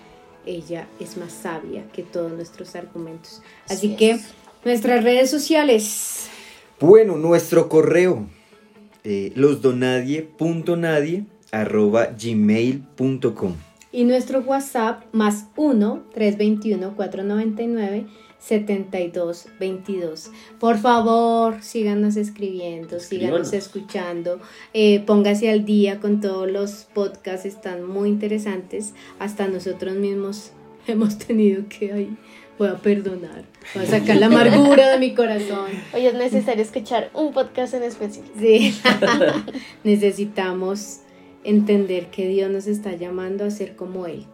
ella 0.47 0.87
es 1.01 1.17
más 1.17 1.33
sabia 1.33 1.85
que 1.93 2.03
todos 2.03 2.33
nuestros 2.33 2.77
argumentos. 2.77 3.43
Así 3.69 3.97
que 3.97 4.13
es. 4.13 4.35
nuestras 4.65 5.03
redes 5.03 5.31
sociales. 5.31 6.29
Bueno, 6.81 7.17
nuestro 7.17 7.69
correo, 7.69 8.27
eh, 9.05 9.33
losdonadie.nadie 9.35 11.25
arroba 11.51 12.07
gmail.com. 12.07 13.55
Y 13.93 14.05
nuestro 14.05 14.41
WhatsApp 14.41 15.05
más 15.13 15.47
1-321-499-7222. 18.49 20.31
Por 20.59 20.79
favor, 20.79 21.63
síganos 21.63 22.17
escribiendo, 22.17 23.01
síganos 23.01 23.53
escuchando. 23.53 24.41
eh, 24.73 25.01
póngase 25.01 25.51
al 25.51 25.65
día 25.65 26.01
con 26.01 26.21
todos 26.21 26.51
los 26.51 26.87
podcasts, 26.95 27.47
están 27.47 27.85
muy 27.87 28.09
interesantes. 28.09 28.95
Hasta 29.19 29.49
nosotros 29.49 29.95
mismos 29.97 30.53
hemos 30.87 31.19
tenido 31.19 31.65
que 31.69 31.93
ahí. 31.93 32.17
Voy 32.57 32.69
a 32.69 32.77
perdonar, 32.77 33.45
voy 33.75 33.83
a 33.83 33.87
sacar 33.87 34.17
la 34.17 34.27
amargura 34.27 34.91
de 34.91 34.99
mi 35.01 35.13
corazón. 35.13 35.71
Hoy 35.93 36.07
es 36.07 36.15
necesario 36.15 36.63
escuchar 36.63 37.11
un 37.13 37.33
podcast 37.33 37.75
en 37.75 37.83
específico. 37.83 38.33
Sí. 38.39 38.73
Necesitamos 39.83 41.01
entender 41.43 42.13
que 42.13 42.29
Dios 42.29 42.49
nos 42.53 42.69
está 42.69 42.95
llamando 42.95 43.45
a 43.45 43.51
ser 43.51 43.75
como 43.75 44.07
Él. 44.07 44.27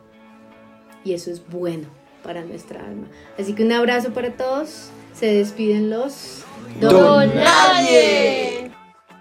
Y 1.02 1.14
eso 1.14 1.30
es 1.30 1.48
bueno 1.48 1.99
para 2.22 2.42
nuestra 2.42 2.80
alma. 2.80 3.06
Así 3.38 3.54
que 3.54 3.64
un 3.64 3.72
abrazo 3.72 4.12
para 4.12 4.30
todos. 4.32 4.90
Se 5.14 5.26
despiden 5.26 5.90
los 5.90 6.44
Don 6.80 6.92
¡Don 6.92 7.34
Nadie! 7.34 8.70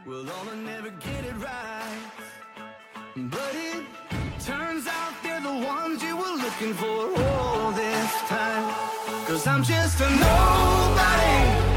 Well, 0.06 0.26
I'll 0.28 0.56
never 0.58 0.92
get 0.92 1.26
it 1.26 1.36
right. 1.42 2.00
But 3.16 3.54
it 3.54 3.84
turns 4.46 4.88
out 4.88 5.14
they're 5.24 5.42
the 5.42 5.66
ones 5.66 6.02
you 6.04 6.16
were 6.16 6.38
looking 6.38 6.74
for 6.74 7.12
all 7.22 7.72
this 7.72 8.12
time. 8.28 8.74
Cause 9.28 9.46
I'm 9.46 9.64
just 9.64 10.00
a 10.00 10.10
nobody. 10.10 11.70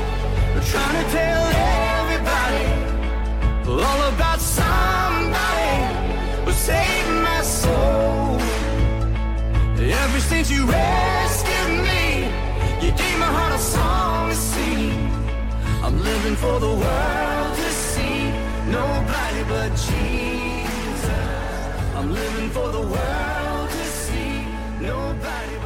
Trying 0.71 1.05
to 1.05 1.11
tell 1.11 1.43
everybody 1.99 2.65
all 3.69 4.09
about 4.15 4.41
somebody 4.41 5.75
who 6.45 6.53
saved 6.53 7.11
my 7.23 7.43
soul. 7.43 8.39
Ever 9.79 10.21
since 10.21 10.51
you 10.51 10.65
rescued 10.65 11.12
living 16.23 16.37
for 16.37 16.61
the 16.61 16.69
world 16.69 17.57
to 17.57 17.71
see. 17.73 18.31
Nobody 18.71 19.43
but 19.49 19.71
Jesus. 19.71 21.09
I'm 21.97 22.13
living 22.13 22.51
for 22.51 22.69
the 22.71 22.81
world 22.81 23.71
to 23.71 23.85
see. 23.85 24.47
Nobody. 24.81 25.62